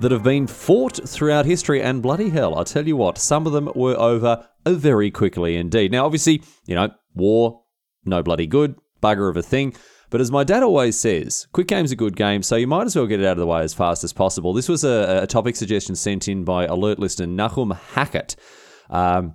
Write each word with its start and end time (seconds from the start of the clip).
that 0.00 0.12
have 0.12 0.22
been 0.22 0.46
fought 0.46 1.00
throughout 1.08 1.46
history. 1.46 1.82
And 1.82 2.02
bloody 2.02 2.30
hell, 2.30 2.58
I 2.58 2.64
tell 2.64 2.86
you 2.86 2.96
what, 2.96 3.18
some 3.18 3.46
of 3.46 3.52
them 3.52 3.70
were 3.74 3.98
over 3.98 4.46
very 4.66 5.10
quickly 5.10 5.56
indeed. 5.56 5.92
Now, 5.92 6.04
obviously, 6.04 6.42
you 6.66 6.74
know, 6.74 6.90
war, 7.14 7.62
no 8.04 8.22
bloody 8.22 8.46
good, 8.46 8.76
bugger 9.02 9.28
of 9.28 9.36
a 9.36 9.42
thing. 9.42 9.74
But 10.10 10.20
as 10.20 10.30
my 10.30 10.42
dad 10.42 10.62
always 10.62 10.98
says, 10.98 11.46
quick 11.52 11.66
game's 11.66 11.92
a 11.92 11.96
good 11.96 12.16
game, 12.16 12.42
so 12.42 12.56
you 12.56 12.66
might 12.66 12.86
as 12.86 12.96
well 12.96 13.06
get 13.06 13.20
it 13.20 13.26
out 13.26 13.32
of 13.32 13.38
the 13.38 13.46
way 13.46 13.60
as 13.60 13.74
fast 13.74 14.04
as 14.04 14.12
possible. 14.12 14.54
This 14.54 14.68
was 14.68 14.82
a, 14.82 15.20
a 15.22 15.26
topic 15.26 15.54
suggestion 15.54 15.96
sent 15.96 16.28
in 16.28 16.44
by 16.44 16.64
alert 16.64 16.98
listener 16.98 17.26
Nahum 17.26 17.72
Hackett. 17.92 18.36
Um, 18.88 19.34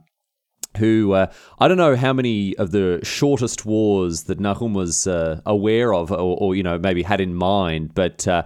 who 0.77 1.13
uh, 1.13 1.31
I 1.59 1.67
don't 1.67 1.77
know 1.77 1.95
how 1.95 2.13
many 2.13 2.57
of 2.57 2.71
the 2.71 2.99
shortest 3.03 3.63
wars 3.63 4.23
that 4.23 4.39
Nahum 4.39 4.73
was 4.73 5.05
uh, 5.05 5.41
aware 5.45 5.93
of, 5.93 6.11
or, 6.11 6.17
or, 6.17 6.55
you 6.55 6.63
know 6.63 6.79
maybe 6.79 7.03
had 7.03 7.21
in 7.21 7.35
mind, 7.35 7.93
but. 7.93 8.27
Uh, 8.27 8.43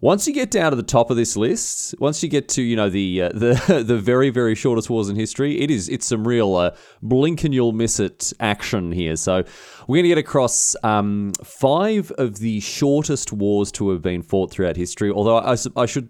once 0.00 0.26
you 0.26 0.32
get 0.32 0.50
down 0.50 0.70
to 0.70 0.76
the 0.76 0.82
top 0.82 1.10
of 1.10 1.16
this 1.16 1.36
list, 1.36 1.94
once 1.98 2.22
you 2.22 2.28
get 2.28 2.48
to 2.50 2.62
you 2.62 2.76
know 2.76 2.88
the 2.88 3.22
uh, 3.22 3.28
the 3.34 3.84
the 3.86 3.98
very 3.98 4.30
very 4.30 4.54
shortest 4.54 4.90
wars 4.90 5.08
in 5.08 5.16
history, 5.16 5.60
it 5.60 5.70
is 5.70 5.88
it's 5.88 6.06
some 6.06 6.26
real 6.26 6.56
uh, 6.56 6.74
blink 7.02 7.44
and 7.44 7.54
you'll 7.54 7.72
miss 7.72 8.00
it 8.00 8.32
action 8.40 8.92
here. 8.92 9.16
So 9.16 9.44
we're 9.86 9.96
going 9.96 10.04
to 10.04 10.08
get 10.10 10.18
across 10.18 10.76
um, 10.82 11.32
five 11.44 12.10
of 12.12 12.38
the 12.38 12.60
shortest 12.60 13.32
wars 13.32 13.72
to 13.72 13.90
have 13.90 14.02
been 14.02 14.22
fought 14.22 14.50
throughout 14.50 14.76
history. 14.76 15.10
Although 15.10 15.38
I, 15.38 15.56
I 15.76 15.86
should 15.86 16.08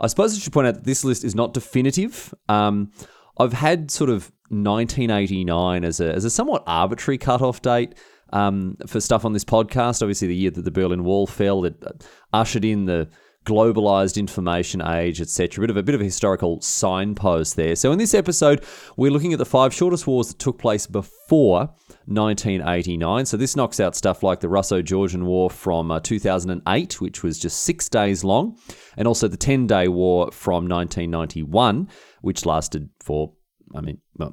I 0.00 0.06
suppose 0.06 0.36
I 0.36 0.40
should 0.40 0.52
point 0.52 0.68
out 0.68 0.74
that 0.74 0.84
this 0.84 1.04
list 1.04 1.24
is 1.24 1.34
not 1.34 1.54
definitive. 1.54 2.32
Um, 2.48 2.92
I've 3.38 3.52
had 3.52 3.90
sort 3.90 4.10
of 4.10 4.32
1989 4.50 5.84
as 5.84 6.00
a, 6.00 6.12
as 6.12 6.24
a 6.24 6.30
somewhat 6.30 6.62
arbitrary 6.66 7.18
cutoff 7.18 7.62
date 7.62 7.94
um, 8.30 8.76
for 8.86 9.00
stuff 9.00 9.24
on 9.24 9.32
this 9.32 9.44
podcast. 9.44 10.02
Obviously, 10.02 10.28
the 10.28 10.36
year 10.36 10.50
that 10.50 10.62
the 10.62 10.70
Berlin 10.70 11.04
Wall 11.04 11.26
fell, 11.26 11.64
it 11.64 11.82
ushered 12.32 12.64
in 12.64 12.86
the 12.86 13.08
globalized 13.48 14.18
information 14.18 14.82
age, 14.82 15.20
etc. 15.20 15.58
A 15.58 15.66
bit 15.66 15.70
of 15.70 15.76
a 15.78 15.82
bit 15.82 15.94
of 15.94 16.00
a 16.02 16.04
historical 16.04 16.60
signpost 16.60 17.56
there. 17.56 17.74
So 17.76 17.92
in 17.92 17.98
this 17.98 18.12
episode, 18.12 18.62
we're 18.96 19.10
looking 19.10 19.32
at 19.32 19.38
the 19.38 19.46
five 19.46 19.72
shortest 19.72 20.06
wars 20.06 20.28
that 20.28 20.38
took 20.38 20.58
place 20.58 20.86
before 20.86 21.70
1989. 22.04 23.24
So 23.24 23.36
this 23.36 23.56
knocks 23.56 23.80
out 23.80 23.96
stuff 23.96 24.22
like 24.22 24.40
the 24.40 24.48
Russo-Georgian 24.48 25.24
War 25.24 25.48
from 25.48 25.90
uh, 25.90 26.00
2008, 26.00 27.00
which 27.00 27.22
was 27.22 27.38
just 27.38 27.62
six 27.62 27.88
days 27.88 28.22
long, 28.22 28.58
and 28.96 29.08
also 29.08 29.28
the 29.28 29.38
10-day 29.38 29.88
war 29.88 30.30
from 30.30 30.68
1991, 30.68 31.88
which 32.20 32.44
lasted 32.44 32.90
for 33.00 33.32
I 33.74 33.80
mean, 33.80 33.98
well, 34.16 34.32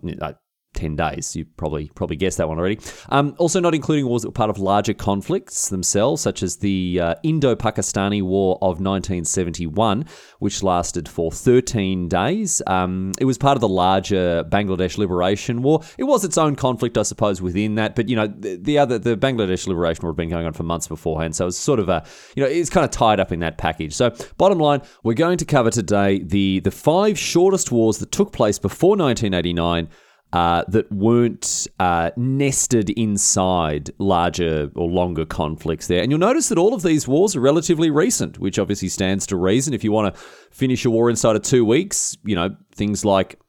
10 0.75 0.95
days. 0.95 1.35
You 1.35 1.45
probably 1.57 1.89
probably 1.95 2.15
guessed 2.15 2.37
that 2.37 2.47
one 2.47 2.59
already. 2.59 2.79
Um, 3.09 3.35
also, 3.37 3.59
not 3.59 3.73
including 3.73 4.07
wars 4.07 4.21
that 4.21 4.29
were 4.29 4.33
part 4.33 4.49
of 4.49 4.59
larger 4.59 4.93
conflicts 4.93 5.69
themselves, 5.69 6.21
such 6.21 6.43
as 6.43 6.57
the 6.57 6.99
uh, 7.01 7.15
Indo 7.23 7.55
Pakistani 7.55 8.21
War 8.21 8.55
of 8.61 8.79
1971, 8.79 10.05
which 10.39 10.61
lasted 10.63 11.09
for 11.09 11.31
13 11.31 12.07
days. 12.07 12.61
Um, 12.67 13.13
it 13.19 13.25
was 13.25 13.37
part 13.37 13.57
of 13.57 13.61
the 13.61 13.69
larger 13.69 14.43
Bangladesh 14.43 14.97
Liberation 14.97 15.61
War. 15.61 15.81
It 15.97 16.03
was 16.03 16.23
its 16.23 16.37
own 16.37 16.55
conflict, 16.55 16.97
I 16.97 17.03
suppose, 17.03 17.41
within 17.41 17.75
that. 17.75 17.95
But, 17.95 18.09
you 18.09 18.15
know, 18.15 18.27
the, 18.27 18.57
the 18.57 18.77
other, 18.77 18.99
the 18.99 19.17
Bangladesh 19.17 19.67
Liberation 19.67 20.03
War 20.03 20.11
had 20.11 20.17
been 20.17 20.29
going 20.29 20.45
on 20.45 20.53
for 20.53 20.63
months 20.63 20.87
beforehand. 20.87 21.35
So 21.35 21.47
it's 21.47 21.57
sort 21.57 21.79
of 21.79 21.89
a, 21.89 22.05
you 22.35 22.43
know, 22.43 22.49
it's 22.49 22.69
kind 22.69 22.83
of 22.83 22.91
tied 22.91 23.19
up 23.19 23.31
in 23.31 23.39
that 23.39 23.57
package. 23.57 23.93
So, 23.93 24.13
bottom 24.37 24.59
line, 24.59 24.81
we're 25.03 25.13
going 25.13 25.37
to 25.37 25.45
cover 25.45 25.71
today 25.71 26.19
the, 26.19 26.59
the 26.59 26.71
five 26.71 27.17
shortest 27.17 27.71
wars 27.71 27.99
that 27.99 28.11
took 28.11 28.31
place 28.31 28.59
before 28.59 28.97
1989 28.97 29.89
uh, 30.33 30.63
that 30.67 30.91
weren't 30.91 31.67
uh, 31.79 32.11
nested 32.17 32.89
inside 32.91 33.89
larger 33.99 34.69
or 34.75 34.89
longer 34.89 35.25
conflicts 35.25 35.87
there. 35.87 36.01
And 36.01 36.11
you'll 36.11 36.19
notice 36.19 36.49
that 36.49 36.57
all 36.57 36.73
of 36.73 36.83
these 36.83 37.07
wars 37.07 37.35
are 37.35 37.41
relatively 37.41 37.89
recent, 37.89 38.39
which 38.39 38.59
obviously 38.59 38.89
stands 38.89 39.25
to 39.27 39.37
reason. 39.37 39.73
If 39.73 39.83
you 39.83 39.91
want 39.91 40.13
to 40.13 40.21
finish 40.51 40.83
a 40.83 40.89
war 40.89 41.09
inside 41.09 41.35
of 41.35 41.43
two 41.43 41.63
weeks, 41.63 42.17
you 42.25 42.35
know, 42.35 42.55
things 42.73 43.05
like 43.05 43.39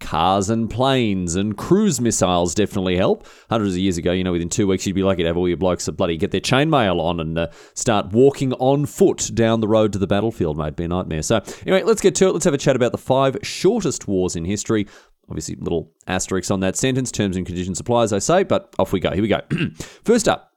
cars 0.00 0.48
and 0.48 0.70
planes 0.70 1.34
and 1.34 1.56
cruise 1.56 2.00
missiles 2.00 2.54
definitely 2.54 2.96
help. 2.96 3.26
Hundreds 3.50 3.74
of 3.74 3.78
years 3.78 3.98
ago, 3.98 4.12
you 4.12 4.24
know, 4.24 4.32
within 4.32 4.48
two 4.48 4.66
weeks, 4.66 4.86
you'd 4.86 4.94
be 4.94 5.02
lucky 5.02 5.22
to 5.22 5.28
have 5.28 5.36
all 5.36 5.48
your 5.48 5.56
blokes 5.56 5.88
bloody 5.88 6.16
get 6.16 6.30
their 6.30 6.40
chainmail 6.40 7.00
on 7.00 7.20
and 7.20 7.38
uh, 7.38 7.48
start 7.74 8.12
walking 8.12 8.52
on 8.54 8.86
foot 8.86 9.30
down 9.34 9.60
the 9.60 9.68
road 9.68 9.92
to 9.92 9.98
the 9.98 10.06
battlefield, 10.06 10.56
mate. 10.56 10.76
Be 10.76 10.84
a 10.84 10.88
nightmare. 10.88 11.22
So, 11.22 11.42
anyway, 11.62 11.82
let's 11.82 12.00
get 12.00 12.14
to 12.16 12.28
it. 12.28 12.32
Let's 12.32 12.44
have 12.44 12.54
a 12.54 12.58
chat 12.58 12.76
about 12.76 12.92
the 12.92 12.98
five 12.98 13.36
shortest 13.42 14.06
wars 14.06 14.36
in 14.36 14.44
history. 14.44 14.86
Obviously, 15.28 15.56
little 15.56 15.92
asterisks 16.06 16.50
on 16.50 16.60
that 16.60 16.76
sentence, 16.76 17.12
terms 17.12 17.36
and 17.36 17.46
conditions 17.46 17.80
apply, 17.80 18.04
as 18.04 18.12
I 18.12 18.18
say, 18.18 18.42
but 18.42 18.74
off 18.78 18.92
we 18.92 19.00
go. 19.00 19.10
Here 19.10 19.22
we 19.22 19.28
go. 19.28 19.40
first 20.04 20.28
up, 20.28 20.52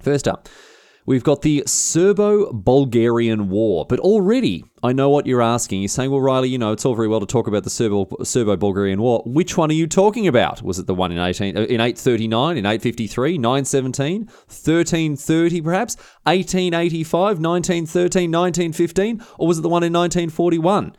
first 0.00 0.26
up, 0.26 0.48
we've 1.06 1.24
got 1.24 1.42
the 1.42 1.62
Serbo 1.66 2.52
Bulgarian 2.52 3.50
War. 3.50 3.84
But 3.86 4.00
already, 4.00 4.64
I 4.82 4.92
know 4.92 5.10
what 5.10 5.26
you're 5.26 5.42
asking. 5.42 5.82
You're 5.82 5.88
saying, 5.88 6.10
well, 6.10 6.20
Riley, 6.20 6.48
you 6.48 6.58
know, 6.58 6.72
it's 6.72 6.84
all 6.84 6.94
very 6.94 7.08
well 7.08 7.20
to 7.20 7.26
talk 7.26 7.46
about 7.46 7.64
the 7.64 7.70
Serbo 7.70 8.56
Bulgarian 8.56 9.02
War. 9.02 9.22
Which 9.26 9.56
one 9.56 9.70
are 9.70 9.74
you 9.74 9.86
talking 9.86 10.26
about? 10.26 10.62
Was 10.62 10.78
it 10.78 10.86
the 10.86 10.94
one 10.94 11.12
in 11.12 11.18
18, 11.18 11.56
uh, 11.56 11.60
in 11.62 11.80
839, 11.80 12.56
in 12.56 12.64
853, 12.64 13.38
917, 13.38 14.20
1330 14.26 15.60
perhaps, 15.62 15.96
1885, 16.24 17.40
1913, 17.40 18.30
1915, 18.30 19.22
or 19.38 19.48
was 19.48 19.58
it 19.58 19.62
the 19.62 19.68
one 19.68 19.82
in 19.82 19.92
1941? 19.92 20.94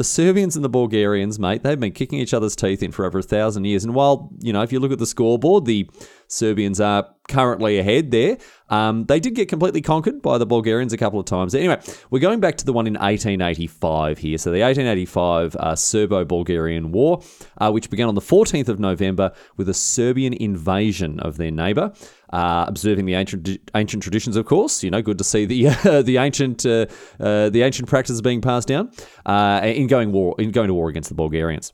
The 0.00 0.04
Serbians 0.04 0.56
and 0.56 0.64
the 0.64 0.70
Bulgarians, 0.70 1.38
mate, 1.38 1.62
they've 1.62 1.78
been 1.78 1.92
kicking 1.92 2.20
each 2.20 2.32
other's 2.32 2.56
teeth 2.56 2.82
in 2.82 2.90
for 2.90 3.04
over 3.04 3.18
a 3.18 3.22
thousand 3.22 3.66
years. 3.66 3.84
And 3.84 3.94
while, 3.94 4.30
you 4.40 4.50
know, 4.50 4.62
if 4.62 4.72
you 4.72 4.80
look 4.80 4.92
at 4.92 4.98
the 4.98 5.04
scoreboard, 5.04 5.66
the 5.66 5.90
Serbians 6.26 6.80
are 6.80 7.06
currently 7.28 7.78
ahead 7.78 8.10
there. 8.10 8.38
Um, 8.70 9.04
they 9.04 9.20
did 9.20 9.34
get 9.34 9.50
completely 9.50 9.82
conquered 9.82 10.22
by 10.22 10.38
the 10.38 10.46
Bulgarians 10.46 10.94
a 10.94 10.96
couple 10.96 11.20
of 11.20 11.26
times. 11.26 11.54
Anyway, 11.54 11.78
we're 12.08 12.18
going 12.18 12.40
back 12.40 12.56
to 12.56 12.64
the 12.64 12.72
one 12.72 12.86
in 12.86 12.94
1885 12.94 14.16
here. 14.16 14.38
So 14.38 14.50
the 14.50 14.62
1885 14.62 15.56
uh, 15.56 15.76
Serbo-Bulgarian 15.76 16.92
War, 16.92 17.20
uh, 17.58 17.70
which 17.70 17.90
began 17.90 18.08
on 18.08 18.14
the 18.14 18.22
14th 18.22 18.68
of 18.68 18.80
November 18.80 19.32
with 19.58 19.68
a 19.68 19.74
Serbian 19.74 20.32
invasion 20.32 21.20
of 21.20 21.36
their 21.36 21.50
neighbour. 21.50 21.92
Uh, 22.32 22.64
observing 22.68 23.06
the 23.06 23.14
ancient 23.14 23.58
ancient 23.74 24.02
traditions, 24.02 24.36
of 24.36 24.46
course. 24.46 24.84
You 24.84 24.90
know, 24.90 25.02
good 25.02 25.18
to 25.18 25.24
see 25.24 25.46
the 25.46 25.68
uh, 25.84 26.02
the 26.02 26.18
ancient 26.18 26.64
uh, 26.64 26.86
uh, 27.18 27.50
the 27.50 27.62
ancient 27.62 27.88
practices 27.88 28.22
being 28.22 28.40
passed 28.40 28.68
down 28.68 28.90
in 29.26 29.86
going 29.88 30.12
war 30.12 30.36
in 30.38 30.52
going 30.52 30.68
to 30.68 30.74
war 30.74 30.88
against 30.88 31.08
the 31.08 31.16
Bulgarians. 31.16 31.72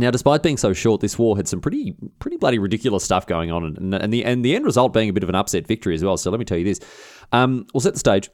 Now, 0.00 0.12
despite 0.12 0.44
being 0.44 0.56
so 0.56 0.72
short, 0.72 1.00
this 1.00 1.18
war 1.18 1.36
had 1.36 1.48
some 1.48 1.60
pretty 1.60 1.96
pretty 2.20 2.36
bloody 2.36 2.58
ridiculous 2.60 3.02
stuff 3.02 3.26
going 3.26 3.50
on, 3.50 3.64
and, 3.64 3.94
and 3.94 4.12
the 4.12 4.24
and 4.24 4.44
the 4.44 4.54
end 4.54 4.64
result 4.64 4.92
being 4.92 5.08
a 5.08 5.12
bit 5.12 5.24
of 5.24 5.28
an 5.28 5.34
upset 5.34 5.66
victory 5.66 5.94
as 5.94 6.04
well. 6.04 6.16
So 6.16 6.30
let 6.30 6.38
me 6.38 6.44
tell 6.44 6.58
you 6.58 6.64
this: 6.64 6.80
um, 7.32 7.66
we'll 7.74 7.80
set 7.80 7.94
the 7.94 7.98
stage. 7.98 8.30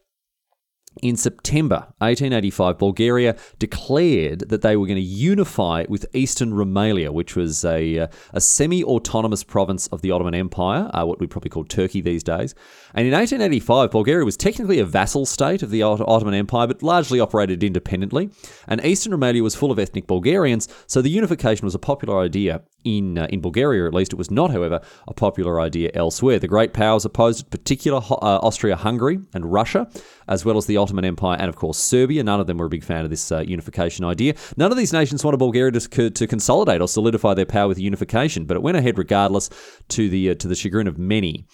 In 1.03 1.17
September 1.17 1.89
1885, 1.99 2.79
Bulgaria 2.79 3.37
declared 3.59 4.49
that 4.49 4.63
they 4.63 4.77
were 4.77 4.87
going 4.87 4.97
to 4.97 5.03
unify 5.03 5.85
with 5.89 6.07
Eastern 6.15 6.53
Rumelia, 6.53 7.13
which 7.13 7.35
was 7.35 7.65
a, 7.65 7.99
uh, 7.99 8.07
a 8.33 8.41
semi 8.41 8.85
autonomous 8.85 9.43
province 9.43 9.89
of 9.89 10.03
the 10.03 10.13
Ottoman 10.13 10.35
Empire, 10.35 10.89
uh, 10.95 11.05
what 11.05 11.19
we 11.19 11.27
probably 11.27 11.51
call 11.51 11.65
Turkey 11.65 12.01
these 12.01 12.23
days. 12.23 12.55
And 12.95 13.09
in 13.09 13.13
1885, 13.13 13.91
Bulgaria 13.91 14.25
was 14.25 14.37
technically 14.37 14.79
a 14.79 14.85
vassal 14.85 15.27
state 15.27 15.63
of 15.65 15.71
the 15.71 15.83
Ottoman 15.83 16.35
Empire, 16.35 16.69
but 16.69 16.83
largely 16.83 17.19
operated 17.19 17.65
independently. 17.65 18.31
And 18.69 18.85
Eastern 18.85 19.13
Rumelia 19.13 19.43
was 19.43 19.57
full 19.57 19.73
of 19.73 19.81
ethnic 19.81 20.07
Bulgarians, 20.07 20.69
so 20.87 21.03
the 21.03 21.11
unification 21.11 21.65
was 21.65 21.75
a 21.75 21.81
popular 21.81 22.21
idea 22.21 22.63
in 22.85 23.19
uh, 23.19 23.27
in 23.31 23.41
Bulgaria, 23.41 23.87
at 23.87 23.95
least. 23.95 24.13
It 24.13 24.17
was 24.17 24.31
not, 24.31 24.51
however, 24.51 24.81
a 25.09 25.15
popular 25.15 25.61
idea 25.61 25.91
elsewhere. 25.95 26.39
The 26.39 26.49
great 26.49 26.73
powers 26.73 27.05
opposed, 27.05 27.41
it, 27.41 27.51
particular 27.51 27.99
uh, 27.99 28.39
Austria-Hungary 28.43 29.21
and 29.33 29.53
Russia, 29.53 29.89
as 30.29 30.45
well 30.45 30.57
as 30.57 30.67
the 30.67 30.77
Ottoman 30.77 31.05
Empire 31.05 31.37
and, 31.39 31.49
of 31.49 31.57
course, 31.57 31.79
Serbia. 31.79 32.23
None 32.23 32.41
of 32.41 32.47
them 32.47 32.59
were 32.59 32.67
a 32.67 32.71
big 32.71 32.85
fan 32.85 33.05
of 33.05 33.11
this 33.11 33.31
uh, 33.33 33.41
unification 33.41 34.05
idea. 34.05 34.35
None 34.57 34.71
of 34.71 34.79
these 34.79 34.93
nations 34.93 35.25
wanted 35.25 35.39
Bulgaria 35.39 35.73
to, 35.73 36.11
to 36.11 36.27
consolidate 36.27 36.81
or 36.81 36.89
solidify 36.89 37.35
their 37.35 37.47
power 37.47 37.69
with 37.69 37.79
unification, 37.79 38.45
but 38.45 38.57
it 38.57 38.63
went 38.63 38.77
ahead 38.77 38.99
regardless, 38.99 39.51
to 39.89 40.09
the 40.09 40.31
uh, 40.31 40.35
to 40.35 40.49
the 40.49 40.55
chagrin 40.55 40.87
of 40.87 40.99
many. 40.99 41.47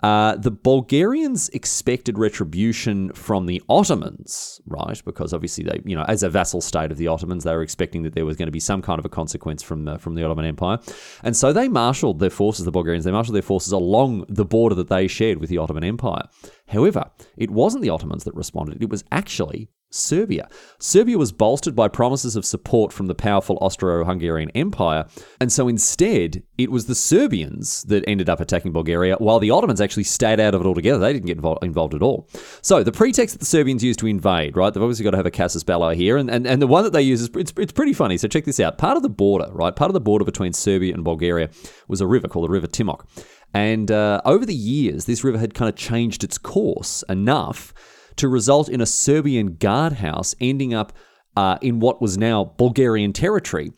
Uh, 0.00 0.36
the 0.36 0.50
Bulgarians 0.50 1.48
expected 1.50 2.18
retribution 2.18 3.10
from 3.14 3.46
the 3.46 3.62
Ottomans, 3.70 4.60
right? 4.66 5.00
Because 5.02 5.32
obviously 5.32 5.64
they, 5.64 5.80
you 5.86 5.96
know, 5.96 6.04
as 6.08 6.22
a 6.22 6.28
vassal 6.28 6.60
state 6.60 6.92
of 6.92 6.98
the 6.98 7.08
Ottomans, 7.08 7.44
they 7.44 7.54
were 7.54 7.62
expecting 7.62 8.02
that 8.02 8.14
there 8.14 8.26
was 8.26 8.36
going 8.36 8.48
to 8.48 8.52
be 8.52 8.60
some 8.60 8.82
kind 8.82 8.98
of 8.98 9.06
a 9.06 9.08
consequence 9.08 9.62
from 9.62 9.86
the, 9.86 9.98
from 9.98 10.14
the 10.14 10.22
Ottoman 10.22 10.44
Empire, 10.44 10.78
and 11.22 11.34
so 11.34 11.54
they 11.54 11.68
marshalled 11.68 12.18
their 12.18 12.28
forces. 12.28 12.66
The 12.66 12.70
Bulgarians 12.70 13.06
they 13.06 13.12
marshalled 13.12 13.34
their 13.34 13.42
forces 13.42 13.72
along 13.72 14.26
the 14.28 14.44
border 14.44 14.74
that 14.74 14.88
they 14.88 15.06
shared 15.08 15.38
with 15.38 15.48
the 15.48 15.56
Ottoman 15.56 15.84
Empire. 15.84 16.24
However, 16.68 17.10
it 17.36 17.50
wasn't 17.50 17.82
the 17.82 17.90
Ottomans 17.90 18.24
that 18.24 18.34
responded, 18.34 18.82
it 18.82 18.90
was 18.90 19.04
actually 19.12 19.68
Serbia. 19.94 20.48
Serbia 20.80 21.16
was 21.16 21.30
bolstered 21.30 21.76
by 21.76 21.86
promises 21.86 22.34
of 22.34 22.44
support 22.44 22.92
from 22.92 23.06
the 23.06 23.14
powerful 23.14 23.56
Austro 23.60 24.04
Hungarian 24.04 24.50
Empire, 24.50 25.06
and 25.40 25.52
so 25.52 25.68
instead, 25.68 26.42
it 26.58 26.72
was 26.72 26.86
the 26.86 26.96
Serbians 26.96 27.84
that 27.84 28.02
ended 28.08 28.28
up 28.28 28.40
attacking 28.40 28.72
Bulgaria, 28.72 29.14
while 29.16 29.38
the 29.38 29.52
Ottomans 29.52 29.80
actually 29.80 30.02
stayed 30.02 30.40
out 30.40 30.54
of 30.54 30.60
it 30.60 30.66
altogether. 30.66 30.98
They 30.98 31.12
didn't 31.12 31.26
get 31.26 31.36
involved, 31.36 31.62
involved 31.62 31.94
at 31.94 32.02
all. 32.02 32.28
So, 32.60 32.82
the 32.82 32.90
pretext 32.90 33.34
that 33.34 33.38
the 33.38 33.46
Serbians 33.46 33.84
used 33.84 34.00
to 34.00 34.08
invade, 34.08 34.56
right, 34.56 34.74
they've 34.74 34.82
obviously 34.82 35.04
got 35.04 35.12
to 35.12 35.16
have 35.16 35.26
a 35.26 35.30
casus 35.30 35.62
belli 35.62 35.96
here, 35.96 36.16
and, 36.16 36.28
and, 36.28 36.44
and 36.44 36.60
the 36.60 36.66
one 36.66 36.82
that 36.82 36.92
they 36.92 37.02
use 37.02 37.20
is 37.20 37.30
it's, 37.36 37.52
it's 37.56 37.72
pretty 37.72 37.92
funny. 37.92 38.18
So, 38.18 38.26
check 38.26 38.46
this 38.46 38.58
out. 38.58 38.78
Part 38.78 38.96
of 38.96 39.04
the 39.04 39.08
border, 39.08 39.48
right, 39.52 39.74
part 39.74 39.90
of 39.90 39.94
the 39.94 40.00
border 40.00 40.24
between 40.24 40.52
Serbia 40.52 40.92
and 40.92 41.04
Bulgaria 41.04 41.50
was 41.86 42.00
a 42.00 42.06
river 42.06 42.26
called 42.26 42.46
the 42.46 42.52
River 42.52 42.66
Timok. 42.66 43.06
And 43.54 43.90
uh, 43.90 44.20
over 44.24 44.44
the 44.44 44.54
years, 44.54 45.04
this 45.04 45.22
river 45.22 45.38
had 45.38 45.54
kind 45.54 45.68
of 45.68 45.76
changed 45.76 46.24
its 46.24 46.38
course 46.38 47.04
enough 47.08 47.72
to 48.16 48.28
result 48.28 48.68
in 48.68 48.80
a 48.80 48.86
Serbian 48.86 49.54
guardhouse 49.54 50.34
ending 50.40 50.74
up 50.74 50.92
uh, 51.36 51.58
in 51.62 51.80
what 51.80 52.02
was 52.02 52.18
now 52.18 52.52
Bulgarian 52.56 53.12
territory. 53.12 53.72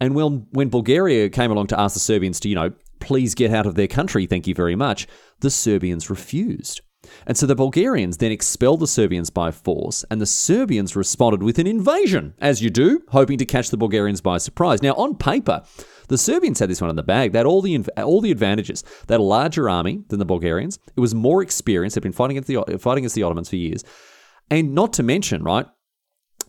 And 0.00 0.14
when, 0.14 0.46
when 0.50 0.68
Bulgaria 0.68 1.30
came 1.30 1.50
along 1.50 1.68
to 1.68 1.80
ask 1.80 1.94
the 1.94 2.00
Serbians 2.00 2.38
to, 2.40 2.48
you 2.48 2.54
know, 2.54 2.72
please 3.00 3.34
get 3.34 3.50
out 3.50 3.66
of 3.66 3.74
their 3.74 3.86
country, 3.86 4.26
thank 4.26 4.46
you 4.46 4.54
very 4.54 4.76
much, 4.76 5.06
the 5.40 5.50
Serbians 5.50 6.10
refused. 6.10 6.80
And 7.26 7.36
so 7.36 7.46
the 7.46 7.54
Bulgarians 7.54 8.18
then 8.18 8.32
expelled 8.32 8.80
the 8.80 8.86
Serbians 8.86 9.30
by 9.30 9.50
force, 9.50 10.04
and 10.10 10.20
the 10.20 10.26
Serbians 10.26 10.96
responded 10.96 11.42
with 11.42 11.58
an 11.58 11.66
invasion, 11.66 12.34
as 12.40 12.62
you 12.62 12.70
do, 12.70 13.02
hoping 13.08 13.38
to 13.38 13.44
catch 13.44 13.70
the 13.70 13.76
Bulgarians 13.76 14.20
by 14.20 14.38
surprise. 14.38 14.82
Now, 14.82 14.94
on 14.94 15.16
paper, 15.16 15.62
the 16.08 16.18
Serbians 16.18 16.58
had 16.58 16.70
this 16.70 16.80
one 16.80 16.90
in 16.90 16.96
the 16.96 17.02
bag. 17.02 17.32
They 17.32 17.38
had 17.38 17.46
all 17.46 17.62
the 17.62 17.78
all 17.96 18.20
the 18.20 18.30
advantages. 18.30 18.82
They 19.06 19.14
had 19.14 19.20
a 19.20 19.24
larger 19.24 19.70
army 19.70 20.04
than 20.08 20.18
the 20.18 20.24
Bulgarians. 20.24 20.78
It 20.96 21.00
was 21.00 21.14
more 21.14 21.42
experienced. 21.42 21.94
They'd 21.94 22.02
been 22.02 22.12
fighting 22.12 22.36
against 22.36 22.48
the 22.68 22.78
fighting 22.78 23.02
against 23.02 23.14
the 23.14 23.22
Ottomans 23.22 23.48
for 23.48 23.56
years, 23.56 23.84
and 24.50 24.74
not 24.74 24.92
to 24.94 25.02
mention, 25.02 25.42
right, 25.42 25.66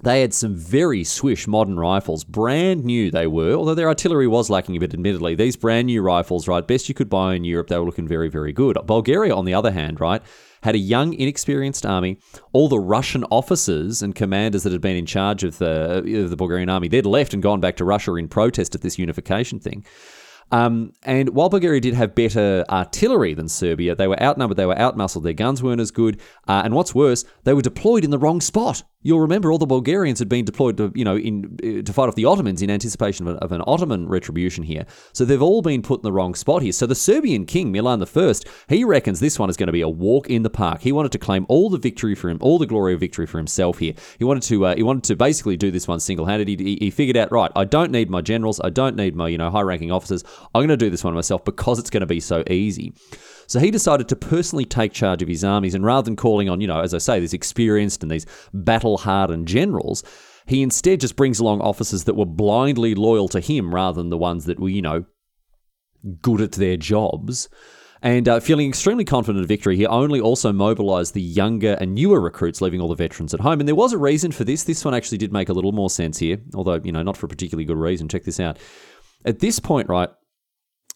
they 0.01 0.21
had 0.21 0.33
some 0.33 0.56
very 0.56 1.03
swish 1.03 1.47
modern 1.47 1.77
rifles, 1.77 2.24
brand 2.24 2.83
new 2.83 3.12
they 3.12 3.27
were, 3.27 3.53
although 3.53 3.75
their 3.75 3.88
artillery 3.88 4.27
was 4.27 4.50
lacking 4.50 4.75
a 4.75 4.80
bit, 4.80 4.94
admittedly. 4.94 5.36
These 5.36 5.56
brand 5.56 5.88
new 5.88 6.01
rifles, 6.01 6.47
right, 6.47 6.65
best 6.65 6.89
you 6.89 6.95
could 6.95 7.09
buy 7.09 7.36
in 7.36 7.44
Europe, 7.44 7.68
they 7.68 7.77
were 7.77 7.86
looking 7.86 8.07
very, 8.07 8.30
very 8.30 8.53
good. 8.53 8.77
Bulgaria, 8.86 9.36
on 9.36 9.45
the 9.45 9.53
other 9.53 9.71
hand, 9.71 10.00
right, 10.00 10.21
had 10.63 10.75
a 10.75 10.80
young, 10.80 11.13
inexperienced 11.13 11.86
army. 11.86 12.18
All 12.51 12.68
the 12.68 12.80
Russian 12.80 13.24
officers 13.25 14.01
and 14.01 14.15
commanders 14.15 14.63
that 14.63 14.71
had 14.71 14.81
been 14.81 14.97
in 14.97 15.06
charge 15.06 15.44
of 15.44 15.57
the, 15.59 15.97
of 16.24 16.30
the 16.30 16.36
Bulgarian 16.38 16.69
army, 16.69 16.88
they'd 16.88 17.06
left 17.06 17.33
and 17.33 17.44
gone 17.44 17.59
back 17.59 17.75
to 17.77 17.86
Russia 17.86 18.15
in 18.15 18.27
protest 18.27 18.75
at 18.75 18.81
this 18.81 18.97
unification 18.97 19.59
thing. 19.59 19.86
Um, 20.51 20.94
and 21.03 21.30
while 21.30 21.50
Bulgaria 21.50 21.81
did 21.81 21.95
have 21.95 22.13
better 22.13 22.63
artillery 22.69 23.33
than 23.33 23.50
Serbia, 23.50 23.95
they 23.95 24.07
were 24.07 24.21
outnumbered, 24.21 24.57
they 24.57 24.65
were 24.65 24.75
outmuscled, 24.75 25.24
their 25.24 25.33
guns 25.33 25.63
weren't 25.63 25.81
as 25.81 25.92
good, 25.92 26.21
uh, 26.47 26.62
and 26.63 26.75
what's 26.75 26.94
worse, 26.94 27.25
they 27.44 27.53
were 27.53 27.63
deployed 27.63 28.03
in 28.03 28.12
the 28.12 28.19
wrong 28.19 28.42
spot. 28.42 28.83
You'll 29.06 29.19
remember 29.22 29.52
all 29.52 29.60
the 29.60 29.68
Bulgarians 29.68 30.18
had 30.18 30.30
been 30.30 30.46
deployed 30.46 30.78
to, 30.78 30.92
you 30.96 31.06
know, 31.06 31.16
in 31.16 31.60
uh, 31.63 31.84
to 31.84 31.94
fight 31.94 32.07
off 32.07 32.16
the 32.16 32.25
Ottomans 32.25 32.63
in 32.63 32.72
anticipation 32.72 33.28
of 33.28 33.36
an, 33.36 33.40
of 33.40 33.52
an, 33.52 33.62
Ottoman 33.68 34.07
retribution 34.07 34.63
here. 34.63 34.88
So 35.13 35.25
they've 35.25 35.40
all 35.40 35.62
been 35.62 35.84
put 35.84 36.00
in 36.00 36.02
the 36.02 36.12
wrong 36.12 36.34
spot 36.34 36.63
here. 36.63 36.72
So 36.72 36.88
the 36.88 36.96
Serbian 36.96 37.46
king 37.46 37.72
Milan 37.72 38.04
I, 38.04 38.34
he 38.68 38.84
reckons 38.84 39.19
this 39.19 39.38
one 39.38 39.52
is 39.52 39.57
going 39.57 39.68
to 39.68 39.74
be 39.74 39.81
a 39.81 39.88
walk 39.88 40.28
in 40.28 40.42
the 40.42 40.50
park. 40.50 40.81
He 40.81 40.92
wanted 40.92 41.12
to 41.12 41.19
claim 41.19 41.46
all 41.50 41.69
the 41.69 41.78
victory 41.78 42.16
for 42.16 42.31
him, 42.31 42.40
all 42.42 42.57
the 42.57 42.66
glory 42.66 42.96
of 42.96 43.00
victory 43.00 43.28
for 43.28 43.38
himself 43.38 43.78
here. 43.78 43.94
He 44.18 44.24
wanted 44.24 44.42
to, 44.44 44.66
uh, 44.66 44.75
he 44.75 44.81
wanted 44.81 45.04
to 45.04 45.16
basically 45.16 45.56
do 45.56 45.69
this 45.69 45.88
one 45.88 46.00
single-handed. 46.00 46.48
He, 46.48 46.78
he 46.81 46.90
figured 46.90 47.16
out, 47.16 47.31
right, 47.31 47.52
I 47.56 47.66
don't 47.66 47.92
need 47.92 48.10
my 48.10 48.22
generals, 48.22 48.60
I 48.60 48.72
don't 48.72 48.96
need 48.96 49.16
my, 49.16 49.28
you 49.28 49.38
know, 49.38 49.52
high-ranking 49.52 49.92
officers. 49.92 50.24
I'm 50.56 50.62
going 50.62 50.69
to 50.69 50.78
do 50.78 50.90
this 50.90 51.04
one 51.04 51.13
myself 51.13 51.46
because 51.46 51.78
it's 51.78 51.92
going 51.92 52.02
to 52.02 52.07
be 52.07 52.19
so 52.19 52.44
easy. 52.50 52.94
So 53.47 53.59
he 53.59 53.71
decided 53.71 54.07
to 54.09 54.15
personally 54.15 54.65
take 54.65 54.94
charge 54.94 55.21
of 55.21 55.27
his 55.27 55.44
armies, 55.44 55.75
and 55.75 55.86
rather 55.86 56.06
than 56.06 56.15
calling 56.15 56.50
on, 56.50 56.62
you 56.62 56.68
know, 56.68 56.81
as 56.81 56.94
I 56.94 57.00
say, 57.00 57.19
these 57.19 57.33
experienced 57.33 58.01
and 58.03 58.12
these 58.12 58.25
battle 58.53 58.97
hardened 58.97 59.47
generals, 59.47 60.03
he 60.47 60.62
instead 60.62 61.00
just 61.00 61.15
brings 61.15 61.39
along 61.39 61.62
officers 61.62 62.03
that 62.03 62.15
were 62.15 62.25
blindly 62.25 62.95
loyal 62.95 63.27
to 63.30 63.39
him 63.39 63.74
rather 63.74 64.01
than 64.01 64.09
the 64.09 64.18
ones 64.18 64.45
that 64.45 64.59
were, 64.59 64.69
you 64.69 64.81
know, 64.81 65.06
good 66.21 66.42
at 66.42 66.53
their 66.53 66.77
jobs. 66.77 67.50
And 68.01 68.27
uh, 68.27 68.39
feeling 68.39 68.68
extremely 68.68 69.06
confident 69.06 69.42
of 69.42 69.47
victory, 69.47 69.77
he 69.77 69.88
only 69.88 70.19
also 70.21 70.53
mobilized 70.53 71.15
the 71.15 71.21
younger 71.21 71.74
and 71.80 71.95
newer 71.95 72.19
recruits, 72.19 72.62
leaving 72.62 72.80
all 72.80 72.89
the 72.89 72.94
veterans 72.94 73.33
at 73.33 73.39
home. 73.39 73.59
And 73.59 73.68
there 73.68 73.74
was 73.74 73.94
a 73.94 73.97
reason 73.97 74.31
for 74.31 74.44
this. 74.44 74.63
This 74.63 74.86
one 74.86 74.94
actually 74.94 75.18
did 75.18 75.33
make 75.33 75.50
a 75.50 75.53
little 75.53 75.71
more 75.71 75.89
sense 75.89 76.19
here, 76.19 76.38
although, 76.53 76.80
you 76.83 76.92
know, 76.92 77.01
not 77.01 77.18
for 77.18 77.25
a 77.25 77.30
particularly 77.30 77.65
good 77.65 77.77
reason. 77.77 78.07
Check 78.07 78.24
this 78.24 78.39
out. 78.39 78.59
At 79.24 79.39
this 79.39 79.59
point, 79.59 79.89
right, 79.89 80.09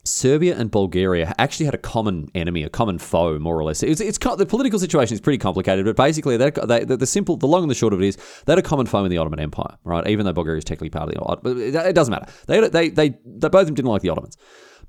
Serbia 0.10 0.58
and 0.58 0.72
Bulgaria 0.72 1.34
actually 1.38 1.66
had 1.66 1.76
a 1.76 1.80
common 1.80 2.30
enemy, 2.36 2.64
a 2.64 2.70
common 2.70 2.98
foe, 2.98 3.40
more 3.40 3.58
or 3.58 3.64
less. 3.64 3.84
It's, 3.84 4.02
it's 4.02 4.18
the 4.18 4.46
political 4.46 4.80
situation 4.80 5.14
is 5.14 5.22
pretty 5.22 5.38
complicated, 5.38 5.86
but 5.86 5.96
basically, 5.96 6.38
they, 6.38 6.50
the, 6.50 6.98
the 6.98 7.06
simple, 7.06 7.38
the 7.38 7.48
long 7.48 7.64
and 7.64 7.72
the 7.72 7.76
short 7.76 7.94
of 7.94 8.02
it 8.02 8.06
is 8.06 8.18
they 8.46 8.52
had 8.54 8.60
a 8.60 8.64
common 8.64 8.86
foe 8.86 9.04
in 9.04 9.12
the 9.12 9.18
Ottoman 9.18 9.40
Empire, 9.40 9.78
right? 9.84 10.08
Even 10.08 10.26
though 10.26 10.34
Bulgaria 10.34 10.58
is 10.58 10.66
technically 10.66 10.90
part 10.90 11.10
of 11.10 11.14
the 11.14 11.22
Ottoman, 11.22 11.62
it 11.62 11.94
doesn't 11.94 12.12
matter. 12.12 12.32
They, 12.48 12.60
they, 12.68 12.90
they, 12.90 13.10
they, 13.10 13.50
both 13.50 13.54
of 13.62 13.66
them 13.68 13.76
didn't 13.76 13.90
like 13.90 14.02
the 14.02 14.10
Ottomans. 14.10 14.38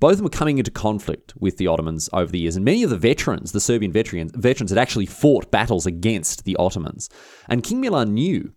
Both 0.00 0.12
of 0.12 0.16
them 0.18 0.24
were 0.24 0.30
coming 0.30 0.56
into 0.56 0.70
conflict 0.70 1.34
with 1.38 1.58
the 1.58 1.66
Ottomans 1.66 2.08
over 2.14 2.32
the 2.32 2.38
years, 2.38 2.56
and 2.56 2.64
many 2.64 2.82
of 2.82 2.88
the 2.90 2.96
veterans, 2.96 3.52
the 3.52 3.60
Serbian 3.60 3.92
veterans, 3.92 4.32
veterans 4.34 4.70
had 4.70 4.78
actually 4.78 5.06
fought 5.06 5.50
battles 5.50 5.84
against 5.84 6.44
the 6.44 6.56
Ottomans. 6.56 7.10
And 7.48 7.62
King 7.62 7.82
Milan 7.82 8.14
knew 8.14 8.52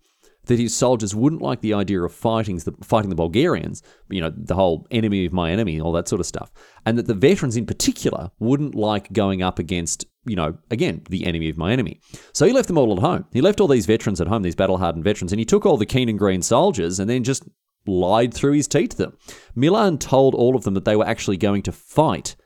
that 0.46 0.58
his 0.58 0.74
soldiers 0.74 1.14
wouldn't 1.14 1.42
like 1.42 1.60
the 1.60 1.74
idea 1.74 2.02
of 2.02 2.12
fighting 2.12 2.58
the, 2.58 2.74
fighting 2.82 3.10
the 3.10 3.16
Bulgarians, 3.16 3.82
you 4.08 4.20
know, 4.20 4.32
the 4.34 4.54
whole 4.54 4.86
enemy 4.90 5.24
of 5.26 5.32
my 5.32 5.50
enemy, 5.50 5.80
all 5.80 5.92
that 5.92 6.08
sort 6.08 6.20
of 6.20 6.26
stuff. 6.26 6.52
And 6.84 6.98
that 6.98 7.06
the 7.06 7.14
veterans 7.14 7.56
in 7.56 7.66
particular 7.66 8.30
wouldn't 8.38 8.74
like 8.74 9.12
going 9.12 9.42
up 9.42 9.58
against, 9.58 10.06
you 10.26 10.36
know, 10.36 10.56
again, 10.70 11.02
the 11.08 11.26
enemy 11.26 11.48
of 11.48 11.56
my 11.56 11.72
enemy. 11.72 12.00
So 12.32 12.46
he 12.46 12.52
left 12.52 12.68
them 12.68 12.78
all 12.78 12.92
at 12.92 12.98
home. 12.98 13.26
He 13.32 13.40
left 13.40 13.60
all 13.60 13.68
these 13.68 13.86
veterans 13.86 14.20
at 14.20 14.28
home, 14.28 14.42
these 14.42 14.54
battle 14.54 14.78
hardened 14.78 15.04
veterans, 15.04 15.32
and 15.32 15.38
he 15.38 15.44
took 15.44 15.64
all 15.64 15.76
the 15.76 15.86
keen 15.86 16.08
and 16.08 16.18
green 16.18 16.42
soldiers 16.42 17.00
and 17.00 17.08
then 17.08 17.24
just 17.24 17.44
lied 17.86 18.32
through 18.32 18.52
his 18.52 18.68
teeth 18.68 18.90
to 18.90 18.96
them. 18.96 19.16
Milan 19.54 19.98
told 19.98 20.34
all 20.34 20.56
of 20.56 20.64
them 20.64 20.74
that 20.74 20.84
they 20.84 20.96
were 20.96 21.06
actually 21.06 21.36
going 21.36 21.62
to 21.62 21.72
fight 21.72 22.36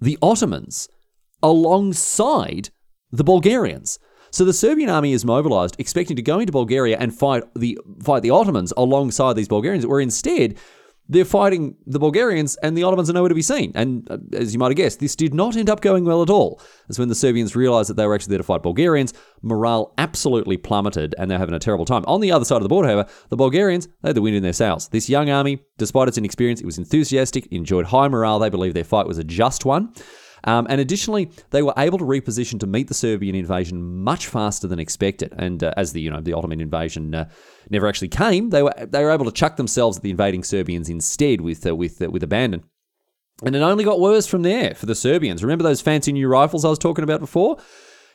the 0.00 0.18
Ottomans 0.20 0.88
alongside 1.42 2.70
the 3.10 3.24
Bulgarians. 3.24 3.98
So 4.32 4.46
the 4.46 4.52
Serbian 4.54 4.88
army 4.88 5.12
is 5.12 5.26
mobilized, 5.26 5.76
expecting 5.78 6.16
to 6.16 6.22
go 6.22 6.38
into 6.38 6.52
Bulgaria 6.52 6.96
and 6.98 7.14
fight 7.14 7.44
the 7.54 7.78
fight 8.02 8.22
the 8.22 8.30
Ottomans 8.30 8.72
alongside 8.76 9.34
these 9.34 9.48
Bulgarians, 9.48 9.86
where 9.86 10.00
instead 10.00 10.58
they're 11.08 11.26
fighting 11.26 11.76
the 11.86 11.98
Bulgarians 11.98 12.56
and 12.56 12.76
the 12.76 12.84
Ottomans 12.84 13.10
are 13.10 13.12
nowhere 13.12 13.28
to 13.28 13.34
be 13.34 13.42
seen. 13.42 13.72
And 13.74 14.10
uh, 14.10 14.18
as 14.32 14.54
you 14.54 14.58
might 14.58 14.68
have 14.68 14.76
guessed, 14.76 15.00
this 15.00 15.14
did 15.14 15.34
not 15.34 15.56
end 15.56 15.68
up 15.68 15.82
going 15.82 16.06
well 16.06 16.22
at 16.22 16.30
all. 16.30 16.62
As 16.88 16.98
when 16.98 17.08
the 17.08 17.14
Serbians 17.14 17.54
realized 17.54 17.90
that 17.90 17.94
they 17.94 18.06
were 18.06 18.14
actually 18.14 18.30
there 18.30 18.38
to 18.38 18.44
fight 18.44 18.62
Bulgarians, 18.62 19.12
morale 19.42 19.92
absolutely 19.98 20.56
plummeted 20.56 21.14
and 21.18 21.30
they're 21.30 21.38
having 21.38 21.54
a 21.54 21.58
terrible 21.58 21.84
time. 21.84 22.04
On 22.06 22.22
the 22.22 22.32
other 22.32 22.46
side 22.46 22.56
of 22.56 22.62
the 22.62 22.68
border, 22.70 22.88
however, 22.88 23.10
the 23.28 23.36
Bulgarians, 23.36 23.88
they 24.02 24.08
had 24.08 24.16
the 24.16 24.22
wind 24.22 24.36
in 24.36 24.42
their 24.42 24.54
sails. 24.54 24.88
This 24.88 25.10
young 25.10 25.28
army, 25.28 25.60
despite 25.76 26.08
its 26.08 26.16
inexperience, 26.18 26.60
it 26.60 26.66
was 26.66 26.78
enthusiastic, 26.78 27.46
enjoyed 27.52 27.86
high 27.86 28.08
morale. 28.08 28.38
They 28.38 28.48
believed 28.48 28.76
their 28.76 28.84
fight 28.84 29.06
was 29.06 29.18
a 29.18 29.24
just 29.24 29.66
one. 29.66 29.92
Um, 30.44 30.66
and 30.68 30.80
additionally, 30.80 31.30
they 31.50 31.62
were 31.62 31.74
able 31.78 31.98
to 31.98 32.04
reposition 32.04 32.58
to 32.60 32.66
meet 32.66 32.88
the 32.88 32.94
Serbian 32.94 33.34
invasion 33.34 34.02
much 34.02 34.26
faster 34.26 34.66
than 34.66 34.78
expected. 34.78 35.32
And 35.36 35.62
uh, 35.62 35.72
as 35.76 35.92
the 35.92 36.00
you 36.00 36.10
know 36.10 36.20
the 36.20 36.32
Ottoman 36.32 36.60
invasion 36.60 37.14
uh, 37.14 37.28
never 37.70 37.86
actually 37.86 38.08
came, 38.08 38.50
they 38.50 38.62
were 38.62 38.74
they 38.78 39.04
were 39.04 39.10
able 39.10 39.24
to 39.24 39.32
chuck 39.32 39.56
themselves 39.56 39.98
at 39.98 40.02
the 40.02 40.10
invading 40.10 40.44
Serbians 40.44 40.88
instead 40.88 41.40
with 41.40 41.66
uh, 41.66 41.74
with 41.76 42.02
uh, 42.02 42.10
with 42.10 42.22
abandon. 42.22 42.64
And 43.44 43.56
it 43.56 43.62
only 43.62 43.84
got 43.84 44.00
worse 44.00 44.26
from 44.26 44.42
there 44.42 44.74
for 44.74 44.86
the 44.86 44.94
Serbians. 44.94 45.42
Remember 45.42 45.64
those 45.64 45.80
fancy 45.80 46.12
new 46.12 46.28
rifles 46.28 46.64
I 46.64 46.68
was 46.68 46.78
talking 46.78 47.02
about 47.02 47.20
before? 47.20 47.58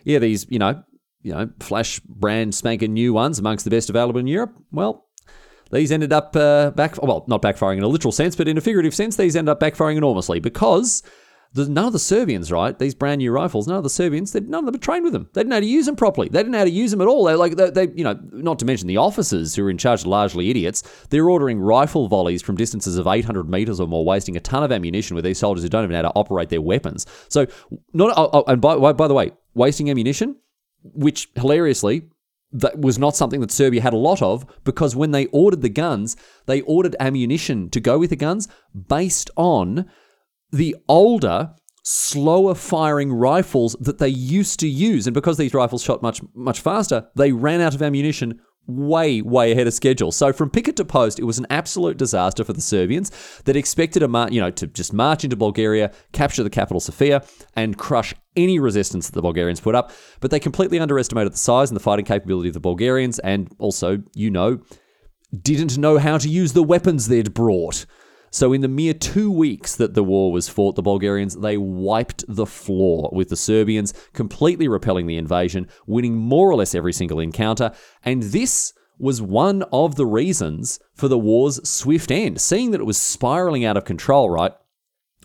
Yeah, 0.04 0.20
these 0.20 0.46
you 0.50 0.60
know 0.60 0.84
you 1.22 1.34
know 1.34 1.50
flash 1.60 2.00
brand 2.02 2.56
spanking 2.56 2.94
new 2.94 3.14
ones 3.14 3.40
amongst 3.40 3.64
the 3.64 3.72
best 3.72 3.90
available 3.90 4.20
in 4.20 4.28
Europe. 4.28 4.54
Well, 4.72 5.06
these 5.72 5.92
ended 5.92 6.14
up 6.14 6.36
uh, 6.36 6.72
back 6.72 7.02
well, 7.02 7.26
not 7.28 7.42
backfiring 7.42 7.78
in 7.78 7.84
a 7.84 7.88
literal 7.88 8.12
sense, 8.12 8.36
but 8.36 8.48
in 8.48 8.58
a 8.58 8.62
figurative 8.62 8.96
sense, 8.96 9.16
these 9.16 9.36
ended 9.36 9.52
up 9.52 9.60
backfiring 9.60 9.98
enormously 9.98 10.40
because 10.40 11.04
the, 11.58 11.68
none 11.68 11.86
of 11.86 11.94
the 11.94 12.00
Serbians, 12.00 12.52
right? 12.52 12.78
These 12.78 12.96
brand 12.96 13.20
new 13.20 13.32
rifles, 13.32 13.68
none 13.68 13.78
of 13.78 13.84
the 13.84 13.90
Serbians, 13.90 14.32
they, 14.32 14.40
none 14.40 14.60
of 14.60 14.66
them 14.66 14.76
had 14.76 14.82
trained 14.82 15.04
with 15.04 15.14
them. 15.14 15.30
They 15.34 15.42
didn't 15.42 15.50
know 15.50 15.58
how 15.58 15.62
to 15.62 15.66
use 15.66 15.86
them 15.86 15.96
properly. 15.96 16.30
They 16.30 16.40
didn't 16.40 16.52
know 16.52 16.60
how 16.60 16.64
to 16.64 16.70
use 16.70 16.92
them 16.92 17.02
at 17.02 17.08
all. 17.08 17.26
They 17.26 17.36
like 17.36 17.56
they, 17.56 17.70
they, 17.70 17.88
you 17.94 18.04
know, 18.04 18.18
not 18.32 18.60
to 18.60 18.66
mention 18.66 18.88
the 18.88 18.98
officers 18.98 19.56
who 19.56 19.66
are 19.66 19.70
in 19.70 19.78
charge, 19.78 20.06
largely 20.06 20.50
idiots. 20.50 20.84
They're 21.10 21.30
ordering 21.30 21.60
rifle 21.60 22.08
volleys 22.08 22.42
from 22.42 22.56
distances 22.56 22.98
of 22.98 23.08
800 23.08 23.50
meters 23.50 23.80
or 23.80 23.88
more, 23.88 24.06
wasting 24.06 24.38
a 24.38 24.40
ton 24.40 24.64
of 24.64 24.72
ammunition 24.72 25.16
with 25.16 25.26
these 25.26 25.40
soldiers 25.40 25.64
who 25.64 25.70
don't 25.70 25.84
even 25.84 25.92
know 25.92 25.98
how 25.98 26.12
to 26.14 26.16
operate 26.16 26.50
their 26.50 26.62
weapons. 26.62 27.06
So, 27.28 27.48
not 27.94 28.14
oh, 28.16 28.30
oh, 28.34 28.44
and 28.48 28.62
by 28.62 28.94
by 28.94 29.08
the 29.08 29.14
way, 29.14 29.32
wasting 29.54 29.90
ammunition, 29.90 30.36
which 30.84 31.30
hilariously 31.36 32.04
that 32.52 32.80
was 32.80 32.98
not 32.98 33.16
something 33.16 33.42
that 33.42 33.52
Serbia 33.52 33.82
had 33.82 33.94
a 33.94 33.98
lot 33.98 34.22
of 34.22 34.46
because 34.64 34.96
when 34.96 35.12
they 35.12 35.26
ordered 35.28 35.62
the 35.62 35.70
guns, 35.70 36.16
they 36.46 36.62
ordered 36.62 36.96
ammunition 37.00 37.70
to 37.72 37.80
go 37.80 38.00
with 38.00 38.10
the 38.10 38.16
guns 38.16 38.48
based 38.88 39.30
on 39.36 39.90
the 40.52 40.76
older, 40.88 41.54
slower 41.84 42.56
firing 42.56 43.14
rifles 43.14 43.76
that 43.80 43.98
they 43.98 44.10
used 44.10 44.60
to 44.60 44.68
use. 44.68 45.08
And 45.08 45.14
because 45.14 45.38
these 45.38 45.54
rifles 45.54 45.84
shot 45.84 46.02
much, 46.02 46.22
much 46.34 46.60
faster, 46.62 47.08
they 47.16 47.32
ran 47.32 47.62
out 47.62 47.76
of 47.76 47.82
ammunition 47.82 48.40
way, 48.68 49.22
way 49.22 49.52
ahead 49.52 49.68
of 49.68 49.74
schedule. 49.74 50.12
So 50.12 50.34
from 50.34 50.50
picket 50.50 50.76
to 50.76 50.86
post, 50.86 51.20
it 51.20 51.24
was 51.24 51.40
an 51.40 51.48
absolute 51.50 51.98
disaster 51.98 52.44
for 52.44 52.54
the 52.54 52.62
Serbians 52.62 53.12
that 53.46 53.56
expected 53.56 54.04
a 54.04 54.08
mar- 54.08 54.30
you 54.30 54.42
know 54.42 54.52
to 54.52 54.68
just 54.68 54.94
march 54.94 55.24
into 55.24 55.36
Bulgaria, 55.36 55.92
capture 56.12 56.44
the 56.44 56.50
capital 56.50 56.80
Sofia, 56.80 57.24
and 57.56 57.78
crush 57.78 58.14
any 58.36 58.60
resistance 58.60 59.08
that 59.08 59.16
the 59.16 59.22
Bulgarians 59.22 59.62
put 59.62 59.76
up. 59.76 59.92
But 60.20 60.32
they 60.32 60.40
completely 60.40 60.80
underestimated 60.80 61.34
the 61.34 61.38
size 61.38 61.70
and 61.70 61.76
the 61.76 61.84
fighting 61.84 62.06
capability 62.06 62.50
of 62.50 62.54
the 62.54 62.60
Bulgarians, 62.60 63.20
and 63.20 63.50
also, 63.58 64.00
you 64.14 64.30
know, 64.30 64.60
didn't 65.42 65.78
know 65.78 65.98
how 65.98 66.18
to 66.18 66.30
use 66.30 66.54
the 66.54 66.64
weapons 66.64 67.08
they'd 67.08 67.34
brought. 67.34 67.86
So, 68.32 68.54
in 68.54 68.62
the 68.62 68.68
mere 68.68 68.94
two 68.94 69.32
weeks 69.32 69.76
that 69.76 69.94
the 69.94 70.04
war 70.04 70.32
was 70.32 70.50
fought, 70.50 70.76
the 70.76 70.82
Bulgarians 70.82 71.36
they 71.36 71.58
wiped 71.58 72.26
the 72.28 72.46
floor 72.46 73.10
with 73.12 73.30
the 73.30 73.36
Serbians, 73.36 73.94
completely 74.14 74.68
repelling 74.68 75.08
the 75.08 75.18
invasion, 75.18 75.68
winning 75.86 76.16
more 76.16 76.50
or 76.50 76.56
less 76.56 76.76
every 76.76 76.94
single 76.94 77.20
encounter. 77.20 77.72
And 78.04 78.24
this 78.24 78.74
was 79.00 79.22
one 79.22 79.64
of 79.72 79.96
the 79.96 80.06
reasons 80.06 80.80
for 80.96 81.08
the 81.08 81.18
war's 81.18 81.68
swift 81.68 82.12
end. 82.12 82.42
Seeing 82.42 82.72
that 82.72 82.82
it 82.82 82.86
was 82.86 82.98
spiraling 82.98 83.64
out 83.64 83.78
of 83.78 83.86
control, 83.86 84.30
right? 84.30 84.54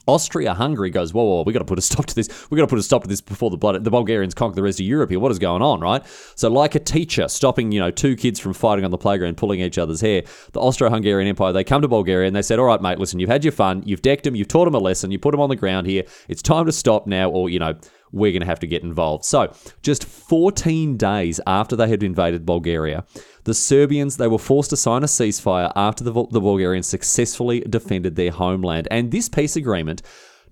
Austria 0.07 0.55
Hungary 0.55 0.91
goes, 0.91 1.15
whoa, 1.15 1.25
whoa, 1.25 1.43
we 1.43 1.53
got 1.53 1.61
to 1.61 1.65
put 1.65 1.79
a 1.79 1.83
stop 1.83 2.07
to 2.07 2.15
this. 2.15 2.29
We 2.51 2.57
got 2.57 2.65
to 2.65 2.69
put 2.69 2.79
a 2.79 2.83
stop 2.83 3.03
to 3.03 3.09
this 3.09 3.21
before 3.21 3.51
the 3.51 3.57
blood, 3.57 3.83
the 3.85 3.91
Bulgarians 3.91 4.35
conquer 4.35 4.57
the 4.57 4.63
rest 4.63 4.81
of 4.81 4.87
Europe 4.87 5.11
here. 5.11 5.21
What 5.21 5.33
is 5.33 5.39
going 5.39 5.63
on, 5.63 5.81
right? 5.81 6.03
So, 6.35 6.49
like 6.49 6.75
a 6.75 6.81
teacher 6.81 7.29
stopping, 7.29 7.73
you 7.73 7.81
know, 7.81 7.91
two 7.91 8.17
kids 8.17 8.41
from 8.41 8.53
fighting 8.53 8.85
on 8.85 8.91
the 8.91 8.99
playground, 8.99 9.37
pulling 9.37 9.61
each 9.61 9.79
other's 9.79 10.01
hair, 10.01 10.23
the 10.53 10.61
Austro-Hungarian 10.61 11.29
Empire 11.29 11.53
they 11.53 11.65
come 11.65 11.83
to 11.83 11.89
Bulgaria 11.89 12.27
and 12.27 12.35
they 12.35 12.43
said, 12.43 12.59
all 12.59 12.67
right, 12.67 12.81
mate, 12.81 12.99
listen, 12.99 13.21
you've 13.21 13.31
had 13.31 13.45
your 13.45 13.53
fun, 13.53 13.83
you've 13.87 14.03
decked 14.03 14.25
them, 14.25 14.35
you've 14.35 14.49
taught 14.49 14.65
them 14.65 14.75
a 14.75 14.79
lesson, 14.79 15.11
you 15.11 15.19
put 15.19 15.33
them 15.33 15.41
on 15.41 15.49
the 15.49 15.57
ground 15.57 15.87
here. 15.87 16.05
It's 16.29 16.43
time 16.43 16.67
to 16.67 16.73
stop 16.73 17.07
now, 17.07 17.31
or 17.31 17.49
you 17.49 17.59
know, 17.59 17.75
we're 18.13 18.33
going 18.33 18.41
to 18.41 18.47
have 18.47 18.61
to 18.61 18.67
get 18.67 18.83
involved. 18.83 19.25
So, 19.25 19.53
just 19.83 20.05
14 20.05 20.97
days 20.97 21.41
after 21.47 21.75
they 21.75 21.89
had 21.89 22.03
invaded 22.03 22.47
Bulgaria, 22.47 23.05
the 23.45 23.55
Serbians 23.55 24.17
they 24.17 24.29
were 24.29 24.39
forced 24.39 24.71
to 24.71 24.77
sign 24.77 25.03
a 25.03 25.07
ceasefire 25.07 25.73
after 25.75 26.05
the, 26.05 26.13
the 26.13 26.41
Bulgarians 26.41 26.87
successfully 26.87 27.61
defended 27.61 28.17
their 28.17 28.31
homeland, 28.31 28.87
and 28.91 29.11
this 29.11 29.29
peace 29.29 29.57
agreement 29.57 30.03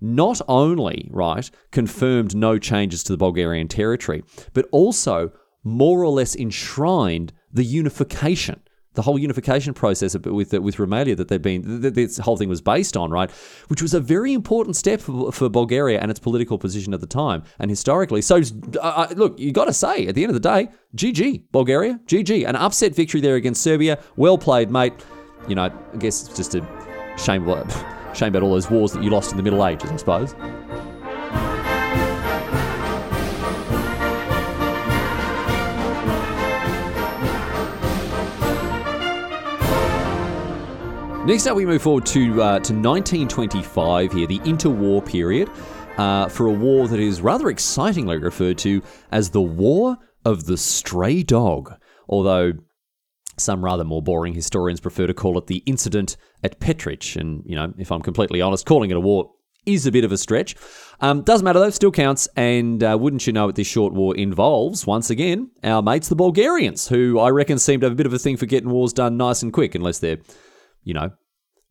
not 0.00 0.40
only, 0.48 1.08
right, 1.12 1.50
confirmed 1.70 2.34
no 2.34 2.58
changes 2.58 3.04
to 3.04 3.12
the 3.12 3.18
Bulgarian 3.18 3.68
territory, 3.68 4.24
but 4.54 4.66
also 4.72 5.30
more 5.62 6.02
or 6.02 6.10
less 6.10 6.34
enshrined 6.34 7.32
the 7.52 7.64
unification, 7.64 8.62
the 8.94 9.02
whole 9.02 9.18
unification 9.18 9.72
process 9.72 10.16
with 10.16 10.52
with 10.52 10.76
Rumelia 10.76 11.16
that 11.16 11.28
they've 11.28 11.40
been 11.40 11.80
this 11.80 12.18
whole 12.18 12.36
thing 12.36 12.48
was 12.48 12.60
based 12.60 12.96
on, 12.96 13.10
right? 13.10 13.30
Which 13.68 13.82
was 13.82 13.94
a 13.94 14.00
very 14.00 14.32
important 14.32 14.76
step 14.76 15.00
for, 15.00 15.30
for 15.32 15.48
Bulgaria 15.48 16.00
and 16.00 16.10
its 16.10 16.20
political 16.20 16.58
position 16.58 16.92
at 16.92 17.00
the 17.00 17.06
time 17.06 17.42
and 17.58 17.70
historically. 17.70 18.22
So, 18.22 18.40
uh, 18.80 19.08
look, 19.14 19.38
you 19.38 19.52
got 19.52 19.66
to 19.66 19.72
say 19.72 20.06
at 20.06 20.14
the 20.14 20.22
end 20.22 20.30
of 20.30 20.40
the 20.42 20.48
day, 20.48 20.68
GG 20.96 21.44
Bulgaria, 21.52 22.00
GG, 22.06 22.48
an 22.48 22.56
upset 22.56 22.94
victory 22.94 23.20
there 23.20 23.36
against 23.36 23.62
Serbia. 23.62 23.98
Well 24.16 24.38
played, 24.38 24.70
mate. 24.70 24.92
You 25.48 25.54
know, 25.54 25.70
I 25.92 25.96
guess 25.96 26.26
it's 26.26 26.36
just 26.36 26.54
a 26.54 26.66
shame. 27.16 27.46
Shame 28.12 28.30
about 28.30 28.42
all 28.42 28.50
those 28.50 28.68
wars 28.68 28.92
that 28.92 29.04
you 29.04 29.10
lost 29.10 29.30
in 29.30 29.36
the 29.36 29.42
Middle 29.44 29.64
Ages, 29.64 29.88
I 29.88 29.96
suppose. 29.96 30.34
Next 41.30 41.46
up, 41.46 41.54
we 41.54 41.64
move 41.64 41.80
forward 41.80 42.06
to 42.06 42.42
uh, 42.42 42.58
to 42.58 42.74
1925 42.74 44.12
here, 44.12 44.26
the 44.26 44.40
interwar 44.40 45.06
period, 45.06 45.48
uh, 45.96 46.28
for 46.28 46.46
a 46.46 46.52
war 46.52 46.88
that 46.88 46.98
is 46.98 47.20
rather 47.20 47.50
excitingly 47.50 48.18
referred 48.18 48.58
to 48.58 48.82
as 49.12 49.30
the 49.30 49.40
War 49.40 49.96
of 50.24 50.46
the 50.46 50.56
Stray 50.56 51.22
Dog. 51.22 51.72
Although 52.08 52.54
some 53.36 53.64
rather 53.64 53.84
more 53.84 54.02
boring 54.02 54.34
historians 54.34 54.80
prefer 54.80 55.06
to 55.06 55.14
call 55.14 55.38
it 55.38 55.46
the 55.46 55.62
incident 55.66 56.16
at 56.42 56.58
Petrich. 56.58 57.14
And, 57.14 57.44
you 57.46 57.54
know, 57.54 57.72
if 57.78 57.92
I'm 57.92 58.02
completely 58.02 58.40
honest, 58.40 58.66
calling 58.66 58.90
it 58.90 58.96
a 58.96 59.00
war 59.00 59.30
is 59.64 59.86
a 59.86 59.92
bit 59.92 60.02
of 60.02 60.10
a 60.10 60.18
stretch. 60.18 60.56
Um, 61.00 61.22
doesn't 61.22 61.44
matter 61.44 61.60
though, 61.60 61.70
still 61.70 61.92
counts. 61.92 62.26
And 62.34 62.82
uh, 62.82 62.98
wouldn't 63.00 63.28
you 63.28 63.32
know 63.32 63.50
it, 63.50 63.54
this 63.54 63.68
short 63.68 63.92
war 63.92 64.16
involves, 64.16 64.84
once 64.84 65.10
again, 65.10 65.52
our 65.62 65.80
mates 65.80 66.08
the 66.08 66.16
Bulgarians, 66.16 66.88
who 66.88 67.20
I 67.20 67.28
reckon 67.28 67.60
seem 67.60 67.78
to 67.82 67.86
have 67.86 67.92
a 67.92 67.96
bit 67.96 68.06
of 68.06 68.12
a 68.12 68.18
thing 68.18 68.36
for 68.36 68.46
getting 68.46 68.70
wars 68.70 68.92
done 68.92 69.16
nice 69.16 69.44
and 69.44 69.52
quick, 69.52 69.76
unless 69.76 70.00
they're, 70.00 70.18
you 70.82 70.92
know, 70.92 71.12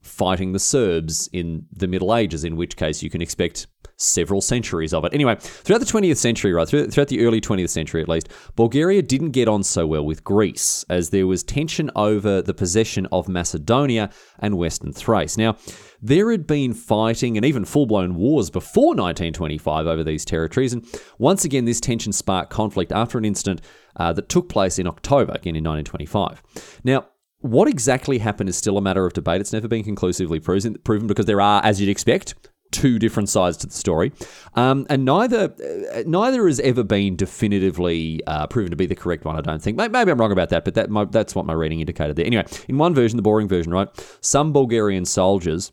fighting 0.09 0.51
the 0.51 0.59
Serbs 0.59 1.29
in 1.31 1.65
the 1.71 1.87
Middle 1.87 2.15
Ages, 2.15 2.43
in 2.43 2.55
which 2.55 2.75
case 2.75 3.01
you 3.01 3.09
can 3.09 3.21
expect 3.21 3.67
several 3.99 4.39
centuries 4.39 4.93
of 4.93 5.03
it. 5.03 5.13
Anyway, 5.13 5.35
throughout 5.39 5.79
the 5.79 5.85
20th 5.85 6.17
century, 6.17 6.53
right, 6.53 6.67
throughout 6.67 7.09
the 7.09 7.25
early 7.25 7.41
20th 7.41 7.69
century 7.69 8.01
at 8.01 8.07
least, 8.07 8.29
Bulgaria 8.55 9.01
didn't 9.01 9.31
get 9.31 9.47
on 9.47 9.61
so 9.61 9.85
well 9.85 10.05
with 10.05 10.23
Greece, 10.23 10.85
as 10.89 11.09
there 11.09 11.27
was 11.27 11.43
tension 11.43 11.91
over 11.95 12.41
the 12.41 12.53
possession 12.53 13.07
of 13.11 13.27
Macedonia 13.27 14.09
and 14.39 14.57
Western 14.57 14.93
Thrace. 14.93 15.37
Now, 15.37 15.57
there 16.01 16.31
had 16.31 16.47
been 16.47 16.73
fighting 16.73 17.35
and 17.35 17.45
even 17.45 17.65
full 17.65 17.85
blown 17.85 18.15
wars 18.15 18.49
before 18.49 18.95
1925 18.95 19.85
over 19.85 20.03
these 20.03 20.23
territories, 20.23 20.71
and 20.71 20.85
once 21.17 21.43
again, 21.43 21.65
this 21.65 21.81
tension 21.81 22.13
sparked 22.13 22.51
conflict 22.51 22.93
after 22.93 23.17
an 23.17 23.25
incident 23.25 23.61
uh, 23.97 24.13
that 24.13 24.29
took 24.29 24.47
place 24.47 24.79
in 24.79 24.87
October, 24.87 25.33
again 25.33 25.57
in 25.57 25.63
1925. 25.65 26.41
Now, 26.85 27.08
what 27.39 27.67
exactly 27.67 28.17
happened 28.19 28.49
is 28.49 28.57
still 28.57 28.77
a 28.77 28.81
matter 28.81 29.05
of 29.05 29.13
debate. 29.13 29.41
It's 29.41 29.53
never 29.53 29.67
been 29.67 29.83
conclusively 29.83 30.39
proven, 30.39 31.07
because 31.07 31.25
there 31.25 31.41
are, 31.41 31.63
as 31.63 31.79
you'd 31.79 31.89
expect, 31.89 32.35
two 32.71 32.99
different 32.99 33.29
sides 33.29 33.57
to 33.57 33.67
the 33.67 33.73
story, 33.73 34.11
um, 34.53 34.85
and 34.89 35.03
neither 35.03 35.53
uh, 35.95 36.03
neither 36.05 36.45
has 36.45 36.59
ever 36.59 36.83
been 36.83 37.15
definitively 37.15 38.21
uh, 38.27 38.45
proven 38.45 38.69
to 38.69 38.77
be 38.77 38.85
the 38.85 38.95
correct 38.95 39.25
one. 39.25 39.35
I 39.35 39.41
don't 39.41 39.61
think. 39.61 39.77
Maybe 39.77 40.11
I'm 40.11 40.19
wrong 40.19 40.31
about 40.31 40.49
that, 40.49 40.65
but 40.65 40.75
that 40.75 40.89
my, 40.89 41.05
that's 41.05 41.33
what 41.33 41.45
my 41.45 41.53
reading 41.53 41.79
indicated 41.79 42.15
there. 42.15 42.25
Anyway, 42.25 42.45
in 42.67 42.77
one 42.77 42.93
version, 42.93 43.17
the 43.17 43.23
boring 43.23 43.47
version, 43.47 43.71
right? 43.73 43.87
Some 44.21 44.53
Bulgarian 44.53 45.05
soldiers 45.05 45.71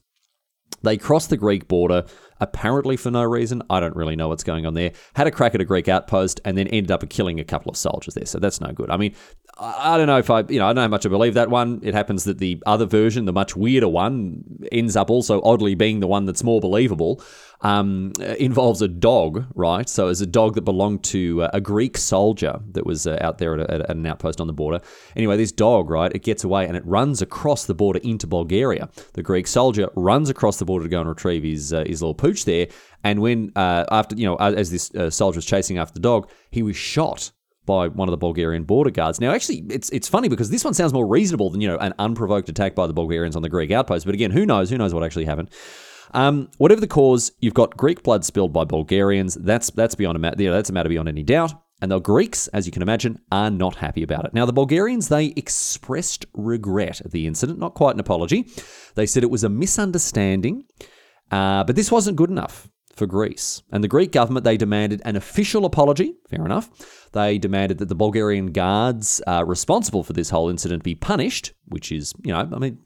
they 0.82 0.96
crossed 0.96 1.30
the 1.30 1.36
Greek 1.36 1.68
border 1.68 2.04
apparently 2.40 2.96
for 2.96 3.10
no 3.10 3.22
reason. 3.22 3.62
I 3.70 3.80
don't 3.80 3.96
really 3.96 4.16
know 4.16 4.28
what's 4.28 4.44
going 4.44 4.66
on 4.66 4.74
there. 4.74 4.92
Had 5.14 5.26
a 5.26 5.30
crack 5.30 5.54
at 5.54 5.60
a 5.60 5.64
Greek 5.64 5.88
outpost 5.88 6.40
and 6.44 6.56
then 6.56 6.66
ended 6.68 6.90
up 6.90 7.08
killing 7.08 7.40
a 7.40 7.44
couple 7.44 7.70
of 7.70 7.76
soldiers 7.76 8.14
there. 8.14 8.26
So 8.26 8.38
that's 8.38 8.60
no 8.60 8.72
good. 8.72 8.90
I 8.90 8.96
mean, 8.96 9.14
I 9.58 9.96
don't 9.96 10.06
know 10.06 10.18
if 10.18 10.28
I, 10.30 10.40
you 10.48 10.58
know, 10.58 10.66
I 10.66 10.68
don't 10.68 10.76
know 10.76 10.82
how 10.82 10.88
much 10.88 11.06
I 11.06 11.08
believe 11.08 11.34
that 11.34 11.48
one. 11.48 11.80
It 11.82 11.94
happens 11.94 12.24
that 12.24 12.38
the 12.38 12.62
other 12.66 12.84
version, 12.84 13.24
the 13.24 13.32
much 13.32 13.56
weirder 13.56 13.88
one, 13.88 14.44
ends 14.70 14.96
up 14.96 15.08
also 15.08 15.40
oddly 15.42 15.74
being 15.74 16.00
the 16.00 16.06
one 16.06 16.26
that's 16.26 16.44
more 16.44 16.60
believable. 16.60 17.22
Um, 17.62 18.12
involves 18.38 18.82
a 18.82 18.88
dog, 18.88 19.46
right? 19.54 19.88
So 19.88 20.08
it's 20.08 20.20
a 20.20 20.26
dog 20.26 20.56
that 20.56 20.62
belonged 20.62 21.02
to 21.04 21.42
uh, 21.42 21.50
a 21.54 21.60
Greek 21.60 21.96
soldier 21.96 22.60
that 22.72 22.84
was 22.84 23.06
uh, 23.06 23.16
out 23.22 23.38
there 23.38 23.54
at, 23.54 23.60
a, 23.60 23.72
at, 23.72 23.90
an 23.90 24.04
outpost 24.04 24.42
on 24.42 24.46
the 24.46 24.52
border. 24.52 24.80
Anyway, 25.16 25.38
this 25.38 25.52
dog, 25.52 25.88
right, 25.88 26.12
it 26.14 26.22
gets 26.22 26.44
away 26.44 26.66
and 26.66 26.76
it 26.76 26.84
runs 26.84 27.22
across 27.22 27.64
the 27.64 27.74
border 27.74 27.98
into 28.02 28.26
Bulgaria. 28.26 28.90
The 29.14 29.22
Greek 29.22 29.46
soldier 29.46 29.88
runs 29.96 30.28
across 30.28 30.58
the 30.58 30.66
border 30.66 30.84
to 30.84 30.90
go 30.90 31.00
and 31.00 31.08
retrieve 31.08 31.44
his 31.44 31.72
uh, 31.72 31.84
his 31.86 32.02
little 32.02 32.14
pooch 32.14 32.44
there. 32.44 32.68
And 33.02 33.20
when 33.20 33.52
uh, 33.56 33.84
after 33.90 34.14
you 34.16 34.26
know, 34.26 34.36
as 34.36 34.70
this 34.70 34.94
uh, 34.94 35.08
soldier 35.08 35.38
was 35.38 35.46
chasing 35.46 35.78
after 35.78 35.94
the 35.94 36.00
dog, 36.00 36.30
he 36.50 36.62
was 36.62 36.76
shot 36.76 37.32
by 37.66 37.88
one 37.88 38.08
of 38.08 38.12
the 38.12 38.16
Bulgarian 38.16 38.64
border 38.64 38.90
guards. 38.90 39.20
Now, 39.20 39.32
actually, 39.32 39.64
it's 39.68 39.90
it's 39.90 40.08
funny 40.08 40.28
because 40.28 40.50
this 40.50 40.64
one 40.64 40.72
sounds 40.72 40.92
more 40.92 41.06
reasonable 41.06 41.50
than 41.50 41.60
you 41.60 41.68
know 41.68 41.76
an 41.78 41.92
unprovoked 41.98 42.48
attack 42.48 42.74
by 42.74 42.86
the 42.86 42.94
Bulgarians 42.94 43.36
on 43.36 43.42
the 43.42 43.48
Greek 43.48 43.70
outpost. 43.70 44.06
But 44.06 44.14
again, 44.14 44.30
who 44.30 44.46
knows? 44.46 44.70
Who 44.70 44.78
knows 44.78 44.94
what 44.94 45.02
actually 45.02 45.26
happened? 45.26 45.50
Um, 46.12 46.50
whatever 46.58 46.80
the 46.80 46.86
cause, 46.86 47.32
you've 47.40 47.54
got 47.54 47.76
Greek 47.76 48.02
blood 48.02 48.24
spilled 48.24 48.52
by 48.52 48.64
Bulgarians. 48.64 49.34
That's 49.34 49.70
that's 49.70 49.94
beyond 49.94 50.16
a 50.16 50.18
matter. 50.18 50.50
That's 50.50 50.70
a 50.70 50.72
matter 50.72 50.88
beyond 50.88 51.08
any 51.08 51.22
doubt. 51.22 51.52
And 51.82 51.90
the 51.90 51.98
Greeks, 51.98 52.48
as 52.48 52.64
you 52.64 52.72
can 52.72 52.80
imagine, 52.80 53.18
are 53.30 53.50
not 53.50 53.76
happy 53.76 54.02
about 54.02 54.24
it. 54.24 54.32
Now, 54.32 54.46
the 54.46 54.52
Bulgarians, 54.52 55.08
they 55.08 55.26
expressed 55.36 56.24
regret 56.32 57.02
at 57.02 57.10
the 57.10 57.26
incident, 57.26 57.58
not 57.58 57.74
quite 57.74 57.94
an 57.94 58.00
apology. 58.00 58.48
They 58.94 59.04
said 59.04 59.22
it 59.22 59.30
was 59.30 59.44
a 59.44 59.50
misunderstanding, 59.50 60.64
uh, 61.30 61.64
but 61.64 61.76
this 61.76 61.92
wasn't 61.92 62.16
good 62.16 62.30
enough 62.30 62.70
for 62.94 63.06
Greece. 63.06 63.62
And 63.70 63.84
the 63.84 63.88
Greek 63.88 64.10
government, 64.10 64.44
they 64.44 64.56
demanded 64.56 65.02
an 65.04 65.16
official 65.16 65.66
apology, 65.66 66.14
fair 66.30 66.46
enough. 66.46 66.70
They 67.12 67.36
demanded 67.36 67.76
that 67.78 67.90
the 67.90 67.94
Bulgarian 67.94 68.52
guards 68.52 69.20
uh, 69.26 69.44
responsible 69.46 70.02
for 70.02 70.14
this 70.14 70.30
whole 70.30 70.48
incident 70.48 70.82
be 70.82 70.94
punished, 70.94 71.52
which 71.66 71.92
is, 71.92 72.14
you 72.24 72.32
know, 72.32 72.48
I 72.50 72.58
mean, 72.58 72.78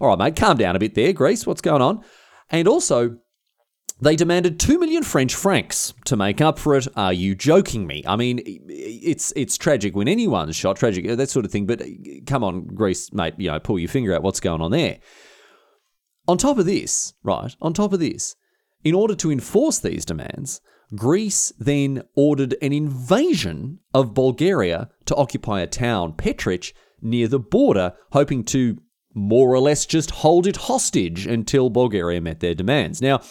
all 0.00 0.08
right, 0.08 0.18
mate, 0.18 0.36
calm 0.36 0.56
down 0.56 0.76
a 0.76 0.78
bit 0.78 0.94
there, 0.94 1.12
Greece, 1.12 1.46
what's 1.46 1.60
going 1.60 1.82
on? 1.82 2.04
And 2.50 2.68
also, 2.68 3.18
they 4.00 4.14
demanded 4.14 4.60
2 4.60 4.78
million 4.78 5.02
French 5.02 5.34
francs 5.34 5.94
to 6.04 6.16
make 6.16 6.40
up 6.40 6.58
for 6.58 6.76
it. 6.76 6.86
Are 6.96 7.12
you 7.12 7.34
joking 7.34 7.86
me? 7.86 8.04
I 8.06 8.16
mean, 8.16 8.40
it's 8.44 9.32
it's 9.36 9.56
tragic 9.56 9.96
when 9.96 10.08
anyone's 10.08 10.54
shot, 10.54 10.76
tragic, 10.76 11.08
uh, 11.08 11.16
that 11.16 11.30
sort 11.30 11.44
of 11.44 11.50
thing, 11.50 11.66
but 11.66 11.80
uh, 11.80 11.86
come 12.26 12.44
on, 12.44 12.66
Greece, 12.66 13.12
mate, 13.12 13.34
you 13.38 13.50
know, 13.50 13.58
pull 13.58 13.78
your 13.78 13.88
finger 13.88 14.14
out, 14.14 14.22
what's 14.22 14.40
going 14.40 14.60
on 14.60 14.70
there? 14.70 14.98
On 16.28 16.36
top 16.36 16.58
of 16.58 16.66
this, 16.66 17.14
right, 17.22 17.54
on 17.62 17.72
top 17.72 17.92
of 17.92 18.00
this, 18.00 18.36
in 18.84 18.94
order 18.94 19.14
to 19.14 19.30
enforce 19.30 19.78
these 19.78 20.04
demands, 20.04 20.60
Greece 20.94 21.52
then 21.58 22.02
ordered 22.14 22.54
an 22.60 22.72
invasion 22.72 23.78
of 23.94 24.14
Bulgaria 24.14 24.90
to 25.06 25.14
occupy 25.16 25.60
a 25.60 25.66
town, 25.66 26.12
Petrich, 26.12 26.72
near 27.00 27.28
the 27.28 27.38
border, 27.38 27.94
hoping 28.12 28.44
to 28.44 28.78
more 29.16 29.52
or 29.52 29.58
less 29.58 29.86
just 29.86 30.10
hold 30.10 30.46
it 30.46 30.56
hostage 30.56 31.26
until 31.26 31.70
Bulgaria 31.70 32.20
met 32.20 32.40
their 32.40 32.54
demands. 32.54 33.00
Now, 33.00 33.22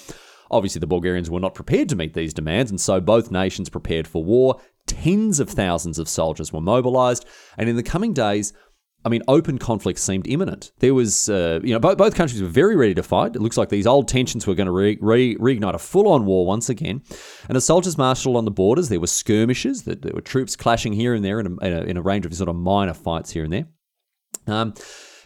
obviously, 0.50 0.80
the 0.80 0.88
Bulgarians 0.88 1.30
were 1.30 1.40
not 1.40 1.54
prepared 1.54 1.90
to 1.90 1.96
meet 1.96 2.14
these 2.14 2.34
demands, 2.34 2.72
and 2.72 2.82
so 2.82 3.00
both 3.00 3.32
nations 3.32 3.70
prepared 3.70 4.08
for 4.08 4.24
war. 4.24 4.60
Tens 4.88 5.40
of 5.40 5.50
thousands 5.50 5.98
of 6.00 6.10
soldiers 6.10 6.52
were 6.52 6.62
mobilized, 6.62 7.26
and 7.58 7.70
in 7.70 7.76
the 7.76 7.84
coming 7.84 8.14
days, 8.14 8.52
I 9.06 9.10
mean, 9.10 9.22
open 9.28 9.60
conflict 9.60 10.00
seemed 10.00 10.28
imminent. 10.28 10.72
There 10.80 10.96
was, 10.96 11.30
uh, 11.30 11.60
you 11.64 11.74
know, 11.74 11.80
both, 11.80 12.00
both 12.00 12.16
countries 12.16 12.42
were 12.42 12.48
very 12.48 12.76
ready 12.76 12.96
to 12.96 13.04
fight. 13.04 13.36
It 13.36 13.42
looks 13.42 13.56
like 13.56 13.70
these 13.70 13.86
old 13.86 14.08
tensions 14.08 14.48
were 14.48 14.56
going 14.56 14.66
to 14.66 14.72
re- 14.72 14.98
re- 15.00 15.36
reignite 15.36 15.76
a 15.76 15.80
full 15.80 16.08
on 16.08 16.26
war 16.26 16.48
once 16.48 16.70
again. 16.70 17.04
And 17.48 17.56
as 17.56 17.66
soldiers 17.66 18.00
marshaled 18.00 18.36
on 18.36 18.46
the 18.46 18.52
borders, 18.52 18.90
there 18.90 19.00
were 19.00 19.06
skirmishes, 19.06 19.84
there 19.84 20.12
were 20.12 20.22
troops 20.22 20.56
clashing 20.56 20.94
here 20.94 21.14
and 21.14 21.24
there 21.24 21.40
in 21.40 21.46
a, 21.46 21.66
in 21.66 21.74
a, 21.74 21.82
in 21.84 21.98
a 21.98 22.02
range 22.02 22.26
of 22.26 22.34
sort 22.34 22.50
of 22.50 22.56
minor 22.56 22.96
fights 22.96 23.30
here 23.30 23.44
and 23.44 23.54
there. 23.54 23.68
Um, 24.48 24.74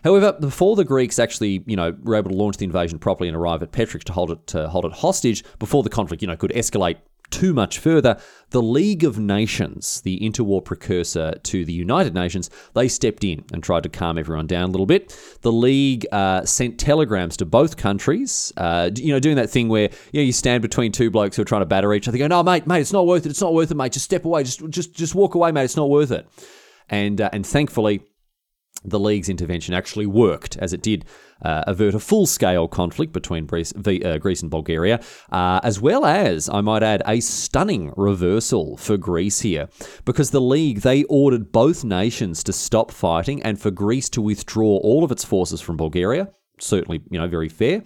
However, 0.04 0.34
before 0.34 0.76
the 0.76 0.86
Greeks 0.86 1.20
actually, 1.20 1.64
you 1.66 1.76
know, 1.76 1.96
were 2.04 2.16
able 2.16 2.32
to 2.32 2.38
launch 2.38 2.58
the 2.58 2.66
invasion 2.66 3.00
properly 3.00 3.28
and 3.28 3.38
arrive 3.38 3.64
at 3.64 3.72
Petrich 3.72 4.04
to 4.06 4.14
hold 4.14 4.32
it 4.32 4.48
to 4.48 4.70
hold 4.70 4.86
it 4.86 4.94
hostage, 4.94 5.44
before 5.60 5.84
the 5.84 5.90
conflict, 5.90 6.22
you 6.22 6.28
know, 6.28 6.38
could 6.38 6.52
escalate 6.52 6.98
too 7.30 7.54
much 7.54 7.80
further, 7.80 8.20
the 8.50 8.62
League 8.62 9.04
of 9.04 9.20
Nations, 9.20 10.02
the 10.02 10.20
interwar 10.20 10.64
precursor 10.64 11.34
to 11.44 11.66
the 11.66 11.74
United 11.74 12.14
Nations, 12.14 12.50
they 12.74 12.88
stepped 12.88 13.24
in 13.24 13.46
and 13.54 13.64
tried 13.64 13.84
to 13.84 13.90
calm 13.90 14.18
everyone 14.18 14.48
down 14.48 14.70
a 14.70 14.72
little 14.72 14.86
bit. 14.86 15.16
The 15.42 15.52
League 15.52 16.08
uh, 16.12 16.46
sent 16.46 16.80
telegrams 16.80 17.38
to 17.38 17.46
both 17.46 17.78
countries, 17.78 18.52
uh, 18.58 18.90
you 18.96 19.14
know, 19.14 19.20
doing 19.20 19.36
that 19.36 19.50
thing 19.50 19.70
where 19.70 19.90
you 20.12 20.22
know 20.22 20.26
you 20.26 20.34
stand 20.34 20.62
between 20.62 20.92
two 20.92 21.12
blokes 21.12 21.36
who 21.36 21.42
are 21.44 21.46
trying 21.46 21.62
to 21.62 21.68
batter 21.68 21.94
each 21.94 22.08
other. 22.08 22.18
Go, 22.18 22.28
"No, 22.28 22.44
mate, 22.44 22.66
mate, 22.68 22.82
it's 22.82 22.94
not 22.94 23.06
worth 23.06 23.26
it. 23.26 23.30
It's 23.30 23.42
not 23.42 23.54
worth 23.54 23.72
it, 23.72 23.76
mate. 23.76 23.94
Just 23.94 24.06
step 24.06 24.26
away. 24.26 24.44
Just, 24.44 24.68
just, 24.70 24.94
just 24.94 25.16
walk 25.16 25.36
away, 25.36 25.52
mate. 25.52 25.66
It's 25.66 25.78
not 25.78 25.90
worth 25.90 26.12
it." 26.12 26.28
And 26.90 27.22
uh, 27.22 27.30
and 27.32 27.46
thankfully, 27.46 28.02
the 28.84 29.00
League's 29.00 29.30
intervention 29.30 29.74
actually 29.74 30.06
worked, 30.06 30.58
as 30.58 30.74
it 30.74 30.82
did 30.82 31.06
uh, 31.42 31.64
avert 31.68 31.96
a 31.96 32.00
full 32.00 32.26
scale 32.26 32.68
conflict 32.68 33.14
between 33.14 33.46
Greece, 33.46 33.74
uh, 33.76 34.18
Greece 34.18 34.42
and 34.42 34.52
Bulgaria, 34.52 35.00
uh, 35.32 35.60
as 35.64 35.80
well 35.82 36.06
as, 36.06 36.50
I 36.50 36.62
might 36.62 36.84
add, 36.84 37.02
a 37.06 37.20
stunning 37.20 37.94
reversal 37.98 38.78
for 38.78 38.98
Greece 38.98 39.42
here, 39.42 39.70
because 40.06 40.32
the 40.32 40.42
League 40.42 40.82
they 40.82 41.04
ordered 41.06 41.52
both 41.52 41.84
nations 41.84 42.44
to 42.44 42.54
stop 42.54 42.92
fighting 42.92 43.42
and 43.44 43.60
for 43.60 43.72
Greece 43.72 44.10
to 44.10 44.22
withdraw 44.22 44.78
all 44.78 45.04
of 45.04 45.12
its 45.12 45.26
forces 45.26 45.62
from 45.62 45.78
Bulgaria. 45.78 46.30
Certainly, 46.60 47.04
you 47.10 47.20
know, 47.20 47.28
very 47.28 47.50
fair. 47.50 47.84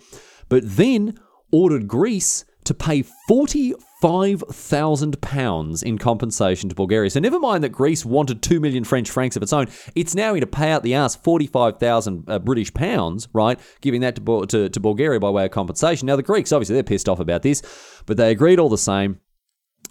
But 0.50 0.64
then 0.66 1.16
ordered 1.52 1.88
Greece 1.88 2.46
to 2.66 2.74
pay 2.74 3.02
45,000 3.02 5.22
pounds 5.22 5.84
in 5.84 5.98
compensation 5.98 6.70
to 6.70 6.76
Bulgaria. 6.76 7.10
So 7.10 7.20
never 7.20 7.40
mind 7.40 7.64
that 7.64 7.70
Greece 7.70 8.06
wanted 8.06 8.42
2 8.42 8.60
million 8.60 8.84
French 8.84 9.10
francs 9.10 9.36
of 9.36 9.44
its 9.44 9.54
own, 9.54 9.68
it's 9.96 10.16
now 10.16 10.32
going 10.32 10.42
to 10.42 10.48
pay 10.48 10.72
out 10.72 10.84
the 10.84 10.94
ass 10.94 11.16
45,000 11.16 12.24
uh, 12.28 12.40
British 12.40 12.74
pounds, 12.74 13.28
right? 13.34 13.60
Giving 13.82 14.02
that 14.02 14.16
to, 14.16 14.46
to, 14.46 14.70
to 14.70 14.80
Bulgaria 14.80 15.20
by 15.20 15.30
way 15.30 15.46
of 15.46 15.52
compensation. 15.52 16.06
Now 16.06 16.16
the 16.16 16.24
Greeks, 16.24 16.52
obviously, 16.52 16.76
they're 16.76 16.84
pissed 16.84 17.10
off 17.10 17.20
about 17.20 17.42
this, 17.42 17.62
but 18.06 18.18
they 18.18 18.32
agreed 18.32 18.60
all 18.60 18.70
the 18.70 18.78
same 18.78 19.20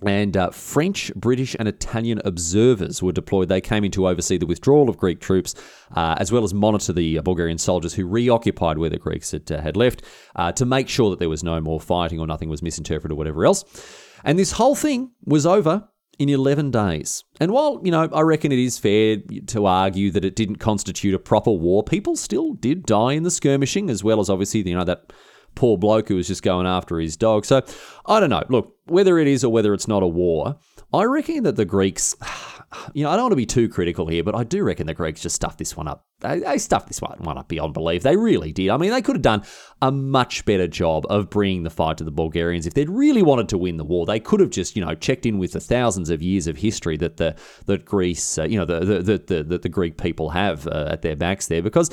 and 0.07 0.37
uh, 0.37 0.51
French, 0.51 1.15
British, 1.15 1.57
and 1.59 1.69
Italian 1.69 2.21
observers 2.25 3.03
were 3.03 3.13
deployed. 3.13 3.49
They 3.49 3.61
came 3.61 3.85
in 3.85 3.91
to 3.93 4.09
oversee 4.09 4.39
the 4.39 4.47
withdrawal 4.47 4.89
of 4.89 4.97
Greek 4.97 5.21
troops, 5.21 5.55
uh, 5.95 6.17
as 6.19 6.33
well 6.33 6.45
as 6.45 6.53
monitor 6.53 6.93
the 6.93 7.19
uh, 7.19 7.23
Bulgarian 7.23 7.59
soldiers 7.59 7.95
who 7.95 8.07
reoccupied 8.07 8.79
where 8.79 8.91
the 8.91 8.99
Greeks 8.99 9.31
had, 9.31 9.51
uh, 9.51 9.61
had 9.61 9.77
left, 9.77 10.03
uh, 10.37 10.53
to 10.53 10.65
make 10.65 10.89
sure 10.89 11.11
that 11.11 11.19
there 11.19 11.29
was 11.29 11.43
no 11.43 11.61
more 11.61 11.81
fighting 11.81 12.19
or 12.21 12.27
nothing 12.27 12.49
was 12.49 12.63
misinterpreted 12.63 13.13
or 13.13 13.17
whatever 13.17 13.45
else. 13.45 13.65
And 14.25 14.39
this 14.39 14.53
whole 14.53 14.75
thing 14.75 15.13
was 15.25 15.47
over 15.47 15.89
in 16.19 16.29
11 16.29 16.71
days. 16.71 17.25
And 17.41 17.53
while, 17.53 17.81
you 17.83 17.91
know, 17.91 18.09
I 18.13 18.21
reckon 18.21 18.53
it 18.53 18.59
is 18.59 18.79
fair 18.79 19.17
to 19.49 19.67
argue 19.67 20.11
that 20.11 20.25
it 20.25 20.37
didn't 20.37 20.57
constitute 20.57 21.15
a 21.15 21.19
proper 21.19 21.51
war, 21.51 21.83
people 21.83 22.17
still 22.17 22.53
did 22.53 22.87
die 22.87 23.13
in 23.13 23.23
the 23.23 23.31
skirmishing, 23.31 23.91
as 23.91 24.05
well 24.05 24.21
as 24.21 24.29
obviously, 24.29 24.69
you 24.69 24.77
know, 24.77 24.85
that 24.85 25.13
poor 25.55 25.77
bloke 25.79 26.09
who 26.09 26.17
was 26.17 26.27
just 26.27 26.43
going 26.43 26.67
after 26.67 26.99
his 26.99 27.17
dog. 27.17 27.45
So 27.45 27.63
I 28.07 28.21
don't 28.21 28.31
know. 28.31 28.45
Look, 28.49 28.77
whether 28.87 29.19
it 29.19 29.29
is 29.29 29.45
or 29.45 29.53
whether 29.53 29.75
it's 29.75 29.89
not 29.89 30.03
a 30.03 30.09
war, 30.09 30.57
I 30.93 31.05
reckon 31.05 31.45
that 31.45 31.57
the 31.57 31.65
Greeks, 31.65 32.15
you 32.95 33.05
know, 33.05 33.11
I 33.11 33.15
don't 33.15 33.25
want 33.25 33.33
to 33.33 33.37
be 33.37 33.47
too 33.47 33.69
critical 33.69 34.07
here, 34.07 34.23
but 34.23 34.35
I 34.35 34.45
do 34.45 34.63
reckon 34.63 34.87
the 34.87 34.95
Greeks 34.95 35.23
just 35.23 35.37
stuffed 35.37 35.59
this 35.59 35.77
one 35.77 35.89
up. 35.89 36.07
They, 36.21 36.41
they 36.41 36.59
stuffed 36.59 36.89
this 36.89 37.01
one 37.01 37.39
up 37.39 37.49
beyond 37.49 37.75
belief. 37.75 38.03
They 38.03 38.17
really 38.17 38.53
did. 38.53 38.71
I 38.71 38.77
mean, 38.77 38.91
they 38.91 39.03
could 39.03 39.17
have 39.17 39.23
done 39.23 39.43
a 39.81 39.91
much 39.91 40.45
better 40.45 40.69
job 40.69 41.05
of 41.09 41.31
bringing 41.31 41.65
the 41.65 41.71
fight 41.71 41.99
to 41.99 42.05
the 42.05 42.13
Bulgarians. 42.13 42.67
If 42.67 42.75
they'd 42.75 42.91
really 42.91 43.23
wanted 43.23 43.49
to 43.51 43.59
win 43.59 43.77
the 43.77 43.85
war, 43.85 44.07
they 44.07 44.21
could 44.21 44.41
have 44.41 44.51
just, 44.51 44.77
you 44.77 44.85
know, 44.85 44.95
checked 44.95 45.27
in 45.27 45.39
with 45.39 45.53
the 45.53 45.61
thousands 45.61 46.11
of 46.11 46.23
years 46.23 46.47
of 46.47 46.59
history 46.59 46.97
that 46.99 47.17
the 47.17 47.35
that 47.67 47.85
Greece, 47.85 48.39
uh, 48.39 48.45
you 48.45 48.59
know, 48.59 48.65
the 48.65 48.81
the, 48.81 49.19
the 49.19 49.43
the 49.43 49.59
the 49.59 49.69
Greek 49.69 49.97
people 49.97 50.31
have 50.31 50.67
uh, 50.67 50.89
at 50.91 51.03
their 51.03 51.17
backs 51.17 51.49
there, 51.49 51.63
because 51.63 51.91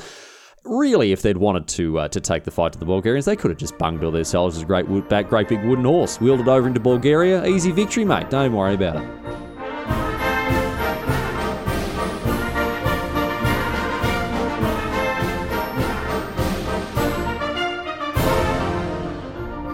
really, 0.64 1.12
if 1.12 1.22
they'd 1.22 1.36
wanted 1.36 1.68
to 1.68 1.98
uh, 1.98 2.08
to 2.08 2.20
take 2.20 2.44
the 2.44 2.50
fight 2.50 2.72
to 2.72 2.78
the 2.78 2.84
Bulgarians, 2.84 3.24
they 3.24 3.36
could 3.36 3.50
have 3.50 3.58
just 3.58 3.76
bung 3.78 3.98
built 3.98 4.14
themselves 4.14 4.60
a 4.60 4.64
great 4.64 4.88
wood, 4.88 5.08
back, 5.08 5.28
great 5.28 5.48
big 5.48 5.64
wooden 5.64 5.84
horse, 5.84 6.20
wheeled 6.20 6.40
it 6.40 6.48
over 6.48 6.66
into 6.66 6.80
Bulgaria. 6.80 7.44
Easy 7.46 7.70
victory, 7.70 8.04
mate. 8.04 8.30
Don't 8.30 8.52
worry 8.52 8.74
about 8.74 8.96
it. 8.96 9.19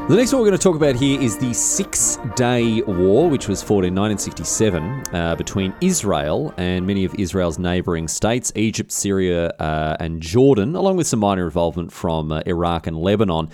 The 0.09 0.14
next 0.14 0.33
one 0.33 0.40
we're 0.40 0.47
going 0.47 0.57
to 0.57 0.62
talk 0.62 0.77
about 0.77 0.95
here 0.95 1.21
is 1.21 1.37
the 1.37 1.53
Six 1.53 2.21
Day 2.37 2.81
War, 2.83 3.29
which 3.29 3.49
was 3.49 3.61
fought 3.61 3.85
in 3.85 3.92
1967 3.92 5.03
uh, 5.12 5.35
between 5.35 5.75
Israel 5.81 6.55
and 6.57 6.87
many 6.87 7.05
of 7.05 7.12
Israel's 7.16 7.59
neighbouring 7.59 8.07
states, 8.07 8.53
Egypt, 8.55 8.92
Syria, 8.92 9.49
uh, 9.59 9.97
and 9.99 10.23
Jordan, 10.23 10.77
along 10.77 10.97
with 10.97 11.09
some 11.09 11.19
minor 11.19 11.45
involvement 11.47 11.90
from 11.90 12.31
uh, 12.31 12.40
Iraq 12.47 12.87
and 12.87 12.97
Lebanon. 12.97 13.51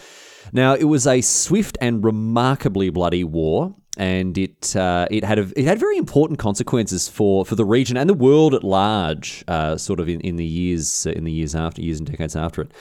Now, 0.53 0.75
it 0.75 0.85
was 0.85 1.07
a 1.07 1.23
swift 1.23 1.79
and 1.81 2.05
remarkably 2.05 2.91
bloody 2.91 3.25
war. 3.25 3.75
And 3.97 4.37
it 4.37 4.77
uh, 4.77 5.07
it 5.11 5.25
had 5.25 5.39
a, 5.39 5.51
it 5.57 5.65
had 5.65 5.79
very 5.79 5.97
important 5.97 6.39
consequences 6.39 7.09
for, 7.09 7.47
for 7.47 7.55
the 7.55 7.65
region 7.65 7.97
and 7.97 8.11
the 8.11 8.15
world 8.15 8.55
at 8.55 8.63
large, 8.65 9.43
uh, 9.49 9.79
sort 9.79 10.01
of 10.01 10.09
in, 10.09 10.21
in 10.21 10.37
the 10.37 10.45
years 10.45 11.07
in 11.07 11.25
the 11.25 11.33
years 11.33 11.55
after 11.55 11.81
years 11.81 11.99
and 11.99 12.07
decades 12.07 12.37
after 12.37 12.63
it. 12.63 12.73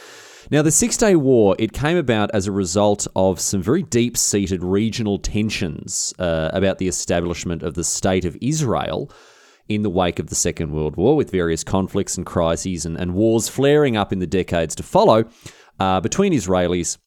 Now, 0.52 0.62
the 0.62 0.70
Six 0.70 0.98
Day 0.98 1.16
War, 1.16 1.56
it 1.60 1.72
came 1.72 1.96
about 1.96 2.30
as 2.34 2.46
a 2.46 2.52
result 2.52 3.08
of 3.16 3.40
some 3.40 3.62
very 3.62 3.84
deep 3.84 4.18
seated 4.18 4.62
regional 4.62 5.18
tensions 5.18 6.14
uh, 6.20 6.50
about 6.52 6.78
the 6.78 6.90
establishment 6.90 7.64
of 7.64 7.76
the 7.76 7.86
State 7.86 8.26
of 8.26 8.38
Israel 8.42 9.10
in 9.70 9.82
the 9.82 9.90
wake 9.90 10.20
of 10.20 10.28
the 10.28 10.36
Second 10.36 10.74
World 10.74 10.98
War, 10.98 11.16
with 11.16 11.32
various 11.32 11.64
conflicts 11.64 12.18
and 12.18 12.26
crises 12.26 12.86
and, 12.86 13.00
and 13.00 13.14
wars 13.14 13.48
flaring 13.48 13.96
up 13.96 14.12
in 14.12 14.20
the 14.20 14.28
decades 14.28 14.76
to 14.76 14.84
follow 14.84 15.24
uh, 15.80 16.02
between 16.02 16.34
Israelis 16.34 16.98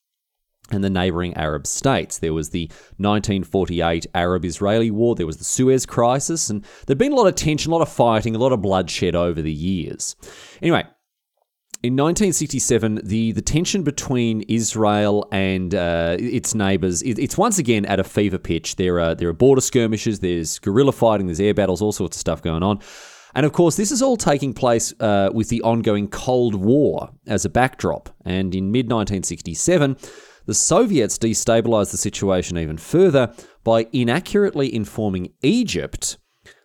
and 0.70 0.82
the 0.82 0.88
neighbouring 0.88 1.34
Arab 1.34 1.66
states. 1.66 2.16
There 2.16 2.32
was 2.32 2.48
the 2.48 2.68
1948 2.96 4.06
Arab 4.14 4.46
Israeli 4.46 4.90
War, 4.90 5.16
there 5.16 5.26
was 5.26 5.36
the 5.36 5.44
Suez 5.44 5.84
Crisis, 5.84 6.48
and 6.48 6.64
there'd 6.86 6.96
been 6.96 7.12
a 7.12 7.16
lot 7.16 7.26
of 7.26 7.34
tension, 7.34 7.70
a 7.70 7.74
lot 7.74 7.82
of 7.82 7.92
fighting, 7.92 8.34
a 8.34 8.38
lot 8.38 8.52
of 8.52 8.62
bloodshed 8.62 9.14
over 9.14 9.42
the 9.42 9.52
years. 9.52 10.16
Anyway, 10.62 10.84
in 11.84 11.96
1967, 11.96 13.02
the, 13.04 13.32
the 13.32 13.42
tension 13.42 13.82
between 13.82 14.40
Israel 14.48 15.28
and 15.30 15.74
uh, 15.74 16.16
its 16.18 16.54
neighbours, 16.54 17.02
it, 17.02 17.18
it's 17.18 17.36
once 17.36 17.58
again 17.58 17.84
at 17.84 18.00
a 18.00 18.04
fever 18.04 18.38
pitch. 18.38 18.76
There 18.76 18.98
are, 19.00 19.14
there 19.14 19.28
are 19.28 19.34
border 19.34 19.60
skirmishes, 19.60 20.20
there's 20.20 20.58
guerrilla 20.58 20.92
fighting, 20.92 21.26
there's 21.26 21.40
air 21.40 21.52
battles, 21.52 21.82
all 21.82 21.92
sorts 21.92 22.16
of 22.16 22.20
stuff 22.20 22.40
going 22.40 22.62
on. 22.62 22.80
And 23.34 23.44
of 23.44 23.52
course, 23.52 23.76
this 23.76 23.92
is 23.92 24.00
all 24.00 24.16
taking 24.16 24.54
place 24.54 24.94
uh, 24.98 25.28
with 25.34 25.50
the 25.50 25.60
ongoing 25.60 26.08
Cold 26.08 26.54
War 26.54 27.10
as 27.26 27.44
a 27.44 27.50
backdrop. 27.50 28.08
And 28.24 28.54
in 28.54 28.72
mid 28.72 28.86
1967, 28.86 29.98
the 30.46 30.54
Soviets 30.54 31.18
destabilized 31.18 31.90
the 31.90 31.98
situation 31.98 32.56
even 32.56 32.78
further 32.78 33.34
by 33.62 33.88
inaccurately 33.92 34.74
informing 34.74 35.34
Egypt 35.42 36.16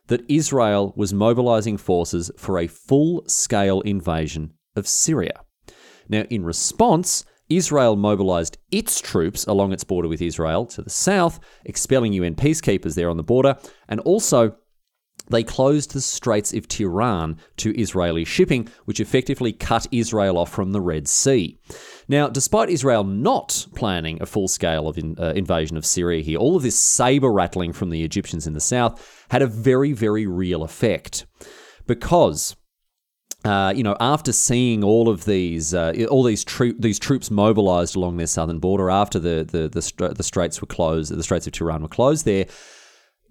that 0.08 0.24
Israel 0.30 0.94
was 0.96 1.14
mobilizing 1.14 1.76
forces 1.76 2.32
for 2.38 2.58
a 2.58 2.68
full 2.68 3.26
scale 3.28 3.82
invasion 3.82 4.54
of 4.76 4.88
Syria. 4.88 5.42
Now, 6.08 6.24
in 6.30 6.44
response, 6.44 7.26
Israel 7.50 7.96
mobilized 7.96 8.58
its 8.72 9.02
troops 9.02 9.46
along 9.46 9.74
its 9.74 9.84
border 9.84 10.08
with 10.08 10.22
Israel 10.22 10.66
to 10.68 10.82
the 10.82 10.90
south, 10.90 11.40
expelling 11.66 12.14
UN 12.14 12.36
peacekeepers 12.36 12.96
there 12.96 13.10
on 13.10 13.18
the 13.18 13.24
border, 13.24 13.58
and 13.88 14.00
also 14.02 14.56
they 15.30 15.44
closed 15.44 15.94
the 15.94 16.02
Straits 16.02 16.54
of 16.54 16.68
Tiran 16.68 17.38
to 17.58 17.80
Israeli 17.80 18.26
shipping, 18.26 18.68
which 18.86 19.00
effectively 19.00 19.54
cut 19.54 19.88
Israel 19.92 20.38
off 20.38 20.52
from 20.52 20.72
the 20.72 20.82
Red 20.82 21.08
Sea. 21.08 21.60
Now, 22.08 22.28
despite 22.28 22.70
Israel 22.70 23.04
not 23.04 23.68
planning 23.76 24.22
a 24.22 24.26
full 24.26 24.48
scale 24.48 24.88
of 24.88 24.98
in, 24.98 25.16
uh, 25.20 25.34
invasion 25.36 25.78
of 25.78 25.86
Syria 25.86 26.24
here, 26.24 26.40
all 26.40 26.56
of 26.56 26.64
this 26.64 26.80
saber 26.80 27.32
rattling 27.32 27.74
from 27.74 27.92
the 27.92 28.04
Egyptians 28.04 28.48
in 28.48 28.54
the 28.54 28.60
south 28.60 29.26
had 29.30 29.44
a 29.44 29.48
very, 29.48 29.94
very 29.94 30.26
real 30.26 30.64
effect. 30.64 31.26
Because 31.86 32.56
uh, 33.46 33.72
you 33.76 33.84
know, 33.84 33.96
after 34.00 34.34
seeing 34.34 34.84
all 34.84 35.08
of 35.08 35.26
these, 35.26 35.74
uh, 35.74 35.94
all 36.10 36.24
these 36.24 36.44
tro- 36.44 36.74
these 36.78 37.00
troops 37.00 37.32
mobilized 37.32 37.96
along 37.96 38.18
their 38.18 38.28
southern 38.28 38.60
border, 38.60 38.90
after 38.90 39.18
the 39.20 39.46
the 39.50 39.70
the, 39.70 40.14
the 40.14 40.24
straits 40.24 40.62
were 40.62 40.68
closed, 40.68 41.16
the 41.16 41.24
Straits 41.24 41.48
of 41.48 41.54
Tiran 41.54 41.82
were 41.82 41.88
closed 41.88 42.26
there. 42.26 42.46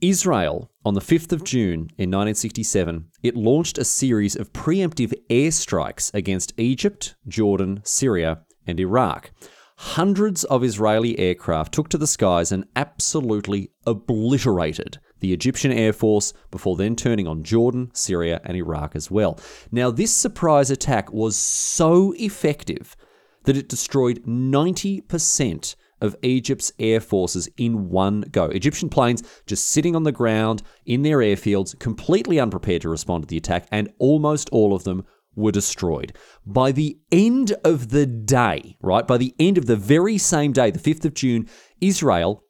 Israel, 0.01 0.71
on 0.85 0.95
the 0.95 1.01
5th 1.01 1.33
of 1.33 1.43
June 1.43 1.91
in 1.99 2.09
1967, 2.11 3.07
it 3.25 3.35
launched 3.35 3.79
a 3.79 3.85
series 3.85 4.37
of 4.37 4.53
preemptive 4.53 5.13
airstrikes 5.29 6.15
against 6.15 6.55
Egypt, 6.57 7.17
Jordan, 7.27 7.81
Syria, 7.83 8.43
and 8.65 8.79
Iraq. 8.79 9.33
Hundreds 9.79 10.45
of 10.45 10.63
Israeli 10.63 11.19
aircraft 11.19 11.75
took 11.75 11.89
to 11.89 11.99
the 11.99 12.07
skies 12.07 12.53
and 12.53 12.65
absolutely 12.77 13.73
obliterated 13.87 14.99
the 15.21 15.33
Egyptian 15.33 15.73
Air 15.73 15.93
Force 15.93 16.33
before 16.51 16.77
then 16.77 16.97
turning 16.97 17.27
on 17.27 17.43
Jordan, 17.43 17.91
Syria, 17.95 18.41
and 18.45 18.57
Iraq 18.57 18.95
as 18.97 19.11
well. 19.11 19.39
Now, 19.71 19.91
this 19.91 20.15
surprise 20.15 20.71
attack 20.71 21.13
was 21.13 21.37
so 21.37 22.13
effective 22.17 22.97
that 23.45 23.57
it 23.57 23.69
destroyed 23.69 24.25
90% 24.27 25.77
of 26.01 26.17
Egypt's 26.23 26.73
air 26.79 27.01
forces 27.01 27.49
in 27.57 27.89
one 27.89 28.23
go. 28.31 28.45
Egyptian 28.47 28.89
planes 28.89 29.23
just 29.47 29.69
sitting 29.69 29.97
on 29.97 30.05
the 30.05 30.13
ground 30.13 30.63
in 30.87 31.03
their 31.03 31.19
airfields, 31.19 31.79
completely 31.79 32.39
unprepared 32.39 32.83
to 32.83 32.89
respond 32.89 33.25
to 33.25 33.29
the 33.29 33.37
attack, 33.37 33.67
and 33.73 33.93
almost 33.99 34.49
all 34.51 34.75
of 34.75 34.85
them 34.85 35.05
were 35.35 35.53
destroyed. 35.53 36.17
By 36.47 36.73
the 36.73 36.99
end 37.11 37.55
of 37.65 37.91
the 37.91 38.07
day, 38.07 38.77
right, 38.81 39.07
by 39.07 39.17
the 39.17 39.35
end 39.39 39.59
of 39.59 39.67
the 39.67 39.77
very 39.77 40.19
same 40.19 40.53
day, 40.53 40.71
the 40.71 40.79
5th 40.79 41.05
of 41.05 41.15
June, 41.15 41.49
Israel 41.81 42.45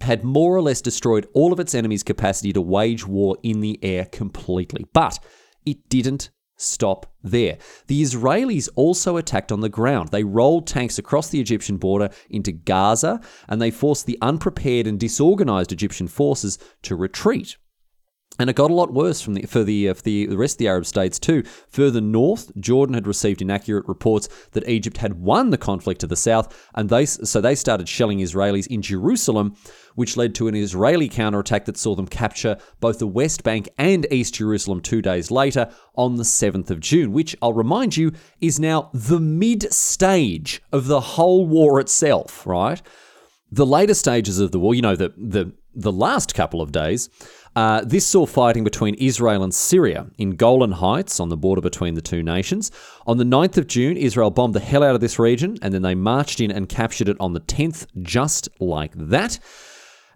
had 0.00 0.24
more 0.24 0.54
or 0.54 0.62
less 0.62 0.80
destroyed 0.80 1.26
all 1.32 1.52
of 1.52 1.60
its 1.60 1.74
enemies' 1.74 2.02
capacity 2.02 2.52
to 2.52 2.60
wage 2.60 3.06
war 3.06 3.36
in 3.42 3.60
the 3.60 3.78
air 3.82 4.06
completely. 4.06 4.86
But 4.92 5.18
it 5.64 5.88
didn't 5.88 6.30
stop 6.56 7.12
there. 7.22 7.58
The 7.86 8.02
Israelis 8.02 8.68
also 8.76 9.16
attacked 9.16 9.52
on 9.52 9.60
the 9.60 9.68
ground. 9.68 10.08
They 10.08 10.24
rolled 10.24 10.66
tanks 10.66 10.98
across 10.98 11.28
the 11.28 11.40
Egyptian 11.40 11.76
border 11.76 12.10
into 12.30 12.52
Gaza 12.52 13.20
and 13.48 13.60
they 13.60 13.70
forced 13.70 14.06
the 14.06 14.18
unprepared 14.22 14.86
and 14.86 14.98
disorganized 14.98 15.72
Egyptian 15.72 16.08
forces 16.08 16.58
to 16.82 16.96
retreat. 16.96 17.56
And 18.38 18.50
it 18.50 18.56
got 18.56 18.70
a 18.70 18.74
lot 18.74 18.92
worse 18.92 19.22
from 19.22 19.34
the, 19.34 19.42
for, 19.46 19.64
the, 19.64 19.88
uh, 19.88 19.94
for 19.94 20.02
the, 20.02 20.26
the 20.26 20.36
rest 20.36 20.54
of 20.54 20.58
the 20.58 20.68
Arab 20.68 20.84
states 20.84 21.18
too. 21.18 21.42
Further 21.70 22.02
north, 22.02 22.52
Jordan 22.58 22.94
had 22.94 23.06
received 23.06 23.40
inaccurate 23.40 23.88
reports 23.88 24.28
that 24.52 24.68
Egypt 24.68 24.98
had 24.98 25.14
won 25.14 25.50
the 25.50 25.58
conflict 25.58 26.02
to 26.02 26.06
the 26.06 26.16
south, 26.16 26.68
and 26.74 26.90
they 26.90 27.06
so 27.06 27.40
they 27.40 27.54
started 27.54 27.88
shelling 27.88 28.18
Israelis 28.18 28.66
in 28.66 28.82
Jerusalem, 28.82 29.56
which 29.96 30.16
led 30.16 30.34
to 30.36 30.46
an 30.46 30.54
Israeli 30.54 31.08
counterattack 31.08 31.64
that 31.64 31.76
saw 31.76 31.96
them 31.96 32.06
capture 32.06 32.56
both 32.80 33.00
the 33.00 33.06
West 33.06 33.42
Bank 33.42 33.68
and 33.76 34.06
East 34.10 34.34
Jerusalem 34.34 34.80
two 34.80 35.02
days 35.02 35.30
later 35.30 35.70
on 35.96 36.16
the 36.16 36.22
7th 36.22 36.70
of 36.70 36.78
June, 36.78 37.12
which 37.12 37.36
I'll 37.42 37.52
remind 37.52 37.96
you 37.96 38.12
is 38.40 38.60
now 38.60 38.90
the 38.94 39.18
mid 39.18 39.72
stage 39.72 40.62
of 40.72 40.86
the 40.86 41.00
whole 41.00 41.46
war 41.46 41.80
itself, 41.80 42.46
right? 42.46 42.80
The 43.50 43.66
later 43.66 43.94
stages 43.94 44.38
of 44.38 44.52
the 44.52 44.60
war, 44.60 44.74
you 44.74 44.82
know, 44.82 44.96
the 44.96 45.12
the 45.16 45.52
the 45.74 45.92
last 45.92 46.34
couple 46.34 46.62
of 46.62 46.72
days 46.72 47.10
uh, 47.56 47.80
this 47.86 48.06
saw 48.06 48.26
fighting 48.26 48.64
between 48.64 48.94
Israel 48.96 49.42
and 49.42 49.52
Syria 49.52 50.06
in 50.18 50.36
Golan 50.36 50.72
Heights 50.72 51.18
on 51.18 51.30
the 51.30 51.38
border 51.38 51.62
between 51.62 51.94
the 51.94 52.02
two 52.02 52.22
nations. 52.22 52.70
On 53.06 53.16
the 53.16 53.24
9th 53.24 53.56
of 53.56 53.66
June, 53.66 53.96
Israel 53.96 54.30
bombed 54.30 54.54
the 54.54 54.60
hell 54.60 54.84
out 54.84 54.94
of 54.94 55.00
this 55.00 55.18
region 55.18 55.56
and 55.62 55.72
then 55.72 55.80
they 55.80 55.94
marched 55.94 56.40
in 56.40 56.50
and 56.50 56.68
captured 56.68 57.08
it 57.08 57.16
on 57.18 57.32
the 57.32 57.40
10th, 57.40 57.86
just 58.02 58.50
like 58.60 58.92
that. 58.94 59.38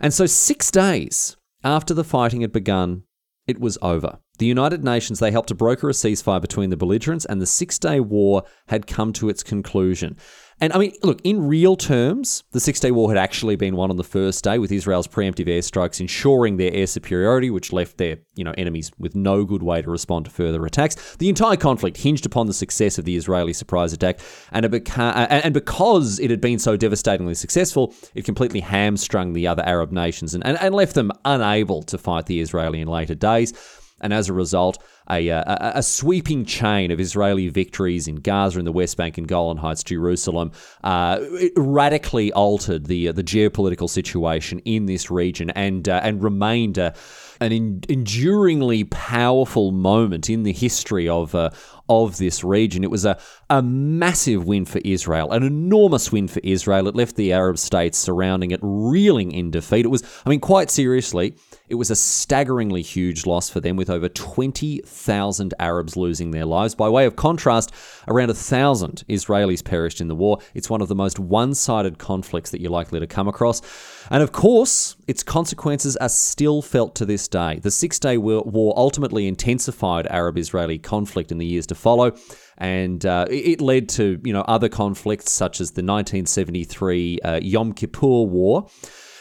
And 0.00 0.14
so, 0.14 0.26
six 0.26 0.70
days 0.70 1.36
after 1.62 1.92
the 1.92 2.04
fighting 2.04 2.40
had 2.40 2.52
begun, 2.52 3.02
it 3.46 3.60
was 3.60 3.76
over. 3.82 4.18
The 4.40 4.46
United 4.46 4.82
Nations, 4.82 5.18
they 5.18 5.32
helped 5.32 5.48
to 5.48 5.54
broker 5.54 5.90
a 5.90 5.92
ceasefire 5.92 6.40
between 6.40 6.70
the 6.70 6.76
belligerents, 6.78 7.26
and 7.26 7.42
the 7.42 7.46
Six 7.46 7.78
Day 7.78 8.00
War 8.00 8.42
had 8.68 8.86
come 8.86 9.12
to 9.12 9.28
its 9.28 9.42
conclusion. 9.42 10.16
And 10.62 10.72
I 10.72 10.78
mean, 10.78 10.92
look, 11.02 11.20
in 11.24 11.46
real 11.46 11.76
terms, 11.76 12.44
the 12.52 12.60
Six 12.60 12.80
Day 12.80 12.90
War 12.90 13.10
had 13.10 13.18
actually 13.18 13.56
been 13.56 13.76
won 13.76 13.90
on 13.90 13.98
the 13.98 14.04
first 14.04 14.42
day 14.42 14.58
with 14.58 14.72
Israel's 14.72 15.06
preemptive 15.06 15.46
airstrikes 15.46 16.00
ensuring 16.00 16.56
their 16.56 16.72
air 16.72 16.86
superiority, 16.86 17.50
which 17.50 17.70
left 17.70 17.98
their 17.98 18.16
you 18.34 18.44
know 18.44 18.54
enemies 18.56 18.90
with 18.98 19.14
no 19.14 19.44
good 19.44 19.62
way 19.62 19.82
to 19.82 19.90
respond 19.90 20.24
to 20.24 20.30
further 20.30 20.64
attacks. 20.64 21.16
The 21.16 21.28
entire 21.28 21.56
conflict 21.56 21.98
hinged 21.98 22.24
upon 22.24 22.46
the 22.46 22.54
success 22.54 22.98
of 22.98 23.04
the 23.04 23.16
Israeli 23.16 23.52
surprise 23.52 23.92
attack, 23.92 24.20
and 24.52 24.64
beca- 24.64 25.16
uh, 25.16 25.26
and 25.28 25.52
because 25.52 26.18
it 26.18 26.30
had 26.30 26.40
been 26.40 26.58
so 26.58 26.78
devastatingly 26.78 27.34
successful, 27.34 27.94
it 28.14 28.24
completely 28.24 28.60
hamstrung 28.60 29.34
the 29.34 29.46
other 29.46 29.62
Arab 29.66 29.92
nations 29.92 30.32
and, 30.32 30.46
and, 30.46 30.58
and 30.62 30.74
left 30.74 30.94
them 30.94 31.12
unable 31.26 31.82
to 31.82 31.98
fight 31.98 32.24
the 32.24 32.40
Israeli 32.40 32.80
in 32.80 32.88
later 32.88 33.14
days. 33.14 33.52
And 34.00 34.12
as 34.12 34.28
a 34.28 34.32
result, 34.32 34.82
a, 35.10 35.28
a, 35.28 35.72
a, 35.76 35.82
sweeping 35.82 36.44
chain 36.44 36.90
of 36.90 37.00
Israeli 37.00 37.48
victories 37.48 38.06
in 38.06 38.16
Gaza 38.16 38.58
and 38.58 38.66
the 38.66 38.72
West 38.72 38.96
Bank 38.96 39.18
and 39.18 39.26
Golan 39.26 39.56
Heights, 39.56 39.82
Jerusalem, 39.82 40.52
uh, 40.84 41.20
radically 41.56 42.32
altered 42.32 42.86
the 42.86 43.08
uh, 43.08 43.12
the 43.12 43.24
geopolitical 43.24 43.88
situation 43.88 44.60
in 44.60 44.86
this 44.86 45.10
region 45.10 45.50
and 45.50 45.88
uh, 45.88 46.00
and 46.02 46.22
remained 46.22 46.78
an 46.78 47.82
enduringly 47.88 48.84
powerful 48.84 49.72
moment 49.72 50.28
in 50.28 50.42
the 50.42 50.52
history 50.52 51.08
of 51.08 51.34
uh, 51.34 51.50
of 51.88 52.18
this 52.18 52.44
region. 52.44 52.84
It 52.84 52.90
was 52.90 53.04
a, 53.04 53.18
a 53.50 53.62
massive 53.62 54.46
win 54.46 54.64
for 54.64 54.80
Israel, 54.84 55.32
an 55.32 55.42
enormous 55.42 56.12
win 56.12 56.28
for 56.28 56.40
Israel. 56.44 56.86
It 56.86 56.94
left 56.94 57.16
the 57.16 57.32
Arab 57.32 57.58
states 57.58 57.98
surrounding 57.98 58.52
it 58.52 58.60
reeling 58.62 59.32
in 59.32 59.50
defeat. 59.50 59.84
It 59.84 59.88
was, 59.88 60.04
I 60.24 60.28
mean, 60.28 60.40
quite 60.40 60.70
seriously, 60.70 61.34
it 61.70 61.76
was 61.76 61.90
a 61.90 61.96
staggeringly 61.96 62.82
huge 62.82 63.26
loss 63.26 63.48
for 63.48 63.60
them, 63.60 63.76
with 63.76 63.88
over 63.88 64.08
20,000 64.08 65.54
Arabs 65.60 65.96
losing 65.96 66.32
their 66.32 66.44
lives. 66.44 66.74
By 66.74 66.88
way 66.88 67.06
of 67.06 67.14
contrast, 67.14 67.72
around 68.08 68.28
1,000 68.28 69.04
Israelis 69.08 69.64
perished 69.64 70.00
in 70.00 70.08
the 70.08 70.16
war. 70.16 70.40
It's 70.52 70.68
one 70.68 70.82
of 70.82 70.88
the 70.88 70.96
most 70.96 71.20
one 71.20 71.54
sided 71.54 71.98
conflicts 71.98 72.50
that 72.50 72.60
you're 72.60 72.72
likely 72.72 72.98
to 72.98 73.06
come 73.06 73.28
across. 73.28 73.62
And 74.10 74.20
of 74.20 74.32
course, 74.32 74.96
its 75.06 75.22
consequences 75.22 75.96
are 75.98 76.08
still 76.08 76.60
felt 76.60 76.96
to 76.96 77.06
this 77.06 77.28
day. 77.28 77.60
The 77.62 77.70
Six 77.70 78.00
Day 78.00 78.18
War 78.18 78.74
ultimately 78.76 79.28
intensified 79.28 80.08
Arab 80.08 80.38
Israeli 80.38 80.78
conflict 80.78 81.30
in 81.30 81.38
the 81.38 81.46
years 81.46 81.66
to 81.68 81.76
follow. 81.76 82.16
And 82.58 83.06
uh, 83.06 83.26
it 83.30 83.60
led 83.60 83.88
to 83.90 84.20
you 84.22 84.32
know 84.32 84.42
other 84.42 84.68
conflicts 84.68 85.30
such 85.30 85.60
as 85.60 85.70
the 85.70 85.82
1973 85.82 87.20
uh, 87.20 87.40
Yom 87.42 87.72
Kippur 87.72 88.26
War. 88.26 88.66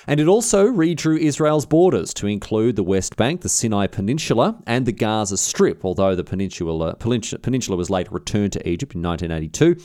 And 0.08 0.20
it 0.20 0.28
also 0.28 0.68
redrew 0.68 1.20
Israel's 1.20 1.66
borders 1.66 2.14
to 2.16 2.28
include 2.28 2.76
the 2.76 2.84
West 2.84 3.16
Bank, 3.16 3.42
the 3.42 3.50
Sinai 3.50 3.88
Peninsula, 3.88 4.62
and 4.66 4.86
the 4.86 4.92
Gaza 4.92 5.38
Strip, 5.38 5.84
although 5.84 6.16
the 6.16 6.24
peninsula, 6.24 6.96
peninsula 6.96 7.78
was 7.78 7.90
later 7.90 8.12
returned 8.12 8.54
to 8.54 8.70
Egypt 8.70 8.96
in 8.96 9.02
1982. 9.02 9.76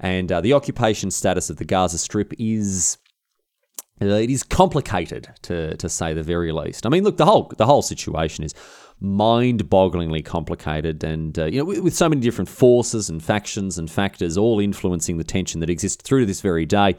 And 0.00 0.32
uh, 0.32 0.40
the 0.40 0.52
occupation 0.52 1.10
status 1.10 1.48
of 1.48 1.56
the 1.56 1.64
Gaza 1.64 1.98
Strip 1.98 2.32
is 2.38 2.98
it 4.00 4.30
is 4.30 4.42
complicated 4.42 5.28
to 5.42 5.76
to 5.76 5.88
say 5.88 6.12
the 6.12 6.22
very 6.22 6.52
least. 6.52 6.86
I 6.86 6.88
mean, 6.88 7.04
look, 7.04 7.16
the 7.16 7.24
whole 7.24 7.52
the 7.56 7.66
whole 7.66 7.82
situation 7.82 8.44
is 8.44 8.54
mind-bogglingly 9.00 10.24
complicated, 10.24 11.02
and 11.02 11.38
uh, 11.38 11.46
you 11.46 11.58
know, 11.58 11.64
with, 11.64 11.80
with, 11.80 11.94
so 11.94 12.08
many 12.08 12.20
different 12.20 12.48
forces 12.48 13.10
and 13.10 13.22
factions 13.22 13.76
and 13.76 13.90
factors 13.90 14.38
all 14.38 14.60
influencing 14.60 15.18
the 15.18 15.24
tension 15.24 15.60
that 15.60 15.70
exists 15.70 16.02
through 16.02 16.20
to 16.20 16.26
this 16.26 16.40
very 16.40 16.64
day. 16.66 16.96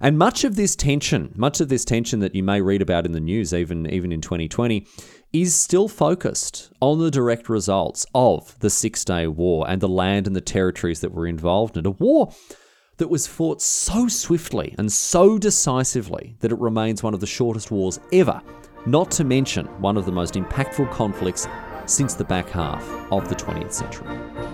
And 0.00 0.18
much 0.18 0.44
of 0.44 0.56
this 0.56 0.74
tension, 0.74 1.32
much 1.36 1.60
of 1.60 1.68
this 1.68 1.84
tension 1.84 2.20
that 2.20 2.34
you 2.34 2.42
may 2.42 2.60
read 2.60 2.82
about 2.82 3.06
in 3.06 3.12
the 3.12 3.20
news, 3.20 3.54
even 3.54 3.88
even 3.90 4.12
in 4.12 4.20
2020, 4.20 4.86
is 5.32 5.54
still 5.54 5.88
focused 5.88 6.70
on 6.80 6.98
the 6.98 7.10
direct 7.10 7.48
results 7.48 8.06
of 8.14 8.58
the 8.60 8.70
Six 8.70 9.04
Day 9.04 9.26
War 9.26 9.68
and 9.68 9.80
the 9.80 9.88
land 9.88 10.26
and 10.26 10.34
the 10.34 10.40
territories 10.40 11.00
that 11.00 11.12
were 11.12 11.26
involved 11.26 11.76
in 11.76 11.86
it. 11.86 11.88
A 11.88 11.90
war 11.90 12.32
that 12.96 13.10
was 13.10 13.26
fought 13.26 13.60
so 13.60 14.08
swiftly 14.08 14.74
and 14.78 14.92
so 14.92 15.38
decisively 15.38 16.36
that 16.40 16.52
it 16.52 16.58
remains 16.58 17.02
one 17.02 17.14
of 17.14 17.20
the 17.20 17.26
shortest 17.26 17.70
wars 17.70 17.98
ever 18.12 18.40
not 18.86 19.10
to 19.12 19.24
mention 19.24 19.66
one 19.80 19.96
of 19.96 20.04
the 20.04 20.12
most 20.12 20.34
impactful 20.34 20.90
conflicts 20.90 21.48
since 21.86 22.14
the 22.14 22.24
back 22.24 22.48
half 22.48 22.86
of 23.10 23.28
the 23.28 23.34
20th 23.34 23.72
century. 23.72 24.53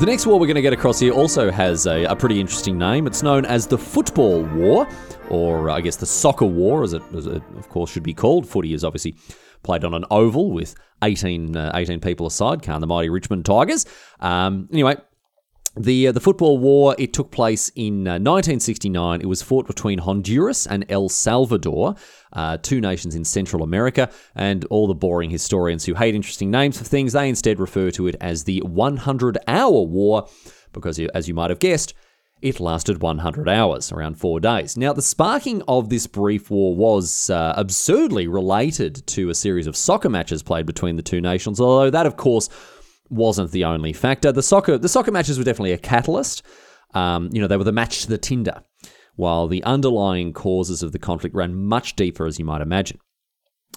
The 0.00 0.06
next 0.06 0.24
war 0.24 0.40
we're 0.40 0.46
going 0.46 0.54
to 0.54 0.62
get 0.62 0.72
across 0.72 0.98
here 0.98 1.12
also 1.12 1.50
has 1.50 1.84
a, 1.86 2.04
a, 2.04 2.16
pretty 2.16 2.40
interesting 2.40 2.78
name. 2.78 3.06
It's 3.06 3.22
known 3.22 3.44
as 3.44 3.66
the 3.66 3.76
Football 3.76 4.44
War, 4.44 4.88
or 5.28 5.68
I 5.68 5.82
guess 5.82 5.96
the 5.96 6.06
Soccer 6.06 6.46
War, 6.46 6.82
as 6.82 6.94
it, 6.94 7.02
as 7.14 7.26
it 7.26 7.42
of 7.58 7.68
course 7.68 7.90
should 7.90 8.02
be 8.02 8.14
called. 8.14 8.48
Footy 8.48 8.72
is 8.72 8.82
obviously 8.82 9.14
played 9.62 9.84
on 9.84 9.92
an 9.92 10.06
oval 10.10 10.52
with 10.52 10.74
18, 11.04 11.54
uh, 11.54 11.72
18 11.74 12.00
people 12.00 12.26
aside, 12.26 12.62
can 12.62 12.80
the 12.80 12.86
mighty 12.86 13.10
Richmond 13.10 13.44
Tigers. 13.44 13.84
Um, 14.20 14.70
anyway, 14.72 14.96
the 15.76 16.08
uh, 16.08 16.12
the 16.12 16.20
football 16.20 16.58
war 16.58 16.96
it 16.98 17.12
took 17.12 17.30
place 17.30 17.70
in 17.76 18.06
uh, 18.06 18.18
1969. 18.18 19.20
It 19.20 19.26
was 19.26 19.42
fought 19.42 19.66
between 19.66 19.98
Honduras 19.98 20.66
and 20.66 20.84
El 20.88 21.08
Salvador, 21.08 21.94
uh, 22.32 22.56
two 22.58 22.80
nations 22.80 23.14
in 23.14 23.24
Central 23.24 23.62
America. 23.62 24.10
And 24.34 24.64
all 24.66 24.86
the 24.86 24.94
boring 24.94 25.30
historians 25.30 25.84
who 25.84 25.94
hate 25.94 26.14
interesting 26.14 26.50
names 26.50 26.78
for 26.78 26.84
things, 26.84 27.12
they 27.12 27.28
instead 27.28 27.60
refer 27.60 27.90
to 27.92 28.08
it 28.08 28.16
as 28.20 28.44
the 28.44 28.60
100 28.62 29.38
Hour 29.46 29.86
War, 29.86 30.28
because 30.72 30.98
as 31.14 31.28
you 31.28 31.34
might 31.34 31.50
have 31.50 31.60
guessed, 31.60 31.94
it 32.42 32.58
lasted 32.58 33.02
100 33.02 33.48
hours, 33.48 33.92
around 33.92 34.14
four 34.14 34.40
days. 34.40 34.76
Now, 34.76 34.94
the 34.94 35.02
sparking 35.02 35.62
of 35.68 35.90
this 35.90 36.06
brief 36.06 36.50
war 36.50 36.74
was 36.74 37.28
uh, 37.28 37.52
absurdly 37.56 38.28
related 38.28 39.06
to 39.08 39.28
a 39.28 39.34
series 39.34 39.66
of 39.66 39.76
soccer 39.76 40.08
matches 40.08 40.42
played 40.42 40.64
between 40.64 40.96
the 40.96 41.02
two 41.02 41.20
nations, 41.20 41.60
although 41.60 41.90
that, 41.90 42.06
of 42.06 42.16
course, 42.16 42.48
wasn't 43.10 43.50
the 43.50 43.64
only 43.64 43.92
factor. 43.92 44.32
The 44.32 44.42
soccer, 44.42 44.78
the 44.78 44.88
soccer 44.88 45.10
matches 45.10 45.38
were 45.38 45.44
definitely 45.44 45.72
a 45.72 45.78
catalyst. 45.78 46.42
Um, 46.94 47.28
you 47.32 47.40
know, 47.40 47.46
they 47.46 47.56
were 47.56 47.64
the 47.64 47.72
match 47.72 48.02
to 48.02 48.08
the 48.08 48.18
tinder, 48.18 48.62
while 49.16 49.46
the 49.46 49.62
underlying 49.64 50.32
causes 50.32 50.82
of 50.82 50.92
the 50.92 50.98
conflict 50.98 51.34
ran 51.34 51.54
much 51.54 51.96
deeper, 51.96 52.26
as 52.26 52.38
you 52.38 52.44
might 52.44 52.62
imagine. 52.62 52.98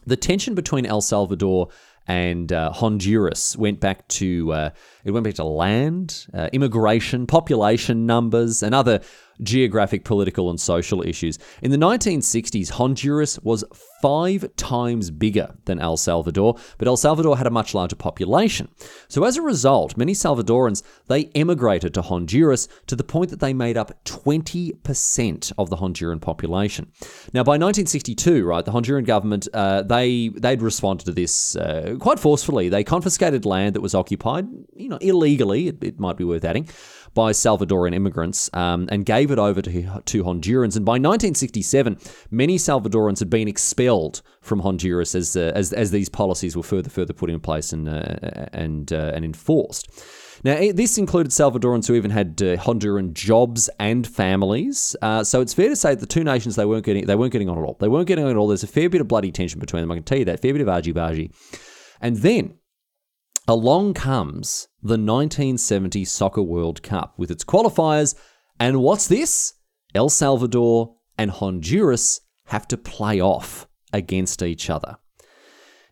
The 0.06 0.18
tension 0.18 0.56
between 0.56 0.86
El 0.86 1.02
Salvador 1.02 1.70
and 2.08 2.52
uh, 2.52 2.72
Honduras 2.72 3.56
went 3.58 3.80
back 3.80 4.08
to 4.10 4.52
uh, 4.52 4.70
it 5.04 5.12
went 5.12 5.24
back 5.24 5.36
to 5.36 5.44
land, 5.44 6.28
uh, 6.34 6.50
immigration, 6.54 7.28
population 7.28 8.06
numbers, 8.06 8.64
and 8.64 8.74
other 8.74 9.02
geographic, 9.42 10.04
political, 10.04 10.50
and 10.50 10.60
social 10.60 11.02
issues. 11.02 11.40
In 11.62 11.72
the 11.72 11.78
1960s, 11.78 12.72
Honduras 12.72 13.40
was 13.40 13.64
five 14.02 14.54
times 14.58 15.12
bigger 15.12 15.56
than 15.66 15.80
El 15.80 15.98
Salvador, 15.98 16.56
but 16.78 16.88
El 16.88 16.98
Salvador 16.98 17.38
had 17.38 17.48
a 17.48 17.52
much 17.52 17.74
larger 17.74 17.96
population. 17.96 18.68
So 19.08 19.24
as 19.24 19.38
a 19.38 19.42
result, 19.42 19.96
many 19.98 20.14
Salvadorans 20.14 20.84
they 21.08 21.26
emigrated 21.36 21.94
to 21.94 22.02
Honduras 22.02 22.68
to 22.88 22.96
the 22.96 23.04
point 23.04 23.30
that 23.30 23.40
they 23.40 23.54
made 23.54 23.78
up 23.78 24.04
20% 24.04 25.54
of 25.58 25.70
the 25.70 25.78
Honduran 25.78 26.20
population. 26.20 26.92
Now, 27.34 27.44
by 27.44 27.54
1962, 27.54 28.46
right, 28.46 28.66
the 28.66 28.72
Honduran 28.72 29.06
government 29.06 29.48
uh, 29.54 29.84
they 29.84 30.30
they'd 30.30 30.62
responded 30.62 31.06
to 31.06 31.12
this 31.12 31.56
uh, 31.56 31.96
quite 32.00 32.20
forcefully. 32.20 32.70
They 32.70 32.84
confiscated 32.84 33.46
land 33.46 33.76
that 33.76 33.82
was 33.82 33.96
occupied, 33.96 34.48
you 34.76 34.90
know, 34.90 34.93
illegally. 35.02 35.68
It, 35.68 35.84
it 35.84 36.00
might 36.00 36.18
be 36.18 36.24
worth 36.24 36.46
adding 36.46 36.68
by 37.14 37.32
Salvadoran 37.32 37.94
immigrants 37.94 38.50
um, 38.54 38.88
and 38.92 39.06
gave 39.06 39.32
it 39.32 39.40
over 39.40 39.62
to, 39.62 40.02
to 40.06 40.24
Hondurans. 40.24 40.76
And 40.76 40.86
by 40.86 40.94
1967, 40.94 41.98
many 42.32 42.58
Salvadorans 42.58 43.20
had 43.20 43.30
been 43.30 43.48
expelled 43.48 44.22
from 44.42 44.60
Honduras 44.60 45.16
as, 45.16 45.36
uh, 45.38 45.52
as, 45.56 45.74
as 45.74 45.92
these 45.92 46.10
policies 46.10 46.56
were 46.56 46.64
further 46.64 46.90
further 46.90 47.14
put 47.14 47.30
in 47.30 47.40
place 47.40 47.72
and, 47.72 47.88
uh, 47.88 48.48
and, 48.52 48.92
uh, 48.92 49.12
and 49.14 49.24
enforced. 49.24 49.90
Now, 50.44 50.56
this 50.74 50.98
included 50.98 51.32
Salvadorans 51.32 51.88
who 51.88 51.94
even 51.94 52.12
had 52.12 52.42
uh, 52.42 52.58
Honduran 52.58 53.14
jobs 53.14 53.70
and 53.80 54.06
families. 54.06 54.96
Uh, 55.02 55.24
so 55.24 55.40
it's 55.40 55.54
fair 55.54 55.70
to 55.70 55.76
say 55.76 55.92
that 55.92 56.02
the 56.02 56.06
two 56.06 56.24
nations 56.24 56.58
they 56.58 56.66
weren't 56.66 56.84
getting 56.84 57.06
they 57.06 57.16
weren't 57.16 57.32
getting 57.32 57.48
on 57.48 57.58
at 57.58 57.64
all. 57.64 57.78
They 57.80 57.88
weren't 57.88 58.08
getting 58.08 58.26
on 58.26 58.32
at 58.32 58.38
all. 58.38 58.48
There's 58.48 58.64
a 58.64 58.68
fair 58.68 58.90
bit 58.90 59.00
of 59.00 59.08
bloody 59.08 59.32
tension 59.32 59.60
between 59.60 59.82
them. 59.82 59.92
I 59.92 59.96
can 59.96 60.04
tell 60.04 60.18
you 60.18 60.26
that. 60.26 60.42
Fair 60.42 60.52
bit 60.52 60.62
of 60.62 60.68
argy 60.68 60.92
bargy. 60.92 61.32
And 62.02 62.18
then 62.18 62.56
along 63.48 63.94
comes 63.94 64.68
the 64.82 64.94
1970 64.94 66.06
Soccer 66.06 66.42
World 66.42 66.84
Cup 66.84 67.14
with 67.18 67.32
its 67.32 67.44
qualifiers. 67.44 68.16
And 68.60 68.82
what's 68.82 69.08
this? 69.08 69.54
El 69.96 70.10
Salvador 70.10 70.96
and 71.18 71.32
Honduras 71.32 72.22
have 72.46 72.68
to 72.70 72.78
play 72.78 73.22
off 73.22 73.68
against 73.92 74.42
each 74.42 74.70
other. 74.70 74.98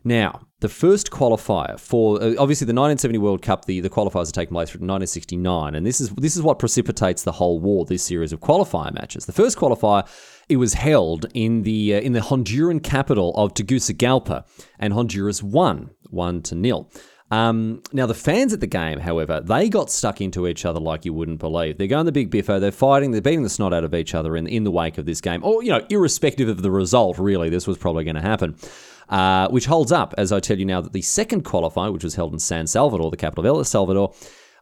Now, 0.04 0.48
the 0.60 0.68
first 0.68 1.10
qualifier 1.10 1.78
for 1.78 2.20
uh, 2.20 2.34
obviously 2.38 2.64
the 2.64 2.74
1970 2.74 3.18
World 3.18 3.42
Cup, 3.42 3.66
the, 3.66 3.80
the 3.80 3.90
qualifiers 3.90 4.28
are 4.28 4.32
taking 4.32 4.54
place 4.54 4.70
from 4.70 4.80
1969, 4.80 5.74
and 5.74 5.86
this 5.86 6.00
is 6.00 6.10
this 6.10 6.36
is 6.36 6.42
what 6.42 6.58
precipitates 6.58 7.22
the 7.22 7.32
whole 7.32 7.60
war. 7.60 7.84
This 7.84 8.02
series 8.02 8.32
of 8.32 8.40
qualifier 8.40 8.92
matches. 8.92 9.26
The 9.26 9.32
first 9.32 9.56
qualifier 9.56 10.08
it 10.48 10.56
was 10.56 10.74
held 10.74 11.26
in 11.34 11.62
the 11.62 11.94
uh, 11.94 12.00
in 12.00 12.12
the 12.12 12.20
Honduran 12.20 12.82
capital 12.82 13.32
of 13.36 13.54
Tegucigalpa, 13.54 14.44
and 14.78 14.92
Honduras 14.92 15.42
won 15.42 15.90
one 16.10 16.42
to 16.42 16.56
nil. 16.56 16.90
Um, 17.32 17.82
now, 17.94 18.04
the 18.04 18.12
fans 18.12 18.52
at 18.52 18.60
the 18.60 18.66
game, 18.66 18.98
however, 18.98 19.40
they 19.40 19.70
got 19.70 19.90
stuck 19.90 20.20
into 20.20 20.46
each 20.46 20.66
other 20.66 20.78
like 20.78 21.06
you 21.06 21.14
wouldn't 21.14 21.38
believe. 21.38 21.78
They're 21.78 21.86
going 21.86 22.04
the 22.04 22.12
big 22.12 22.30
biffo, 22.30 22.60
they're 22.60 22.70
fighting, 22.70 23.10
they're 23.10 23.22
beating 23.22 23.42
the 23.42 23.48
snot 23.48 23.72
out 23.72 23.84
of 23.84 23.94
each 23.94 24.14
other 24.14 24.36
in, 24.36 24.46
in 24.46 24.64
the 24.64 24.70
wake 24.70 24.98
of 24.98 25.06
this 25.06 25.22
game. 25.22 25.42
Or, 25.42 25.62
you 25.62 25.70
know, 25.70 25.82
irrespective 25.88 26.50
of 26.50 26.60
the 26.60 26.70
result, 26.70 27.18
really, 27.18 27.48
this 27.48 27.66
was 27.66 27.78
probably 27.78 28.04
going 28.04 28.16
to 28.16 28.20
happen. 28.20 28.54
Uh, 29.08 29.48
which 29.48 29.64
holds 29.64 29.92
up, 29.92 30.14
as 30.18 30.30
I 30.30 30.40
tell 30.40 30.58
you 30.58 30.66
now, 30.66 30.82
that 30.82 30.92
the 30.92 31.00
second 31.00 31.44
qualifier, 31.44 31.90
which 31.90 32.04
was 32.04 32.16
held 32.16 32.34
in 32.34 32.38
San 32.38 32.66
Salvador, 32.66 33.10
the 33.10 33.16
capital 33.16 33.44
of 33.44 33.56
El 33.56 33.64
Salvador, 33.64 34.14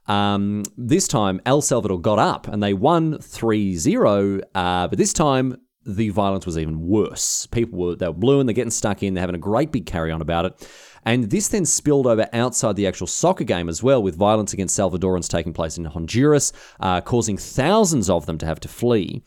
um, 0.07 0.63
this 0.77 1.09
time 1.09 1.41
El 1.45 1.63
Salvador 1.63 2.01
got 2.01 2.21
up 2.21 2.47
and 2.47 2.63
they 2.63 2.73
won 2.73 3.19
3 3.19 3.77
0, 3.77 4.41
uh, 4.55 4.87
but 4.87 4.97
this 4.97 5.13
time 5.13 5.57
the 5.85 6.11
violence 6.11 6.47
was 6.47 6.59
even 6.59 6.87
worse. 6.87 7.47
People 7.47 7.79
were 7.79 7.97
they 7.97 8.07
were 8.07 8.13
blue 8.13 8.41
and 8.41 8.49
they're 8.49 8.55
getting 8.55 8.71
stuck 8.71 9.03
in, 9.03 9.15
they're 9.15 9.23
having 9.23 9.35
a 9.35 9.39
great 9.39 9.73
big 9.73 9.87
carry 9.87 10.13
on 10.13 10.21
about 10.21 10.45
it. 10.45 10.69
And 11.05 11.31
this 11.31 11.49
then 11.49 11.65
spilled 11.65 12.07
over 12.07 12.29
outside 12.33 12.77
the 12.77 12.87
actual 12.87 13.07
soccer 13.07 13.45
game 13.45 13.69
as 13.69 13.83
well, 13.83 14.03
with 14.03 14.17
violence 14.17 14.53
against 14.53 14.79
Salvadorans 14.79 15.29
taking 15.29 15.55
place 15.55 15.79
in 15.79 15.87
Honduras, 15.87 16.53
uh, 16.79 17.01
causing 17.01 17.39
thousands 17.39 18.11
of 18.11 18.27
them 18.27 18.37
to 18.39 18.47
have 18.47 18.61
to 18.61 18.69
flee. 18.69 19.23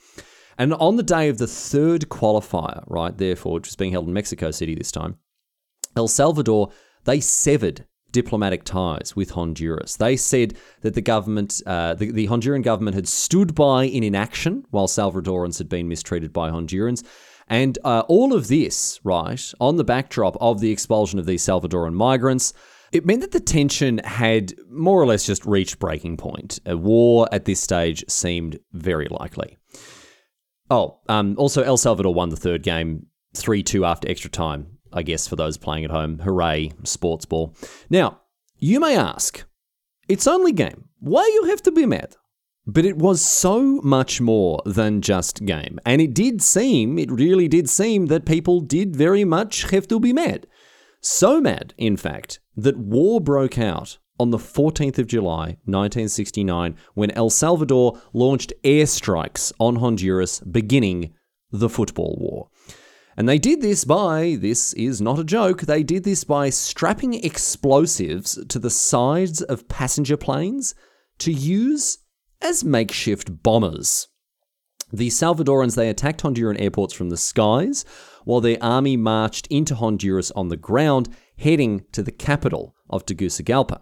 And 0.58 0.76
on 0.76 0.98
the 0.98 1.04
day 1.04 1.30
of 1.30 1.39
the 1.39 1.48
third 1.48 2.10
qualifier, 2.10 2.84
right, 2.88 3.18
therefore, 3.18 3.54
which 3.54 3.68
was 3.68 3.76
being 3.76 3.92
held 3.92 4.08
in 4.08 4.13
Mexico 4.13 4.52
City 4.52 4.76
this 4.76 4.92
time, 4.92 5.18
El 5.96 6.08
Salvador, 6.08 6.72
they 7.06 7.20
severed 7.20 7.88
diplomatic 8.13 8.63
ties 8.63 9.13
with 9.13 9.32
Honduras. 9.32 9.97
They 9.97 10.15
said 10.15 10.56
that 10.82 10.93
the 10.93 11.02
government, 11.02 11.62
uh, 11.65 11.95
the, 11.95 12.12
the 12.12 12.28
Honduran 12.28 12.63
government, 12.63 12.95
had 12.95 13.10
stood 13.10 13.54
by 13.54 13.84
in 13.84 14.04
inaction 14.04 14.65
while 14.71 14.88
Salvadorans 14.88 15.58
had 15.58 15.67
been 15.67 15.89
mistreated 15.89 16.32
by 16.32 16.49
Hondurans. 16.49 17.04
And 17.49 17.78
uh, 17.84 18.04
all 18.08 18.34
of 18.34 18.47
this, 18.47 19.02
right, 19.04 19.54
on 19.60 19.76
the 19.76 19.84
backdrop 19.84 20.38
of 20.39 20.62
the 20.62 20.71
expulsion 20.71 21.19
of 21.19 21.26
these 21.26 21.43
Salvadoran 21.43 21.93
migrants, 21.93 22.54
it 22.93 23.06
meant 23.06 23.21
that 23.21 23.32
the 23.32 23.39
tension 23.39 23.97
had 24.06 24.54
more 24.69 25.02
or 25.02 25.06
less 25.06 25.26
just 25.26 25.45
reached 25.45 25.80
breaking 25.80 26.15
point. 26.15 26.60
A 26.65 26.78
war 26.78 27.28
at 27.32 27.45
this 27.45 27.60
stage 27.60 28.06
seemed 28.08 28.60
very 28.71 29.08
likely. 29.10 29.58
Oh, 30.69 30.99
um, 31.10 31.36
also, 31.38 31.63
El 31.63 31.78
Salvador 31.78 32.13
won 32.13 32.30
the 32.30 32.38
third 32.38 32.63
game 32.63 33.08
3 33.36 33.63
2 33.63 33.84
after 33.84 34.10
extra 34.10 34.30
time, 34.30 34.78
I 34.94 35.04
guess, 35.04 35.28
for 35.28 35.36
those 35.36 35.58
playing 35.58 35.86
at 35.86 35.92
home. 35.92 36.20
Hooray, 36.20 36.72
sports 36.84 37.26
ball. 37.26 37.56
Now, 37.90 38.22
you 38.58 38.80
may 38.80 38.98
ask, 38.98 39.44
it's 40.08 40.28
only 40.28 40.52
game. 40.52 40.90
Why 41.00 41.30
you 41.34 41.46
have 41.50 41.62
to 41.64 41.72
be 41.72 41.86
mad? 41.86 42.16
But 42.66 42.86
it 42.86 42.98
was 42.98 43.22
so 43.22 43.82
much 43.82 44.22
more 44.22 44.62
than 44.66 45.02
just 45.02 45.46
game. 45.46 45.80
And 45.86 46.02
it 46.02 46.14
did 46.14 46.42
seem, 46.42 46.98
it 46.98 47.12
really 47.12 47.48
did 47.48 47.70
seem 47.70 48.06
that 48.06 48.26
people 48.26 48.62
did 48.62 48.96
very 48.96 49.26
much 49.26 49.70
have 49.72 49.88
to 49.90 50.00
be 50.00 50.14
mad. 50.14 50.48
So 51.02 51.42
mad, 51.42 51.74
in 51.78 51.98
fact, 51.98 52.40
that 52.56 52.78
war 52.78 53.20
broke 53.20 53.58
out 53.58 53.98
on 54.18 54.30
the 54.30 54.38
14th 54.38 54.98
of 55.00 55.08
July, 55.08 55.58
1969, 55.66 56.78
when 56.94 57.12
El 57.12 57.30
Salvador 57.30 58.00
launched 58.14 58.54
airstrikes 58.64 59.52
on 59.60 59.78
Honduras, 59.78 60.40
beginning 60.40 61.14
the 61.52 61.70
football 61.70 62.18
war. 62.20 62.48
And 63.15 63.30
they 63.30 63.38
did 63.38 63.62
this 63.62 63.86
by, 63.86 64.38
this 64.39 64.73
is 64.73 64.99
not 64.99 65.19
a 65.19 65.23
joke, 65.23 65.62
they 65.62 65.84
did 65.84 66.04
this 66.04 66.23
by 66.23 66.49
strapping 66.49 67.13
explosives 67.13 68.43
to 68.47 68.60
the 68.60 68.69
sides 68.69 69.41
of 69.41 69.67
passenger 69.67 70.17
planes 70.17 70.73
to 71.19 71.32
use 71.32 71.99
as 72.41 72.63
makeshift 72.63 73.43
bombers. 73.43 74.08
The 74.91 75.10
Salvadorans 75.10 75.76
they 75.76 75.89
attacked 75.89 76.21
Honduran 76.21 76.60
airports 76.60 76.93
from 76.93 77.10
the 77.10 77.17
skies, 77.17 77.86
while 78.26 78.41
their 78.41 78.62
army 78.62 78.97
marched 78.97 79.47
into 79.47 79.76
Honduras 79.76 80.32
on 80.32 80.49
the 80.49 80.58
ground, 80.58 81.10
heading 81.38 81.86
to 81.91 82.04
the 82.04 82.12
capital 82.12 82.76
of 82.89 83.06
Tegucigalpa. 83.06 83.82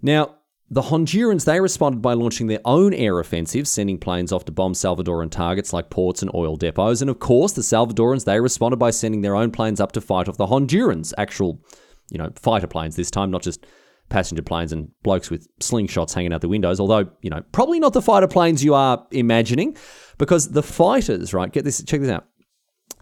Now, 0.00 0.36
the 0.72 0.80
Hondurans 0.80 1.44
they 1.44 1.60
responded 1.60 2.00
by 2.00 2.14
launching 2.14 2.46
their 2.46 2.62
own 2.64 2.94
air 2.94 3.20
offensive, 3.20 3.68
sending 3.68 3.98
planes 3.98 4.32
off 4.32 4.46
to 4.46 4.52
bomb 4.52 4.72
Salvadoran 4.72 5.30
targets 5.30 5.74
like 5.74 5.90
ports 5.90 6.22
and 6.22 6.34
oil 6.34 6.56
depots. 6.56 7.02
And 7.02 7.10
of 7.10 7.18
course, 7.18 7.52
the 7.52 7.60
Salvadorans 7.60 8.24
they 8.24 8.40
responded 8.40 8.78
by 8.78 8.90
sending 8.90 9.20
their 9.20 9.36
own 9.36 9.50
planes 9.50 9.82
up 9.82 9.92
to 9.92 10.00
fight 10.00 10.30
off 10.30 10.38
the 10.38 10.46
Hondurans, 10.46 11.12
actual, 11.18 11.62
you 12.10 12.16
know, 12.16 12.32
fighter 12.36 12.66
planes 12.66 12.96
this 12.96 13.10
time, 13.10 13.30
not 13.30 13.42
just 13.42 13.66
passenger 14.08 14.42
planes 14.42 14.72
and 14.72 14.88
blokes 15.02 15.28
with 15.28 15.46
slingshots 15.58 16.14
hanging 16.14 16.32
out 16.32 16.40
the 16.40 16.48
windows. 16.48 16.80
Although, 16.80 17.10
you 17.20 17.28
know, 17.28 17.42
probably 17.52 17.78
not 17.78 17.92
the 17.92 18.00
fighter 18.00 18.26
planes 18.26 18.64
you 18.64 18.72
are 18.72 19.06
imagining, 19.10 19.76
because 20.16 20.52
the 20.52 20.62
fighters, 20.62 21.34
right? 21.34 21.52
Get 21.52 21.66
this, 21.66 21.84
check 21.84 22.00
this 22.00 22.08
out. 22.08 22.26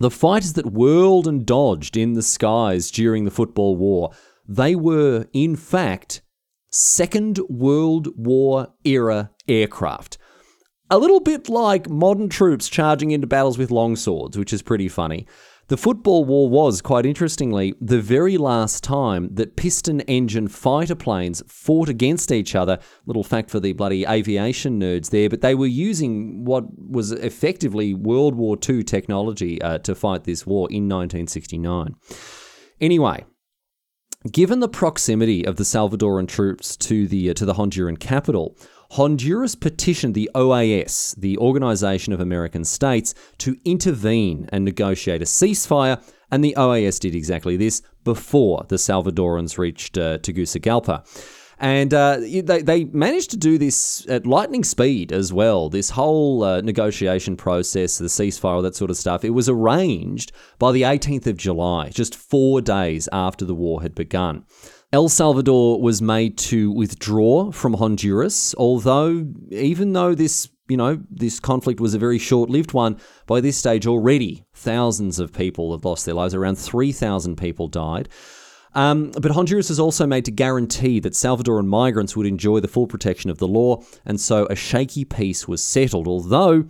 The 0.01 0.11
fighters 0.11 0.55
that 0.55 0.73
whirled 0.73 1.29
and 1.29 1.47
dodged 1.47 1.97
in 1.97 2.15
the 2.15 2.23
skies 2.23 2.91
during 2.91 3.27
the 3.27 3.31
football 3.31 3.77
war, 3.77 4.11
they 4.49 4.75
were, 4.75 5.27
in 5.33 5.55
fact, 5.55 6.23
Second 6.71 7.41
World 7.49 8.09
War 8.17 8.69
era 8.85 9.31
aircraft. 9.49 10.19
A 10.89 10.99
little 10.99 11.21
bit 11.21 11.49
like 11.49 11.89
modern 11.89 12.29
troops 12.29 12.69
charging 12.69 13.11
into 13.11 13.27
battles 13.27 13.59
with 13.59 13.71
long 13.71 13.97
swords, 13.97 14.39
which 14.39 14.53
is 14.53 14.63
pretty 14.63 14.89
funny. 14.89 15.27
The 15.67 15.77
football 15.77 16.25
war 16.25 16.49
was, 16.49 16.81
quite 16.81 17.07
interestingly, 17.07 17.75
the 17.81 18.01
very 18.01 18.37
last 18.37 18.83
time 18.83 19.35
that 19.35 19.55
piston 19.55 20.01
engine 20.03 20.49
fighter 20.49 20.97
planes 20.97 21.45
fought 21.47 21.89
against 21.89 22.33
each 22.33 22.57
other. 22.57 22.79
Little 23.07 23.23
fact 23.23 23.51
for 23.51 23.61
the 23.61 23.73
bloody 23.73 24.05
aviation 24.05 24.81
nerds 24.81 25.11
there, 25.11 25.29
but 25.29 25.43
they 25.43 25.55
were 25.55 25.69
using 25.69 26.45
what 26.45 26.65
was 26.77 27.13
effectively 27.13 27.95
World 27.95 28.35
War 28.35 28.57
II 28.69 28.83
technology 28.83 29.63
uh, 29.63 29.79
to 29.79 29.95
fight 29.95 30.25
this 30.25 30.45
war 30.45 30.69
in 30.71 30.89
1969. 30.89 31.95
Anyway, 32.81 33.25
given 34.31 34.61
the 34.61 34.69
proximity 34.69 35.47
of 35.47 35.57
the 35.57 35.65
Salvadoran 35.65 36.29
troops 36.29 36.77
to 36.77 37.07
the 37.07 37.31
uh, 37.31 37.35
to 37.35 37.45
the 37.45 37.55
Honduran 37.55 37.99
capital, 37.99 38.57
Honduras 38.93 39.55
petitioned 39.55 40.15
the 40.15 40.31
OAS, 40.35 41.15
the 41.17 41.39
Organization 41.39 42.13
of 42.13 42.21
American 42.21 42.65
States, 42.65 43.15
to 43.39 43.57
intervene 43.65 44.49
and 44.53 44.65
negotiate 44.65 45.23
a 45.23 45.27
ceasefire, 45.27 46.03
and 46.31 46.45
the 46.45 46.55
OAS 46.57 46.99
did 46.99 47.15
exactly 47.15 47.57
this 47.57 47.83
before 48.05 48.65
the 48.69 48.77
Salvadorans 48.77 49.59
reached 49.59 49.97
uh, 49.97 50.19
Tegucigalpa. 50.19 51.05
And 51.61 51.93
uh, 51.93 52.17
they, 52.21 52.63
they 52.63 52.85
managed 52.85 53.31
to 53.33 53.37
do 53.37 53.59
this 53.59 54.07
at 54.09 54.27
lightning 54.27 54.65
speed 54.65 55.13
as 55.13 55.31
well. 55.31 55.69
This 55.69 55.91
whole 55.91 56.43
uh, 56.43 56.63
negotiation 56.63 57.37
process, 57.37 57.99
the 57.99 58.07
ceasefire, 58.07 58.45
all 58.55 58.63
that 58.63 58.75
sort 58.75 58.91
of 58.91 58.97
stuff, 58.97 59.27
it 59.27 59.31
was 59.31 59.47
arranged 59.47 60.33
by 60.59 60.73
the 60.73 60.83
18th 60.83 61.27
of 61.27 61.37
July, 61.37 61.91
just 61.91 62.17
four 62.17 62.63
days 62.63 63.11
after 63.13 63.45
the 63.45 63.55
war 63.55 63.83
had 63.83 63.95
begun. 63.95 64.47
El 64.91 65.11
Salvador 65.11 65.81
was 65.81 66.01
made 66.01 66.39
to 66.39 66.73
withdraw 66.73 67.53
from 67.53 67.75
Honduras, 67.75 68.55
although, 68.57 69.27
even 69.51 69.93
though 69.93 70.15
this 70.15 70.49
you 70.71 70.77
know, 70.77 71.03
this 71.11 71.41
conflict 71.41 71.81
was 71.81 71.95
a 71.95 71.99
very 71.99 72.19
short 72.19 72.49
lived 72.49 72.73
one. 72.73 72.97
By 73.27 73.41
this 73.41 73.57
stage, 73.57 73.89
already 73.89 74.45
thousands 74.55 75.19
of 75.19 75.33
people 75.33 75.73
have 75.73 75.85
lost 75.85 76.07
their 76.07 76.15
lives. 76.15 76.33
Around 76.33 76.59
3,000 76.59 77.37
people 77.37 77.67
died. 77.67 78.09
Um, 78.75 79.11
but 79.21 79.33
Honduras 79.33 79.71
is 79.71 79.81
also 79.81 80.07
made 80.07 80.25
to 80.27 80.31
guarantee 80.31 81.01
that 81.01 81.15
Salvadoran 81.15 81.67
migrants 81.67 82.17
would 82.17 82.27
enjoy 82.27 82.61
the 82.61 82.69
full 82.69 82.87
protection 82.87 83.31
of 83.31 83.39
the 83.39 83.49
law, 83.49 83.83
and 84.05 84.21
so 84.21 84.47
a 84.47 84.55
shaky 84.55 85.05
peace 85.05 85.49
was 85.49 85.63
settled, 85.63 86.07
although 86.07 86.65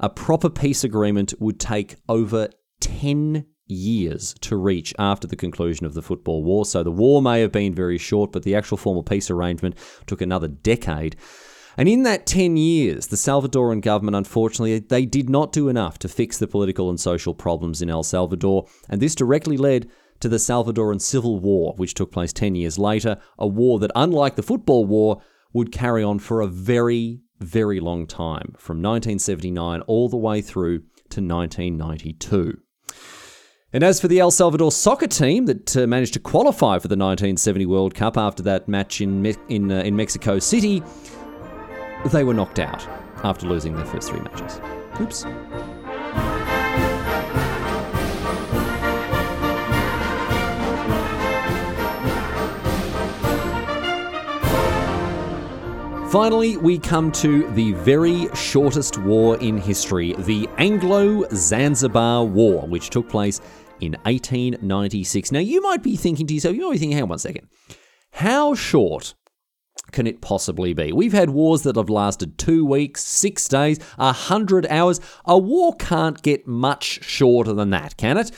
a 0.00 0.08
proper 0.08 0.50
peace 0.50 0.84
agreement 0.84 1.34
would 1.38 1.60
take 1.60 1.96
over 2.08 2.48
10 2.80 3.46
years 3.68 4.34
to 4.40 4.56
reach 4.56 4.94
after 4.98 5.26
the 5.26 5.36
conclusion 5.36 5.86
of 5.86 5.94
the 5.94 6.02
football 6.02 6.44
war. 6.44 6.64
So 6.64 6.82
the 6.82 6.90
war 6.90 7.22
may 7.22 7.40
have 7.40 7.52
been 7.52 7.74
very 7.74 7.98
short, 7.98 8.32
but 8.32 8.42
the 8.42 8.54
actual 8.54 8.76
formal 8.76 9.02
peace 9.02 9.30
arrangement 9.30 9.76
took 10.06 10.20
another 10.20 10.48
decade. 10.48 11.16
And 11.78 11.88
in 11.88 12.04
that 12.04 12.26
10 12.26 12.56
years, 12.56 13.08
the 13.08 13.16
Salvadoran 13.16 13.82
government, 13.82 14.16
unfortunately, 14.16 14.78
they 14.78 15.04
did 15.04 15.28
not 15.28 15.52
do 15.52 15.68
enough 15.68 15.98
to 16.00 16.08
fix 16.08 16.38
the 16.38 16.46
political 16.46 16.88
and 16.88 16.98
social 16.98 17.34
problems 17.34 17.82
in 17.82 17.90
El 17.90 18.02
Salvador, 18.02 18.66
and 18.88 19.00
this 19.00 19.14
directly 19.14 19.56
led 19.56 19.90
to 20.20 20.28
the 20.28 20.36
Salvadoran 20.36 21.00
Civil 21.00 21.38
War, 21.40 21.74
which 21.76 21.94
took 21.94 22.12
place 22.12 22.32
10 22.32 22.54
years 22.54 22.78
later, 22.78 23.18
a 23.38 23.46
war 23.46 23.78
that, 23.78 23.90
unlike 23.94 24.36
the 24.36 24.42
football 24.42 24.84
war, 24.84 25.22
would 25.52 25.72
carry 25.72 26.02
on 26.02 26.18
for 26.18 26.40
a 26.40 26.46
very, 26.46 27.20
very 27.40 27.80
long 27.80 28.06
time, 28.06 28.54
from 28.58 28.82
1979 28.82 29.80
all 29.82 30.08
the 30.08 30.16
way 30.16 30.40
through 30.40 30.80
to 31.10 31.20
1992. 31.20 32.58
And 33.72 33.82
as 33.82 34.00
for 34.00 34.08
the 34.08 34.20
El 34.20 34.30
Salvador 34.30 34.72
soccer 34.72 35.06
team 35.06 35.46
that 35.46 35.76
uh, 35.76 35.86
managed 35.86 36.14
to 36.14 36.20
qualify 36.20 36.78
for 36.78 36.88
the 36.88 36.96
1970 36.96 37.66
World 37.66 37.94
Cup 37.94 38.16
after 38.16 38.42
that 38.44 38.68
match 38.68 39.00
in, 39.00 39.20
Me- 39.20 39.34
in, 39.48 39.70
uh, 39.70 39.80
in 39.80 39.94
Mexico 39.96 40.38
City, 40.38 40.82
they 42.06 42.24
were 42.24 42.34
knocked 42.34 42.58
out 42.58 42.86
after 43.24 43.46
losing 43.46 43.74
their 43.74 43.84
first 43.84 44.08
three 44.08 44.20
matches. 44.20 44.60
Oops. 45.00 45.24
Finally, 56.10 56.56
we 56.58 56.78
come 56.78 57.10
to 57.10 57.50
the 57.54 57.72
very 57.72 58.28
shortest 58.32 58.96
war 58.98 59.36
in 59.38 59.58
history, 59.58 60.14
the 60.20 60.48
Anglo 60.56 61.26
Zanzibar 61.34 62.24
War, 62.24 62.64
which 62.68 62.90
took 62.90 63.08
place 63.08 63.40
in 63.80 63.92
1896. 64.04 65.32
Now, 65.32 65.40
you 65.40 65.60
might 65.62 65.82
be 65.82 65.96
thinking 65.96 66.28
to 66.28 66.34
yourself, 66.34 66.54
you 66.54 66.62
might 66.62 66.74
be 66.74 66.78
thinking, 66.78 66.96
hang 66.96 67.02
on 67.02 67.08
one 67.08 67.18
second. 67.18 67.48
How 68.12 68.54
short 68.54 69.14
can 69.90 70.06
it 70.06 70.20
possibly 70.20 70.74
be? 70.74 70.92
We've 70.92 71.12
had 71.12 71.30
wars 71.30 71.62
that 71.62 71.74
have 71.74 71.90
lasted 71.90 72.38
two 72.38 72.64
weeks, 72.64 73.02
six 73.02 73.48
days, 73.48 73.80
a 73.98 74.12
hundred 74.12 74.64
hours. 74.68 75.00
A 75.24 75.36
war 75.36 75.74
can't 75.74 76.22
get 76.22 76.46
much 76.46 77.02
shorter 77.02 77.52
than 77.52 77.70
that, 77.70 77.96
can 77.96 78.16
it? 78.16 78.30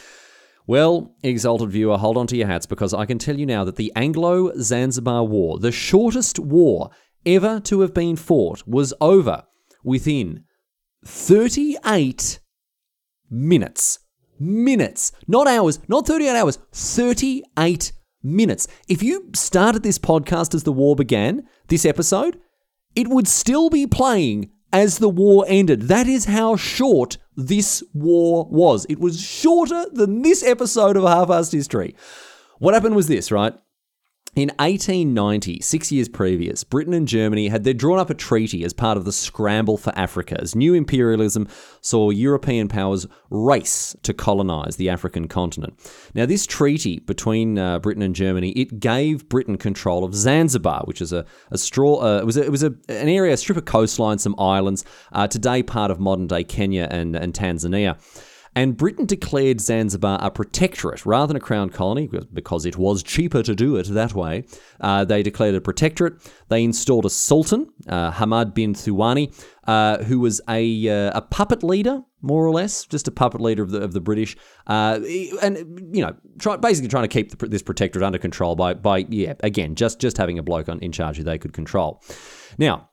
Well, 0.67 1.15
exalted 1.23 1.71
viewer, 1.71 1.99
hold 1.99 2.17
on 2.17 2.27
to 2.29 2.37
your 2.37 2.47
hats 2.47 2.67
because 2.67 2.93
I 2.93 3.07
can 3.07 3.19
tell 3.19 3.39
you 3.39 3.47
now 3.47 3.65
that 3.65 3.77
the 3.77 3.93
Anglo 3.95 4.53
Zanzibar 4.59 5.25
War, 5.25 5.59
the 5.59 5.73
shortest 5.73 6.39
war 6.39 6.91
ever 7.35 7.61
to 7.61 7.81
have 7.81 7.95
been 7.95 8.17
fought 8.17 8.67
was 8.67 8.95
over 9.01 9.45
within 9.85 10.45
38 11.05 12.41
minutes. 13.31 14.01
Minutes. 14.41 15.12
Not 15.27 15.47
hours, 15.47 15.81
not 15.88 16.07
38 16.07 16.31
hours, 16.31 16.59
38 16.73 17.93
minutes. 18.23 18.69
If 18.88 19.03
you 19.03 19.31
started 19.35 19.83
this 19.83 19.99
podcast 19.99 20.55
as 20.55 20.62
the 20.64 20.73
war 20.73 20.97
began, 20.97 21.47
this 21.69 21.85
episode, 21.85 22.38
it 22.95 23.09
would 23.09 23.29
still 23.29 23.71
be 23.71 23.87
playing 23.87 24.51
as 24.73 24.99
the 24.99 25.09
war 25.09 25.45
ended. 25.49 25.83
That 25.83 26.07
is 26.07 26.27
how 26.27 26.57
short 26.57 27.19
this 27.37 27.83
war 27.95 28.49
was. 28.51 28.87
It 28.88 29.01
was 29.01 29.21
shorter 29.21 29.87
than 29.93 30.23
this 30.23 30.43
episode 30.43 30.97
of 30.97 31.05
Half-Assed 31.05 31.53
History. 31.53 31.95
What 32.59 32.75
happened 32.75 32.97
was 32.97 33.07
this, 33.07 33.31
right? 33.31 33.55
In 34.38 34.51
1890, 34.61 35.62
six 35.62 35.90
years 35.90 36.09
previous, 36.09 36.62
Britain 36.62 36.94
and 36.94 37.09
Germany 37.09 37.48
had 37.48 37.64
drawn 37.77 37.98
up 37.98 38.09
a 38.09 38.14
treaty 38.14 38.62
as 38.62 38.72
part 38.72 38.96
of 38.96 39.05
the 39.05 39.11
scramble 39.11 39.77
for 39.77 39.92
Africa, 39.98 40.40
as 40.40 40.55
new 40.55 40.74
imperialism 40.74 41.48
saw 41.81 42.11
European 42.11 42.68
powers 42.68 43.09
race 43.31 43.96
to 44.05 44.14
colonize 44.14 44.77
the 44.77 44.90
African 44.90 45.27
continent. 45.27 45.74
Now, 46.14 46.24
this 46.24 46.46
treaty 46.46 47.01
between 47.01 47.59
uh, 47.59 47.81
Britain 47.81 48.01
and 48.01 48.14
Germany 48.14 48.51
it 48.51 48.79
gave 48.79 49.29
Britain 49.29 49.59
control 49.59 50.05
of 50.05 50.14
Zanzibar, 50.14 50.83
which 50.85 51.01
is 51.01 51.12
a, 51.12 51.27
a 51.51 51.59
straw. 51.59 51.96
Uh, 51.96 52.18
it 52.18 52.24
was 52.24 52.37
a, 52.37 52.44
it 52.44 52.53
was 52.53 52.62
a, 52.62 52.72
an 52.88 53.09
area, 53.09 53.33
a 53.33 53.37
strip 53.37 53.59
of 53.59 53.64
coastline, 53.64 54.18
some 54.18 54.37
islands, 54.38 54.85
uh, 55.11 55.27
today 55.27 55.64
part 55.64 55.90
of 55.90 55.98
modern 55.98 56.29
day 56.29 56.44
Kenya 56.44 56.87
and, 56.92 57.16
and 57.16 57.35
Tanzania. 57.35 57.98
And 58.55 58.77
Britain 58.77 59.07
declared 59.07 59.61
Zanzibar 59.61 60.19
a 60.21 60.31
protectorate 60.31 61.07
rather 61.07 61.29
than 61.29 61.37
a 61.37 61.41
crown 61.41 61.71
colony 61.71 62.09
because 62.33 62.67
it 62.67 62.77
was 62.77 63.03
cheaper 63.03 63.43
to 63.43 63.55
do 63.55 63.77
it 63.77 63.87
that 63.89 64.15
way. 64.15 64.45
Uh, 64.81 65.05
they 65.05 65.23
declared 65.23 65.55
a 65.55 65.61
protectorate. 65.61 66.15
They 66.49 66.65
installed 66.65 67.05
a 67.05 67.11
sultan, 67.11 67.69
uh, 67.89 68.13
Hamad 68.13 68.55
bin 68.55 68.75
Thuwani, 68.75 69.33
uh, 69.67 70.03
who 70.05 70.21
was 70.21 70.41
a, 70.49 70.89
uh, 70.89 71.19
a 71.19 71.23
puppet 71.23 71.63
leader, 71.63 72.03
more 72.21 72.45
or 72.45 72.51
less, 72.51 72.85
just 72.87 73.07
a 73.07 73.11
puppet 73.11 73.41
leader 73.41 73.63
of 73.63 73.71
the, 73.71 73.81
of 73.81 73.93
the 73.93 74.01
British. 74.01 74.37
Uh, 74.67 74.99
and, 75.43 75.95
you 75.95 76.03
know, 76.03 76.17
try, 76.39 76.57
basically 76.57 76.89
trying 76.89 77.05
to 77.05 77.09
keep 77.09 77.37
the, 77.37 77.47
this 77.47 77.63
protectorate 77.63 78.05
under 78.05 78.19
control 78.19 78.57
by, 78.57 78.75
by, 78.75 79.07
yeah, 79.09 79.35
again, 79.41 79.75
just, 79.75 80.01
just 80.01 80.17
having 80.17 80.39
a 80.39 80.43
bloke 80.43 80.69
on, 80.69 80.81
in 80.81 80.91
charge 80.91 81.17
who 81.17 81.23
they 81.23 81.39
could 81.39 81.53
control. 81.53 82.03
Now, 82.57 82.89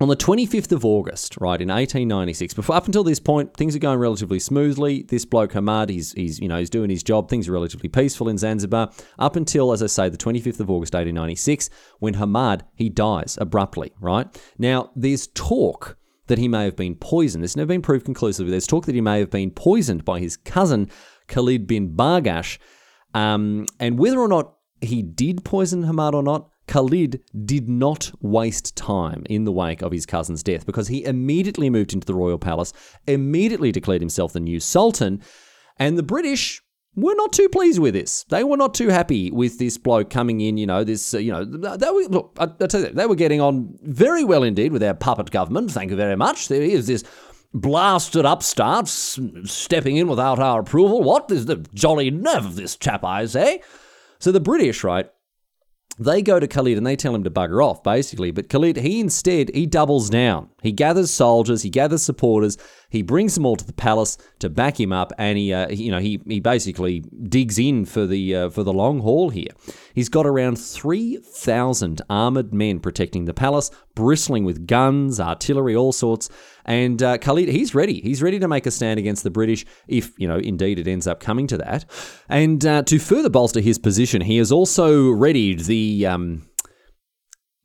on 0.00 0.08
the 0.08 0.16
25th 0.16 0.72
of 0.72 0.84
August, 0.84 1.36
right, 1.40 1.60
in 1.60 1.68
1896, 1.68 2.54
before 2.54 2.74
up 2.74 2.86
until 2.86 3.04
this 3.04 3.20
point, 3.20 3.56
things 3.56 3.76
are 3.76 3.80
going 3.80 3.98
relatively 3.98 4.40
smoothly. 4.40 5.02
This 5.02 5.24
bloke 5.24 5.52
Hamad, 5.52 5.88
he's, 5.88 6.12
he's 6.12 6.40
you 6.40 6.48
know 6.48 6.58
he's 6.58 6.70
doing 6.70 6.90
his 6.90 7.02
job. 7.02 7.28
Things 7.28 7.48
are 7.48 7.52
relatively 7.52 7.88
peaceful 7.88 8.28
in 8.28 8.36
Zanzibar 8.36 8.90
up 9.18 9.36
until, 9.36 9.72
as 9.72 9.82
I 9.82 9.86
say, 9.86 10.08
the 10.08 10.16
25th 10.16 10.60
of 10.60 10.70
August, 10.70 10.94
1896, 10.94 11.70
when 12.00 12.14
Hamad 12.14 12.62
he 12.74 12.88
dies 12.88 13.38
abruptly. 13.40 13.92
Right 14.00 14.26
now, 14.58 14.90
there's 14.96 15.28
talk 15.28 15.96
that 16.26 16.38
he 16.38 16.48
may 16.48 16.64
have 16.64 16.76
been 16.76 16.96
poisoned. 16.96 17.44
It's 17.44 17.56
never 17.56 17.68
been 17.68 17.82
proved 17.82 18.04
conclusively. 18.04 18.50
There's 18.50 18.66
talk 18.66 18.86
that 18.86 18.94
he 18.94 19.00
may 19.00 19.20
have 19.20 19.30
been 19.30 19.50
poisoned 19.50 20.04
by 20.04 20.18
his 20.18 20.36
cousin 20.36 20.90
Khalid 21.28 21.66
bin 21.66 21.94
Bargash, 21.94 22.58
um, 23.14 23.66
and 23.78 23.98
whether 23.98 24.18
or 24.18 24.28
not 24.28 24.54
he 24.80 25.02
did 25.02 25.44
poison 25.44 25.84
Hamad 25.84 26.14
or 26.14 26.22
not, 26.22 26.50
Khalid 26.66 27.22
did 27.44 27.68
not 27.68 28.10
waste 28.20 28.74
time 28.76 29.24
in 29.28 29.44
the 29.44 29.52
wake 29.52 29.82
of 29.82 29.92
his 29.92 30.06
cousin's 30.06 30.42
death 30.42 30.64
because 30.66 30.88
he 30.88 31.04
immediately 31.04 31.68
moved 31.70 31.92
into 31.92 32.06
the 32.06 32.14
royal 32.14 32.38
palace, 32.38 32.72
immediately 33.06 33.70
declared 33.70 34.00
himself 34.00 34.32
the 34.32 34.40
new 34.40 34.60
sultan, 34.60 35.20
and 35.78 35.98
the 35.98 36.02
British 36.02 36.62
were 36.96 37.14
not 37.14 37.32
too 37.32 37.48
pleased 37.48 37.80
with 37.80 37.94
this. 37.94 38.24
They 38.28 38.44
were 38.44 38.56
not 38.56 38.74
too 38.74 38.88
happy 38.88 39.30
with 39.30 39.58
this 39.58 39.76
bloke 39.78 40.10
coming 40.10 40.40
in. 40.40 40.56
You 40.56 40.66
know, 40.66 40.84
this. 40.84 41.14
Uh, 41.14 41.18
you 41.18 41.32
know, 41.32 41.44
they 41.44 41.90
were 41.90 42.04
look. 42.04 42.36
I, 42.38 42.44
I 42.60 42.66
tell 42.66 42.82
you, 42.82 42.90
they 42.90 43.06
were 43.06 43.14
getting 43.14 43.40
on 43.40 43.76
very 43.82 44.24
well 44.24 44.42
indeed 44.42 44.72
with 44.72 44.80
their 44.80 44.94
puppet 44.94 45.30
government. 45.30 45.70
Thank 45.70 45.90
you 45.90 45.96
very 45.96 46.16
much. 46.16 46.48
There 46.48 46.62
is 46.62 46.86
this 46.86 47.04
blasted 47.52 48.26
upstart 48.26 48.88
stepping 48.88 49.96
in 49.96 50.08
without 50.08 50.38
our 50.38 50.60
approval. 50.60 51.02
What 51.02 51.30
is 51.30 51.46
the 51.46 51.56
jolly 51.74 52.10
nerve 52.10 52.46
of 52.46 52.56
this 52.56 52.76
chap? 52.76 53.04
I 53.04 53.26
say. 53.26 53.60
So 54.18 54.32
the 54.32 54.40
British, 54.40 54.84
right? 54.84 55.10
They 55.98 56.22
go 56.22 56.40
to 56.40 56.48
Khalid 56.48 56.76
and 56.76 56.86
they 56.86 56.96
tell 56.96 57.14
him 57.14 57.24
to 57.24 57.30
bugger 57.30 57.64
off, 57.64 57.82
basically. 57.82 58.30
But 58.30 58.48
Khalid, 58.48 58.78
he 58.78 59.00
instead, 59.00 59.50
he 59.54 59.66
doubles 59.66 60.10
down. 60.10 60.48
He 60.62 60.72
gathers 60.72 61.10
soldiers, 61.10 61.62
he 61.62 61.70
gathers 61.70 62.02
supporters, 62.02 62.58
he 62.94 63.02
brings 63.02 63.34
them 63.34 63.44
all 63.44 63.56
to 63.56 63.66
the 63.66 63.72
palace 63.72 64.16
to 64.38 64.48
back 64.48 64.80
him 64.80 64.92
up, 64.92 65.12
and 65.18 65.36
he, 65.36 65.52
uh, 65.52 65.68
you 65.68 65.90
know, 65.90 65.98
he 65.98 66.20
he 66.26 66.40
basically 66.40 67.00
digs 67.28 67.58
in 67.58 67.84
for 67.84 68.06
the 68.06 68.34
uh, 68.34 68.48
for 68.48 68.62
the 68.62 68.72
long 68.72 69.00
haul 69.00 69.30
here. 69.30 69.50
He's 69.94 70.08
got 70.08 70.26
around 70.26 70.56
three 70.56 71.18
thousand 71.18 72.00
armored 72.08 72.54
men 72.54 72.80
protecting 72.80 73.26
the 73.26 73.34
palace, 73.34 73.70
bristling 73.94 74.44
with 74.44 74.66
guns, 74.66 75.20
artillery, 75.20 75.76
all 75.76 75.92
sorts. 75.92 76.30
And 76.64 77.02
uh, 77.02 77.18
Khalid, 77.18 77.48
he's 77.48 77.74
ready. 77.74 78.00
He's 78.00 78.22
ready 78.22 78.38
to 78.38 78.48
make 78.48 78.66
a 78.66 78.70
stand 78.70 78.98
against 78.98 79.22
the 79.22 79.30
British 79.30 79.66
if, 79.86 80.18
you 80.18 80.26
know, 80.26 80.38
indeed 80.38 80.78
it 80.78 80.88
ends 80.88 81.06
up 81.06 81.20
coming 81.20 81.46
to 81.48 81.58
that. 81.58 81.84
And 82.28 82.64
uh, 82.64 82.82
to 82.84 82.98
further 82.98 83.28
bolster 83.28 83.60
his 83.60 83.78
position, 83.78 84.22
he 84.22 84.38
has 84.38 84.50
also 84.50 85.10
readied 85.10 85.60
the. 85.60 86.06
Um, 86.06 86.48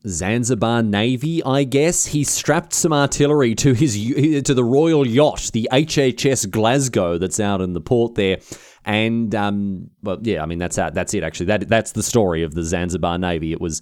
Zanzibar 0.07 0.81
Navy, 0.81 1.43
I 1.43 1.65
guess. 1.65 2.07
He 2.07 2.23
strapped 2.23 2.73
some 2.73 2.93
artillery 2.93 3.53
to 3.55 3.73
his 3.73 3.95
to 4.43 4.53
the 4.53 4.63
royal 4.63 5.05
yacht, 5.05 5.51
the 5.53 5.67
HHS 5.71 6.49
Glasgow, 6.49 7.17
that's 7.17 7.39
out 7.39 7.61
in 7.61 7.73
the 7.73 7.81
port 7.81 8.15
there. 8.15 8.39
And 8.85 9.35
um, 9.35 9.89
well, 10.01 10.19
yeah, 10.21 10.41
I 10.41 10.45
mean 10.45 10.59
that's 10.59 10.77
that's 10.77 11.13
it 11.13 11.23
actually. 11.23 11.47
That 11.47 11.67
that's 11.67 11.91
the 11.91 12.03
story 12.03 12.43
of 12.43 12.53
the 12.53 12.63
Zanzibar 12.63 13.17
Navy. 13.17 13.51
It 13.51 13.59
was 13.59 13.81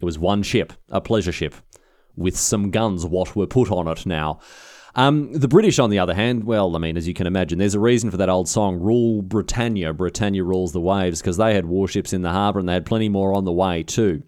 It 0.00 0.04
was 0.04 0.18
one 0.18 0.42
ship, 0.42 0.72
a 0.90 1.00
pleasure 1.00 1.32
ship, 1.32 1.54
with 2.16 2.36
some 2.36 2.70
guns, 2.70 3.06
what 3.06 3.36
were 3.36 3.46
put 3.46 3.70
on 3.70 3.86
it 3.86 4.04
now. 4.04 4.40
Um, 4.94 5.32
the 5.32 5.48
British, 5.48 5.78
on 5.78 5.88
the 5.88 5.98
other 5.98 6.12
hand, 6.12 6.44
well, 6.44 6.76
I 6.76 6.78
mean, 6.78 6.98
as 6.98 7.08
you 7.08 7.14
can 7.14 7.26
imagine, 7.26 7.58
there's 7.58 7.74
a 7.74 7.80
reason 7.80 8.10
for 8.10 8.18
that 8.18 8.28
old 8.28 8.46
song, 8.46 8.78
Rule 8.78 9.22
Britannia, 9.22 9.94
Britannia 9.94 10.44
rules 10.44 10.72
the 10.72 10.82
waves, 10.82 11.22
because 11.22 11.38
they 11.38 11.54
had 11.54 11.64
warships 11.64 12.12
in 12.12 12.20
the 12.20 12.30
harbour 12.30 12.58
and 12.58 12.68
they 12.68 12.74
had 12.74 12.84
plenty 12.84 13.08
more 13.08 13.32
on 13.32 13.46
the 13.46 13.52
way 13.52 13.82
too. 13.82 14.22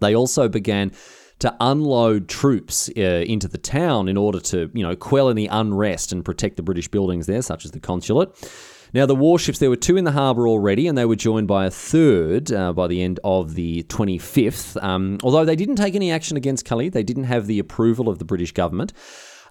They 0.00 0.14
also 0.14 0.48
began 0.48 0.92
to 1.40 1.54
unload 1.60 2.28
troops 2.28 2.90
uh, 2.96 3.00
into 3.00 3.46
the 3.48 3.58
town 3.58 4.08
in 4.08 4.16
order 4.16 4.40
to, 4.40 4.70
you 4.74 4.82
know, 4.82 4.96
quell 4.96 5.28
any 5.28 5.46
unrest 5.46 6.12
and 6.12 6.24
protect 6.24 6.56
the 6.56 6.62
British 6.62 6.88
buildings 6.88 7.26
there, 7.26 7.42
such 7.42 7.64
as 7.64 7.70
the 7.70 7.80
consulate. 7.80 8.30
Now, 8.94 9.06
the 9.06 9.14
warships, 9.14 9.58
there 9.58 9.70
were 9.70 9.76
two 9.76 9.96
in 9.96 10.04
the 10.04 10.12
harbour 10.12 10.48
already, 10.48 10.86
and 10.86 10.96
they 10.96 11.04
were 11.04 11.16
joined 11.16 11.46
by 11.46 11.66
a 11.66 11.70
third 11.70 12.50
uh, 12.50 12.72
by 12.72 12.86
the 12.86 13.02
end 13.02 13.20
of 13.22 13.54
the 13.54 13.82
25th. 13.84 14.82
Um, 14.82 15.18
although 15.22 15.44
they 15.44 15.56
didn't 15.56 15.76
take 15.76 15.94
any 15.94 16.10
action 16.10 16.36
against 16.36 16.64
Khalid, 16.64 16.92
they 16.92 17.02
didn't 17.02 17.24
have 17.24 17.46
the 17.46 17.58
approval 17.58 18.08
of 18.08 18.18
the 18.18 18.24
British 18.24 18.52
government. 18.52 18.92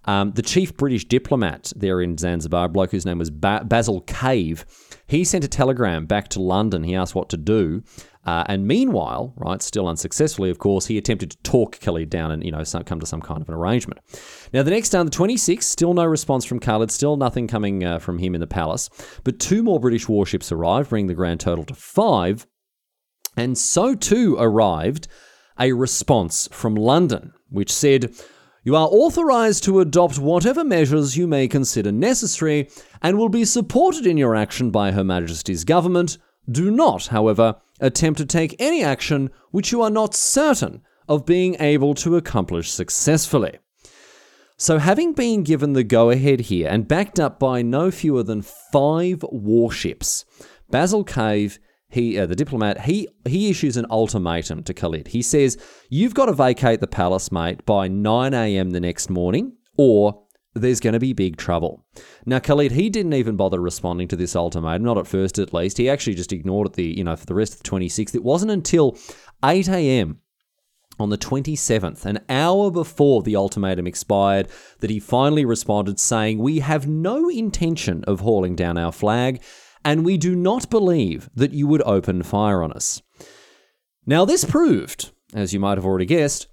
Um, 0.06 0.32
the 0.32 0.41
chief 0.41 0.76
British 0.76 1.06
diplomat 1.06 1.74
there 1.76 2.02
in 2.02 2.18
Zanzibar, 2.18 2.66
a 2.66 2.70
bloke 2.70 2.91
whose 2.91 3.06
name 3.06 3.20
was 3.20 3.30
ba- 3.30 3.64
Basil 3.66 4.02
Cave, 4.02 4.66
he 5.06 5.24
sent 5.24 5.43
a 5.43 5.50
telegram 5.50 6.06
back 6.06 6.30
to 6.30 6.41
London. 6.41 6.84
He 6.84 6.95
asked 6.95 7.14
what 7.14 7.30
to 7.30 7.38
do. 7.38 7.84
Uh, 8.28 8.43
and 8.47 8.67
meanwhile, 8.67 9.34
right, 9.38 9.61
still 9.61 9.88
unsuccessfully, 9.88 10.49
of 10.49 10.59
course, 10.59 10.86
he 10.86 10.97
attempted 10.97 11.32
to 11.32 11.38
talk 11.43 11.80
Khalid 11.80 12.09
down 12.09 12.32
and, 12.32 12.43
you 12.43 12.51
know, 12.51 12.61
come 12.86 12.99
to 12.99 13.05
some 13.05 13.21
kind 13.21 13.41
of 13.41 13.47
an 13.47 13.55
arrangement. 13.55 14.01
Now, 14.51 14.63
the 14.63 14.71
next 14.71 14.89
day, 14.89 14.97
on 14.97 15.05
the 15.05 15.11
26th, 15.13 15.63
still 15.63 15.93
no 15.93 16.03
response 16.03 16.43
from 16.43 16.59
Khalid, 16.59 16.91
still 16.91 17.15
nothing 17.15 17.47
coming 17.47 17.86
uh, 17.86 17.99
from 17.99 18.19
him 18.19 18.36
in 18.36 18.41
the 18.41 18.45
palace. 18.47 18.89
But 19.23 19.39
two 19.39 19.63
more 19.63 19.80
British 19.80 20.09
warships 20.09 20.51
arrived, 20.51 20.89
bringing 20.89 21.07
the 21.07 21.13
grand 21.13 21.39
total 21.39 21.63
to 21.63 21.73
five. 21.73 22.45
And 23.38 23.57
so 23.57 23.95
too 23.95 24.36
arrived 24.38 25.07
a 25.57 25.71
response 25.71 26.49
from 26.51 26.75
London, 26.75 27.34
which 27.49 27.71
said, 27.71 28.13
you 28.65 28.75
are 28.75 28.89
authorized 28.91 29.63
to 29.63 29.80
adopt 29.80 30.19
whatever 30.19 30.65
measures 30.65 31.15
you 31.15 31.28
may 31.28 31.47
consider 31.47 31.93
necessary 31.93 32.69
and 33.01 33.17
will 33.17 33.30
be 33.30 33.45
supported 33.45 34.05
in 34.05 34.17
your 34.17 34.36
action 34.36 34.69
by 34.69 34.91
Her 34.91 35.05
Majesty's 35.05 35.63
government. 35.63 36.17
Do 36.51 36.69
not, 36.69 37.07
however, 37.07 37.55
attempt 37.80 38.17
to 38.19 38.25
take 38.25 38.55
any 38.59 38.84
action 38.84 39.30
which 39.51 39.71
you 39.71 39.82
are 39.82 39.89
not 39.89 40.15
certain 40.15 40.82
of 41.07 41.25
being 41.25 41.55
able 41.59 41.93
to 41.95 42.15
accomplish 42.15 42.71
successfully. 42.71 43.57
So, 44.57 44.80
having 44.80 45.13
been 45.13 45.43
given 45.43 45.73
the 45.73 45.84
go 45.84 46.09
ahead 46.09 46.41
here 46.41 46.67
and 46.67 46.88
backed 46.88 47.19
up 47.19 47.39
by 47.39 47.61
no 47.61 47.91
fewer 47.91 48.23
than 48.23 48.41
five 48.41 49.23
warships, 49.32 50.25
Basil 50.69 51.03
Cave, 51.03 51.59
he, 51.89 52.17
uh, 52.17 52.25
the 52.25 52.36
diplomat, 52.36 52.82
he, 52.82 53.07
he 53.25 53.49
issues 53.49 53.78
an 53.78 53.86
ultimatum 53.91 54.63
to 54.63 54.73
Khalid. 54.73 55.09
He 55.09 55.21
says, 55.21 55.57
You've 55.89 56.15
got 56.15 56.25
to 56.25 56.34
vacate 56.34 56.82
the 56.82 56.88
palace, 56.88 57.32
mate, 57.32 57.65
by 57.65 57.88
9 57.88 58.34
a.m. 58.34 58.71
the 58.71 58.80
next 58.80 59.09
morning, 59.11 59.53
or 59.78 60.23
there's 60.58 60.80
going 60.80 60.93
to 60.93 60.99
be 60.99 61.14
big 61.14 61.38
trouble. 61.38 61.86
Now, 62.26 62.39
Khalid, 62.39 62.72
he 62.72 62.89
didn't 62.89 63.14
even 63.14 63.36
bother 63.36 63.60
responding 63.60 64.08
to 64.10 64.16
this 64.16 64.36
ultimatum, 64.36 64.84
not 64.84 64.97
at 64.97 65.08
first 65.08 65.39
at 65.39 65.53
least. 65.53 65.78
He 65.78 65.89
actually 65.89 66.16
just 66.16 66.34
ignored 66.34 66.68
it 66.68 66.74
the, 66.74 66.97
you 66.97 67.03
know, 67.03 67.16
for 67.16 67.26
the 67.26 67.36
rest 67.36 67.53
of 67.53 67.64
the 67.64 67.70
26th. 67.70 68.16
It 68.16 68.24
wasn't 68.24 68.51
until 68.51 68.97
8 69.43 69.68
a.m. 69.70 70.20
on 70.99 71.10
the 71.10 71.18
27th, 71.18 72.05
an 72.05 72.20
hour 72.30 72.72
before 72.72 73.22
the 73.22 73.36
ultimatum 73.36 73.88
expired, 73.88 74.47
that 74.80 74.89
he 74.89 74.99
finally 74.99 75.45
responded 75.45 75.99
saying, 75.99 76.39
We 76.39 76.60
have 76.60 76.88
no 76.88 77.30
intention 77.30 78.03
of 78.05 78.22
hauling 78.22 78.55
down 78.55 78.78
our 78.78 78.91
flag, 78.91 79.41
and 79.86 80.03
we 80.03 80.18
do 80.18 80.36
not 80.36 80.70
believe 80.70 81.30
that 81.36 81.53
you 81.53 81.68
would 81.68 81.82
open 81.84 82.24
fire 82.24 82.62
on 82.64 82.74
us. 82.74 83.01
Now, 84.05 84.26
this 84.26 84.45
proved, 84.45 85.12
as 85.34 85.53
you 85.53 85.60
might 85.60 85.78
have 85.78 85.86
already 85.86 86.05
guessed, 86.05 86.47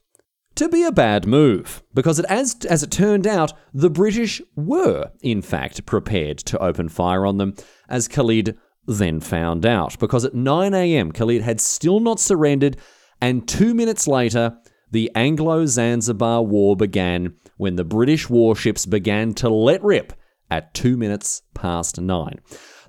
to 0.57 0.69
be 0.69 0.85
a 0.85 0.93
bad 0.93 1.27
move, 1.27 1.83
because 1.93 2.19
it, 2.19 2.27
as, 2.29 2.57
as 2.69 2.83
it 2.83 2.91
turned 2.91 3.27
out, 3.27 3.53
the 3.73 3.91
British 3.91 4.41
were, 4.57 5.11
in 5.23 5.43
fact, 5.43 5.85
prepared 5.87 6.39
to 6.39 6.63
open 6.63 6.89
fire 6.89 7.27
on 7.27 7.39
them, 7.39 7.55
as 7.89 8.09
Khalid 8.09 8.57
then 8.87 9.21
found 9.21 9.67
out. 9.67 9.99
Because 9.99 10.25
at 10.25 10.35
9 10.35 10.75
am, 10.75 11.13
Khalid 11.13 11.43
had 11.43 11.61
still 11.61 12.01
not 12.01 12.21
surrendered, 12.21 12.77
and 13.21 13.49
two 13.49 13.75
minutes 13.75 14.07
later, 14.07 14.57
the 14.91 15.11
Anglo 15.15 15.67
Zanzibar 15.67 16.43
War 16.43 16.77
began 16.77 17.35
when 17.57 17.77
the 17.77 17.85
British 17.85 18.31
warships 18.31 18.87
began 18.87 19.35
to 19.35 19.49
let 19.49 19.83
rip 19.83 20.13
at 20.51 20.73
two 20.75 20.97
minutes 20.97 21.43
past 21.55 22.01
nine. 22.01 22.39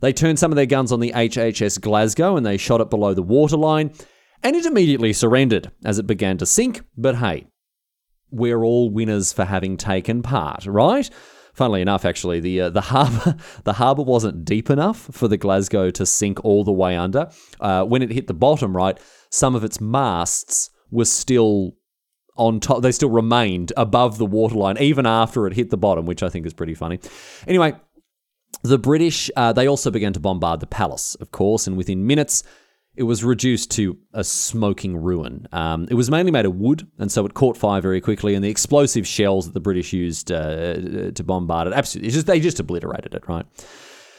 They 0.02 0.14
turned 0.14 0.38
some 0.38 0.52
of 0.52 0.56
their 0.56 0.66
guns 0.66 0.92
on 0.92 1.00
the 1.00 1.12
HHS 1.14 1.82
Glasgow 1.82 2.38
and 2.38 2.46
they 2.46 2.58
shot 2.58 2.82
it 2.82 2.90
below 2.90 3.14
the 3.14 3.24
waterline, 3.24 3.92
and 4.44 4.56
it 4.56 4.66
immediately 4.66 5.14
surrendered 5.14 5.72
as 5.84 5.98
it 5.98 6.06
began 6.06 6.38
to 6.38 6.46
sink. 6.46 6.82
But 6.96 7.16
hey, 7.16 7.48
we're 8.32 8.64
all 8.64 8.90
winners 8.90 9.34
for 9.34 9.46
having 9.46 9.78
taken 9.78 10.22
part, 10.22 10.66
right? 10.66 11.10
Funnily 11.54 11.82
enough, 11.82 12.04
actually, 12.04 12.42
the 12.42 12.62
uh, 12.62 12.70
the 12.70 12.82
harbour 12.82 13.38
the 13.64 13.74
harbour 13.74 14.04
wasn't 14.04 14.44
deep 14.44 14.70
enough 14.70 15.08
for 15.12 15.28
the 15.30 15.38
Glasgow 15.38 15.90
to 15.92 16.06
sink 16.06 16.44
all 16.44 16.64
the 16.66 16.72
way 16.72 16.98
under. 16.98 17.30
Uh, 17.62 17.86
when 17.86 18.02
it 18.02 18.12
hit 18.12 18.28
the 18.28 18.34
bottom, 18.34 18.76
right, 18.76 19.00
some 19.30 19.56
of 19.56 19.64
its 19.64 19.80
masts 19.80 20.70
were 20.92 21.06
still 21.06 21.78
on 22.36 22.60
top. 22.60 22.82
They 22.82 22.92
still 22.92 23.10
remained 23.10 23.72
above 23.78 24.18
the 24.18 24.26
waterline 24.26 24.78
even 24.80 25.06
after 25.06 25.48
it 25.48 25.54
hit 25.54 25.70
the 25.70 25.78
bottom, 25.78 26.06
which 26.06 26.24
I 26.24 26.30
think 26.30 26.46
is 26.46 26.54
pretty 26.54 26.74
funny. 26.74 27.00
Anyway, 27.48 27.74
the 28.64 28.78
British 28.78 29.32
uh, 29.38 29.54
they 29.54 29.68
also 29.68 29.92
began 29.92 30.12
to 30.12 30.20
bombard 30.20 30.60
the 30.60 30.68
palace, 30.68 31.16
of 31.16 31.32
course, 31.32 31.68
and 31.68 31.78
within 31.78 32.06
minutes 32.06 32.44
it 32.98 33.04
was 33.04 33.24
reduced 33.24 33.72
to 33.72 33.98
a 34.14 34.24
smoking 34.24 34.96
ruin. 34.96 35.48
Um, 35.52 35.88
it 35.90 35.96
was 35.96 36.10
mainly 36.10 36.32
made 36.32 36.46
of 36.46 36.56
wood, 36.56 36.88
and 36.98 37.12
so 37.12 37.26
it 37.26 37.34
caught 37.34 37.58
fire 37.58 37.82
very 37.82 38.00
quickly. 38.00 38.36
And 38.36 38.44
the 38.44 38.50
explosive 38.50 39.06
shells 39.06 39.46
that 39.46 39.54
the 39.54 39.60
British 39.60 39.92
used 39.92 40.32
uh, 40.32 41.12
to 41.12 41.24
bombard 41.24 41.68
it, 41.68 41.74
absolutely, 41.74 42.12
just, 42.12 42.28
they 42.28 42.40
just 42.40 42.60
obliterated 42.60 43.14
it. 43.14 43.28
Right. 43.28 43.46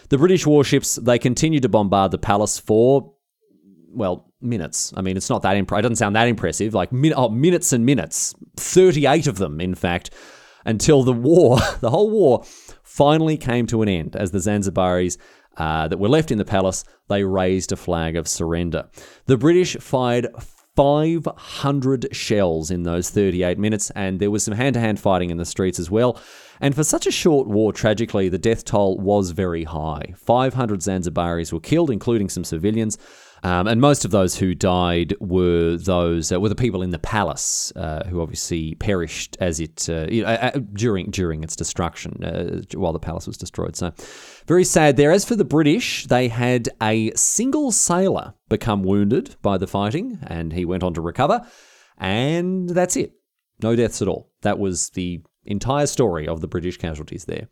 The 0.09 0.19
British 0.19 0.47
warships 0.47 0.97
they 0.97 1.19
continued 1.19 1.63
to 1.63 1.69
bombard 1.69 2.11
the 2.11 2.19
palace 2.19 2.59
for 2.59 3.15
well 3.89 4.31
minutes. 4.41 4.93
I 4.97 5.01
mean, 5.01 5.17
it's 5.17 5.31
not 5.31 5.43
that 5.43 5.57
imp- 5.57 5.73
it 5.73 5.83
doesn't 5.83 5.97
sound 5.97 6.15
that 6.17 6.29
impressive. 6.29 6.75
Like 6.75 6.93
min- 6.93 7.15
oh, 7.17 7.29
minutes 7.29 7.73
and 7.73 7.85
minutes, 7.85 8.35
thirty-eight 8.57 9.27
of 9.27 9.39
them, 9.39 9.61
in 9.61 9.75
fact, 9.75 10.11
until 10.65 11.03
the 11.03 11.13
war, 11.13 11.59
the 11.81 11.91
whole 11.91 12.11
war, 12.11 12.45
finally 12.83 13.37
came 13.37 13.67
to 13.67 13.83
an 13.83 13.89
end 13.89 14.17
as 14.17 14.31
the 14.31 14.39
Zanzibaris 14.39 15.17
uh, 15.57 15.89
that 15.89 15.99
were 15.99 16.09
left 16.09 16.31
in 16.31 16.39
the 16.39 16.45
palace, 16.45 16.85
they 17.09 17.25
raised 17.25 17.73
a 17.73 17.77
flag 17.77 18.17
of 18.17 18.29
surrender. 18.29 18.89
The 19.27 19.37
British 19.37 19.77
fired 19.77 20.29
500 20.77 22.09
shells 22.13 22.71
in 22.71 22.83
those 22.83 23.09
38 23.09 23.59
minutes, 23.59 23.91
and 23.91 24.21
there 24.21 24.31
was 24.31 24.45
some 24.45 24.55
hand 24.55 24.75
to 24.75 24.81
hand 24.81 25.01
fighting 25.01 25.31
in 25.31 25.39
the 25.39 25.47
streets 25.47 25.79
as 25.79 25.91
well. 25.91 26.21
And 26.61 26.75
for 26.75 26.85
such 26.85 27.07
a 27.07 27.11
short 27.11 27.49
war, 27.49 27.73
tragically, 27.73 28.29
the 28.29 28.39
death 28.39 28.65
toll 28.65 28.99
was 28.99 29.31
very 29.31 29.65
high. 29.65 30.15
500 30.17 30.81
Zanzibaris 30.81 31.53
were 31.53 31.61
killed, 31.61 31.91
including 31.91 32.29
some 32.29 32.45
civilians. 32.45 32.99
Um, 33.43 33.67
and 33.67 33.81
most 33.81 34.05
of 34.05 34.11
those 34.11 34.37
who 34.37 34.55
died 34.55 35.15
were 35.21 35.77
those 35.77 36.33
uh, 36.33 36.41
were 36.41 36.49
the 36.49 36.55
people 36.55 36.83
in 36.83 36.91
the 36.91 36.99
palace 36.99 37.73
uh, 37.77 38.05
who 38.07 38.21
obviously 38.21 38.75
perished 38.77 39.37
as 39.41 39.61
it 39.61 39.89
uh, 39.89 40.07
you 40.11 40.23
know, 40.23 40.51
during 40.73 41.11
during 41.11 41.45
its 41.45 41.55
destruction 41.55 42.25
uh, 42.25 42.63
while 42.75 42.93
the 42.93 42.99
palace 42.99 43.27
was 43.27 43.37
destroyed. 43.37 43.77
So 43.77 43.93
very 44.47 44.65
sad 44.65 44.97
there. 44.97 45.13
As 45.13 45.25
for 45.25 45.37
the 45.37 45.45
British, 45.45 46.07
they 46.07 46.29
had 46.29 46.69
a 46.83 47.13
single 47.15 47.73
sailor 47.73 48.35
become 48.49 48.83
wounded 48.83 49.37
by 49.43 49.59
the 49.59 49.67
fighting, 49.67 50.19
and 50.27 50.53
he 50.53 50.65
went 50.65 50.83
on 50.83 50.95
to 50.95 51.01
recover, 51.01 51.47
and 51.99 52.69
that's 52.69 52.97
it. 52.97 53.13
No 53.63 53.77
deaths 53.77 54.03
at 54.03 54.09
all. 54.09 54.31
That 54.43 54.59
was 54.59 54.91
the 54.91 55.23
entire 55.45 55.87
story 55.87 56.27
of 56.27 56.41
the 56.41 56.49
British 56.49 56.77
casualties 56.77 57.25
there. 57.25 57.49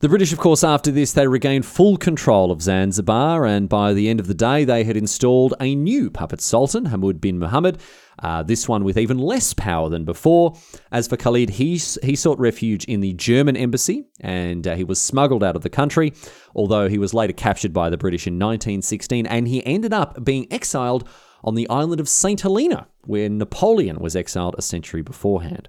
The 0.00 0.08
British, 0.08 0.32
of 0.32 0.38
course, 0.38 0.62
after 0.62 0.92
this, 0.92 1.12
they 1.12 1.26
regained 1.26 1.66
full 1.66 1.96
control 1.96 2.52
of 2.52 2.62
Zanzibar, 2.62 3.44
and 3.44 3.68
by 3.68 3.92
the 3.92 4.08
end 4.08 4.20
of 4.20 4.28
the 4.28 4.34
day, 4.34 4.64
they 4.64 4.84
had 4.84 4.96
installed 4.96 5.54
a 5.58 5.74
new 5.74 6.08
puppet 6.08 6.40
sultan, 6.40 6.86
Hamud 6.86 7.20
bin 7.20 7.36
Muhammad, 7.36 7.80
uh, 8.20 8.44
this 8.44 8.68
one 8.68 8.84
with 8.84 8.96
even 8.96 9.18
less 9.18 9.54
power 9.54 9.88
than 9.88 10.04
before. 10.04 10.56
As 10.92 11.08
for 11.08 11.16
Khalid, 11.16 11.50
he, 11.50 11.80
he 12.04 12.14
sought 12.14 12.38
refuge 12.38 12.84
in 12.84 13.00
the 13.00 13.12
German 13.14 13.56
embassy, 13.56 14.04
and 14.20 14.68
uh, 14.68 14.76
he 14.76 14.84
was 14.84 15.00
smuggled 15.00 15.42
out 15.42 15.56
of 15.56 15.62
the 15.62 15.68
country, 15.68 16.12
although 16.54 16.88
he 16.88 16.98
was 16.98 17.12
later 17.12 17.32
captured 17.32 17.72
by 17.72 17.90
the 17.90 17.98
British 17.98 18.28
in 18.28 18.34
1916, 18.34 19.26
and 19.26 19.48
he 19.48 19.66
ended 19.66 19.92
up 19.92 20.24
being 20.24 20.46
exiled 20.52 21.08
on 21.42 21.56
the 21.56 21.68
island 21.68 21.98
of 22.00 22.08
St. 22.08 22.40
Helena, 22.40 22.86
where 23.04 23.28
Napoleon 23.28 23.98
was 23.98 24.14
exiled 24.14 24.54
a 24.58 24.62
century 24.62 25.02
beforehand. 25.02 25.68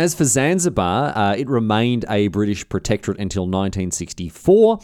As 0.00 0.14
for 0.14 0.24
Zanzibar, 0.24 1.14
uh, 1.14 1.34
it 1.34 1.46
remained 1.46 2.06
a 2.08 2.28
British 2.28 2.66
protectorate 2.66 3.20
until 3.20 3.42
1964, 3.42 4.78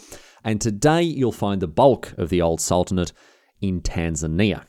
and 0.45 0.61
today 0.61 1.01
you'll 1.01 1.33
find 1.33 1.63
the 1.63 1.67
bulk 1.67 2.13
of 2.19 2.29
the 2.29 2.43
old 2.43 2.61
sultanate 2.61 3.15
in 3.63 3.81
Tanzania. 3.81 4.67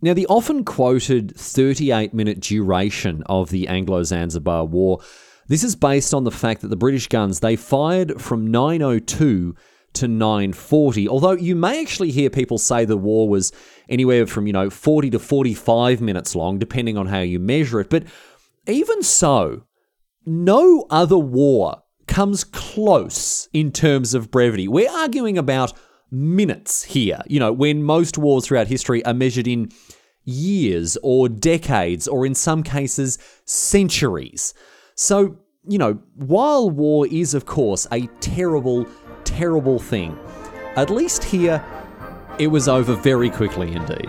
Now, 0.00 0.14
the 0.14 0.26
often 0.26 0.64
quoted 0.64 1.36
38 1.36 2.12
minute 2.12 2.40
duration 2.40 3.22
of 3.26 3.50
the 3.50 3.68
Anglo 3.68 4.02
Zanzibar 4.02 4.64
War, 4.64 4.98
this 5.46 5.62
is 5.62 5.76
based 5.76 6.12
on 6.12 6.24
the 6.24 6.32
fact 6.32 6.62
that 6.62 6.68
the 6.68 6.74
British 6.74 7.06
guns 7.06 7.38
they 7.38 7.54
fired 7.54 8.20
from 8.20 8.48
902 8.48 9.54
to 9.94 10.08
940. 10.08 11.08
Although 11.08 11.32
you 11.32 11.54
may 11.54 11.80
actually 11.80 12.10
hear 12.10 12.30
people 12.30 12.58
say 12.58 12.84
the 12.84 12.96
war 12.96 13.28
was 13.28 13.52
anywhere 13.88 14.26
from, 14.26 14.46
you 14.46 14.52
know, 14.52 14.70
40 14.70 15.10
to 15.10 15.18
45 15.18 16.00
minutes 16.00 16.34
long, 16.34 16.58
depending 16.58 16.96
on 16.96 17.06
how 17.06 17.20
you 17.20 17.38
measure 17.38 17.80
it. 17.80 17.90
But 17.90 18.04
even 18.66 19.02
so, 19.02 19.64
no 20.24 20.86
other 20.90 21.18
war 21.18 21.82
comes 22.06 22.44
close 22.44 23.48
in 23.52 23.72
terms 23.72 24.14
of 24.14 24.30
brevity. 24.30 24.68
We're 24.68 24.90
arguing 24.90 25.38
about 25.38 25.72
minutes 26.10 26.84
here, 26.84 27.20
you 27.26 27.40
know, 27.40 27.52
when 27.52 27.82
most 27.82 28.18
wars 28.18 28.46
throughout 28.46 28.68
history 28.68 29.04
are 29.04 29.14
measured 29.14 29.48
in 29.48 29.70
years 30.24 30.96
or 31.02 31.28
decades 31.28 32.06
or 32.06 32.24
in 32.26 32.34
some 32.34 32.62
cases 32.62 33.18
centuries. 33.44 34.54
So, 34.94 35.38
you 35.66 35.78
know, 35.78 36.00
while 36.14 36.70
war 36.70 37.06
is, 37.06 37.34
of 37.34 37.46
course, 37.46 37.86
a 37.90 38.06
terrible, 38.20 38.86
terrible 39.24 39.78
thing, 39.78 40.16
at 40.76 40.90
least 40.90 41.24
here 41.24 41.64
it 42.38 42.48
was 42.48 42.68
over 42.68 42.94
very 42.94 43.30
quickly 43.30 43.72
indeed. 43.72 44.08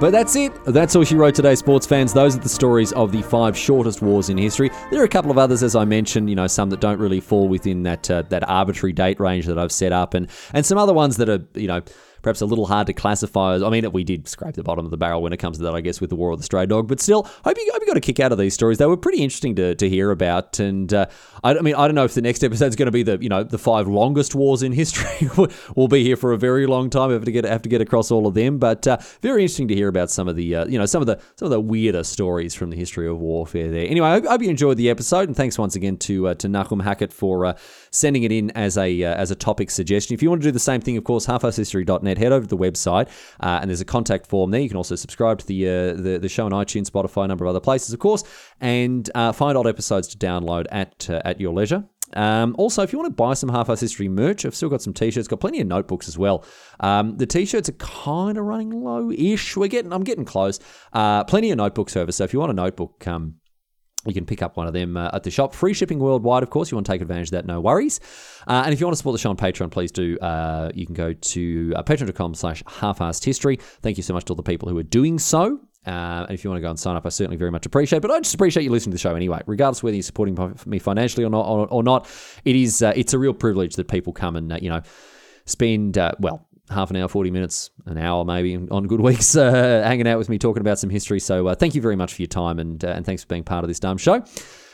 But 0.00 0.12
that's 0.12 0.34
it. 0.34 0.52
That's 0.64 0.96
all 0.96 1.04
she 1.04 1.14
wrote 1.14 1.34
today, 1.34 1.54
sports 1.54 1.86
fans. 1.86 2.14
Those 2.14 2.34
are 2.34 2.40
the 2.40 2.48
stories 2.48 2.90
of 2.92 3.12
the 3.12 3.20
five 3.20 3.54
shortest 3.54 4.00
wars 4.00 4.30
in 4.30 4.38
history. 4.38 4.70
There 4.90 5.02
are 5.02 5.04
a 5.04 5.08
couple 5.08 5.30
of 5.30 5.36
others, 5.36 5.62
as 5.62 5.76
I 5.76 5.84
mentioned, 5.84 6.30
you 6.30 6.36
know, 6.36 6.46
some 6.46 6.70
that 6.70 6.80
don't 6.80 6.98
really 6.98 7.20
fall 7.20 7.48
within 7.48 7.82
that 7.82 8.10
uh, 8.10 8.22
that 8.30 8.48
arbitrary 8.48 8.94
date 8.94 9.20
range 9.20 9.44
that 9.44 9.58
I've 9.58 9.70
set 9.70 9.92
up, 9.92 10.14
and 10.14 10.26
and 10.54 10.64
some 10.64 10.78
other 10.78 10.94
ones 10.94 11.18
that 11.18 11.28
are, 11.28 11.44
you 11.52 11.66
know, 11.68 11.82
perhaps 12.22 12.40
a 12.40 12.46
little 12.46 12.66
hard 12.66 12.86
to 12.86 12.92
classify. 12.92 13.56
I 13.56 13.70
mean, 13.70 13.90
we 13.92 14.04
did 14.04 14.28
scrape 14.28 14.54
the 14.54 14.62
bottom 14.62 14.84
of 14.84 14.90
the 14.90 14.96
barrel 14.96 15.22
when 15.22 15.32
it 15.32 15.38
comes 15.38 15.58
to 15.58 15.64
that, 15.64 15.74
I 15.74 15.80
guess, 15.80 16.00
with 16.00 16.10
the 16.10 16.16
War 16.16 16.30
of 16.32 16.38
the 16.38 16.44
Stray 16.44 16.66
Dog. 16.66 16.88
But 16.88 17.00
still, 17.00 17.24
hope 17.44 17.56
you, 17.56 17.70
hope 17.72 17.80
you 17.80 17.86
got 17.86 17.96
a 17.96 18.00
kick 18.00 18.20
out 18.20 18.32
of 18.32 18.38
these 18.38 18.54
stories. 18.54 18.78
They 18.78 18.86
were 18.86 18.96
pretty 18.96 19.22
interesting 19.22 19.56
to, 19.56 19.74
to 19.74 19.88
hear 19.88 20.10
about. 20.10 20.58
And 20.58 20.92
uh, 20.92 21.06
I, 21.42 21.56
I, 21.56 21.60
mean, 21.60 21.74
I 21.74 21.86
don't 21.86 21.94
know 21.94 22.04
if 22.04 22.14
the 22.14 22.22
next 22.22 22.44
episode 22.44 22.66
is 22.66 22.76
going 22.76 22.86
to 22.86 22.92
be 22.92 23.02
the 23.02 23.18
you 23.20 23.28
know 23.28 23.42
the 23.42 23.58
five 23.58 23.88
longest 23.88 24.34
wars 24.34 24.62
in 24.62 24.72
history. 24.72 25.28
we'll 25.76 25.88
be 25.88 26.02
here 26.02 26.16
for 26.16 26.32
a 26.32 26.38
very 26.38 26.66
long 26.66 26.90
time. 26.90 27.10
Have 27.10 27.24
to 27.24 27.32
get 27.32 27.44
have 27.44 27.62
to 27.62 27.68
get 27.68 27.80
across 27.80 28.10
all 28.10 28.26
of 28.26 28.34
them. 28.34 28.58
But 28.58 28.86
uh, 28.86 28.98
very 29.20 29.42
interesting 29.42 29.68
to 29.68 29.74
hear 29.74 29.88
about 29.88 30.10
some 30.10 30.28
of 30.28 30.36
the 30.36 30.56
uh, 30.56 30.66
you 30.66 30.78
know 30.78 30.86
some 30.86 31.00
of 31.00 31.06
the 31.06 31.20
some 31.36 31.46
of 31.46 31.50
the 31.50 31.60
weirder 31.60 32.04
stories 32.04 32.54
from 32.54 32.70
the 32.70 32.76
history 32.76 33.08
of 33.08 33.18
warfare. 33.18 33.70
There. 33.70 33.86
Anyway, 33.86 34.06
I 34.06 34.20
hope, 34.20 34.42
you 34.42 34.50
enjoyed 34.50 34.76
the 34.76 34.90
episode, 34.90 35.28
and 35.28 35.36
thanks 35.36 35.58
once 35.58 35.76
again 35.76 35.96
to 35.98 36.28
uh, 36.28 36.34
to 36.34 36.48
Nachum 36.48 36.82
Hackett 36.82 37.12
for 37.12 37.46
uh, 37.46 37.56
sending 37.90 38.22
it 38.22 38.32
in 38.32 38.50
as 38.52 38.76
a 38.76 39.02
uh, 39.02 39.14
as 39.14 39.30
a 39.30 39.34
topic 39.34 39.70
suggestion. 39.70 40.14
If 40.14 40.22
you 40.22 40.30
want 40.30 40.42
to 40.42 40.48
do 40.48 40.52
the 40.52 40.58
same 40.58 40.80
thing, 40.80 40.96
of 40.96 41.04
course, 41.04 41.26
halfasshistory.net, 41.26 42.18
head 42.18 42.32
over 42.32 42.46
to 42.46 42.48
the 42.48 42.56
website, 42.56 43.08
uh, 43.40 43.58
and 43.60 43.70
there's 43.70 43.80
a 43.80 43.86
contact 43.86 44.26
form 44.26 44.50
there. 44.50 44.60
You 44.60 44.68
can 44.68 44.76
also 44.76 44.96
subscribe 44.96 45.38
to 45.38 45.46
the, 45.46 45.68
uh, 45.68 45.92
the, 45.94 46.18
the 46.20 46.28
show 46.28 46.46
on 46.46 46.52
iTunes, 46.52 46.90
Spotify, 46.90 47.24
a 47.24 47.28
number 47.28 47.44
of 47.44 47.50
other 47.50 47.60
places, 47.60 47.92
of 47.92 48.00
course, 48.00 48.24
and 48.60 49.10
uh, 49.14 49.32
find 49.32 49.56
old 49.56 49.66
episodes 49.66 50.08
to 50.08 50.18
download 50.18 50.66
at 50.70 51.08
uh, 51.10 51.22
at 51.24 51.40
your 51.40 51.52
leisure. 51.52 51.84
Um, 52.14 52.54
also, 52.58 52.82
if 52.82 52.92
you 52.92 52.98
want 52.98 53.10
to 53.10 53.14
buy 53.14 53.34
some 53.34 53.48
Half 53.48 53.70
Ass 53.70 53.80
History 53.80 54.08
merch, 54.08 54.44
I've 54.44 54.54
still 54.54 54.68
got 54.68 54.82
some 54.82 54.92
t-shirts. 54.92 55.28
Got 55.28 55.40
plenty 55.40 55.60
of 55.60 55.66
notebooks 55.66 56.08
as 56.08 56.18
well. 56.18 56.44
Um, 56.80 57.16
the 57.16 57.26
t-shirts 57.26 57.68
are 57.68 57.74
kind 57.74 58.36
of 58.36 58.44
running 58.44 58.70
low-ish. 58.70 59.56
We're 59.56 59.68
getting, 59.68 59.92
I'm 59.92 60.04
getting 60.04 60.24
close. 60.24 60.58
Uh, 60.92 61.24
plenty 61.24 61.50
of 61.50 61.58
notebooks, 61.58 61.96
over, 61.96 62.10
So 62.10 62.24
if 62.24 62.32
you 62.32 62.40
want 62.40 62.50
a 62.50 62.54
notebook, 62.54 63.06
um, 63.06 63.36
you 64.06 64.14
can 64.14 64.24
pick 64.24 64.42
up 64.42 64.56
one 64.56 64.66
of 64.66 64.72
them 64.72 64.96
uh, 64.96 65.10
at 65.12 65.24
the 65.24 65.30
shop. 65.30 65.54
Free 65.54 65.74
shipping 65.74 65.98
worldwide, 65.98 66.42
of 66.42 66.50
course. 66.50 66.70
You 66.70 66.76
want 66.76 66.86
to 66.86 66.92
take 66.92 67.02
advantage 67.02 67.28
of 67.28 67.32
that, 67.32 67.46
no 67.46 67.60
worries. 67.60 68.00
Uh, 68.46 68.62
and 68.64 68.72
if 68.72 68.80
you 68.80 68.86
want 68.86 68.94
to 68.94 68.96
support 68.96 69.14
the 69.14 69.18
show 69.18 69.30
on 69.30 69.36
Patreon, 69.36 69.70
please 69.70 69.92
do. 69.92 70.18
Uh, 70.20 70.70
you 70.74 70.86
can 70.86 70.94
go 70.94 71.12
to 71.12 71.72
uh, 71.76 71.82
patreon.com 71.82 72.34
slash 72.34 72.62
half-assed 72.66 73.24
history. 73.24 73.56
Thank 73.82 73.96
you 73.96 74.02
so 74.02 74.14
much 74.14 74.24
to 74.26 74.32
all 74.32 74.36
the 74.36 74.42
people 74.42 74.68
who 74.68 74.78
are 74.78 74.82
doing 74.82 75.18
so. 75.18 75.60
Uh, 75.86 76.24
and 76.28 76.32
if 76.32 76.44
you 76.44 76.50
want 76.50 76.58
to 76.58 76.62
go 76.62 76.70
and 76.70 76.78
sign 76.78 76.96
up, 76.96 77.06
I 77.06 77.08
certainly 77.08 77.36
very 77.36 77.50
much 77.50 77.66
appreciate 77.66 77.98
it. 77.98 78.02
But 78.02 78.10
I 78.10 78.20
just 78.20 78.34
appreciate 78.34 78.64
you 78.64 78.70
listening 78.70 78.92
to 78.92 78.96
the 78.96 79.00
show 79.00 79.14
anyway, 79.14 79.40
regardless 79.46 79.82
whether 79.82 79.96
you're 79.96 80.02
supporting 80.02 80.56
me 80.66 80.78
financially 80.78 81.24
or 81.24 81.30
not. 81.30 81.46
Or, 81.46 81.66
or 81.68 81.82
not, 81.82 82.08
it 82.44 82.56
is 82.56 82.82
uh, 82.82 82.92
it's 82.96 83.14
a 83.14 83.18
real 83.18 83.32
privilege 83.32 83.76
that 83.76 83.88
people 83.88 84.12
come 84.12 84.36
and 84.36 84.62
you 84.62 84.68
know 84.68 84.82
spend 85.46 85.96
well 86.20 86.46
half 86.70 86.90
an 86.90 86.96
hour, 86.96 87.08
40 87.08 87.30
minutes, 87.30 87.70
an 87.86 87.98
hour 87.98 88.24
maybe 88.24 88.56
on 88.70 88.86
good 88.86 89.00
weeks, 89.00 89.36
uh, 89.36 89.82
hanging 89.84 90.06
out 90.06 90.18
with 90.18 90.28
me 90.28 90.38
talking 90.38 90.60
about 90.60 90.78
some 90.78 90.90
history. 90.90 91.20
So 91.20 91.48
uh, 91.48 91.54
thank 91.54 91.74
you 91.74 91.82
very 91.82 91.96
much 91.96 92.14
for 92.14 92.22
your 92.22 92.28
time 92.28 92.58
and, 92.58 92.84
uh, 92.84 92.88
and 92.88 93.04
thanks 93.04 93.22
for 93.22 93.28
being 93.28 93.44
part 93.44 93.64
of 93.64 93.68
this 93.68 93.80
dumb 93.80 93.98
show. 93.98 94.24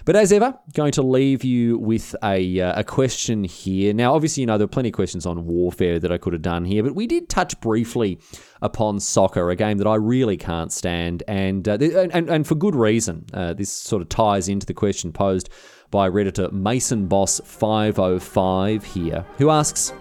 But 0.05 0.15
as 0.15 0.31
ever, 0.31 0.57
going 0.73 0.93
to 0.93 1.03
leave 1.03 1.43
you 1.43 1.79
with 1.79 2.15
a, 2.23 2.61
uh, 2.61 2.81
a 2.81 2.85
question 2.85 3.43
here. 3.43 3.93
Now, 3.93 4.15
obviously, 4.15 4.43
you 4.43 4.47
know, 4.47 4.57
there 4.57 4.67
are 4.67 4.69
plenty 4.69 4.91
of 4.91 4.95
questions 4.95 5.27
on 5.27 5.47
warfare 5.47 5.99
that 5.99 6.13
I 6.13 6.17
could 6.17 6.33
have 6.33 6.43
done 6.43 6.65
here, 6.65 6.85
but 6.85 6.95
we 6.95 7.09
did 7.09 7.29
touch 7.29 7.61
briefly 7.61 8.21
upon 8.63 9.01
soccer, 9.01 9.51
a 9.51 9.57
game 9.57 9.79
that 9.79 9.87
I 9.89 9.97
really 9.97 10.37
can't 10.37 10.71
stand, 10.71 11.25
and, 11.27 11.69
uh, 11.69 11.73
and, 11.81 12.31
and, 12.31 12.47
for 12.47 12.55
good 12.55 12.77
reason. 12.77 13.27
Uh, 13.35 13.53
this 13.53 13.73
sort 13.73 14.01
of 14.01 14.09
ties 14.09 14.49
into 14.49 14.65
the 14.65 14.75
question 14.75 15.13
posed 15.13 15.49
by 15.91 16.09
Redditor 16.09 16.53
Mason 16.53 17.09
Boss 17.09 17.41
505 17.45 18.85
here, 18.85 19.27
who 19.39 19.51
asks, 19.51 19.93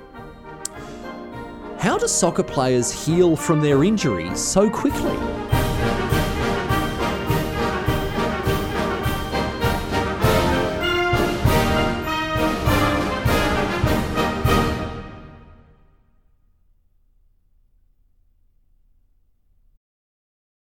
how 1.79 1.97
do 1.97 2.07
soccer 2.07 2.43
players 2.43 2.91
heal 2.91 3.35
from 3.35 3.61
their 3.61 3.83
injuries 3.83 4.39
so 4.39 4.69
quickly? 4.69 5.54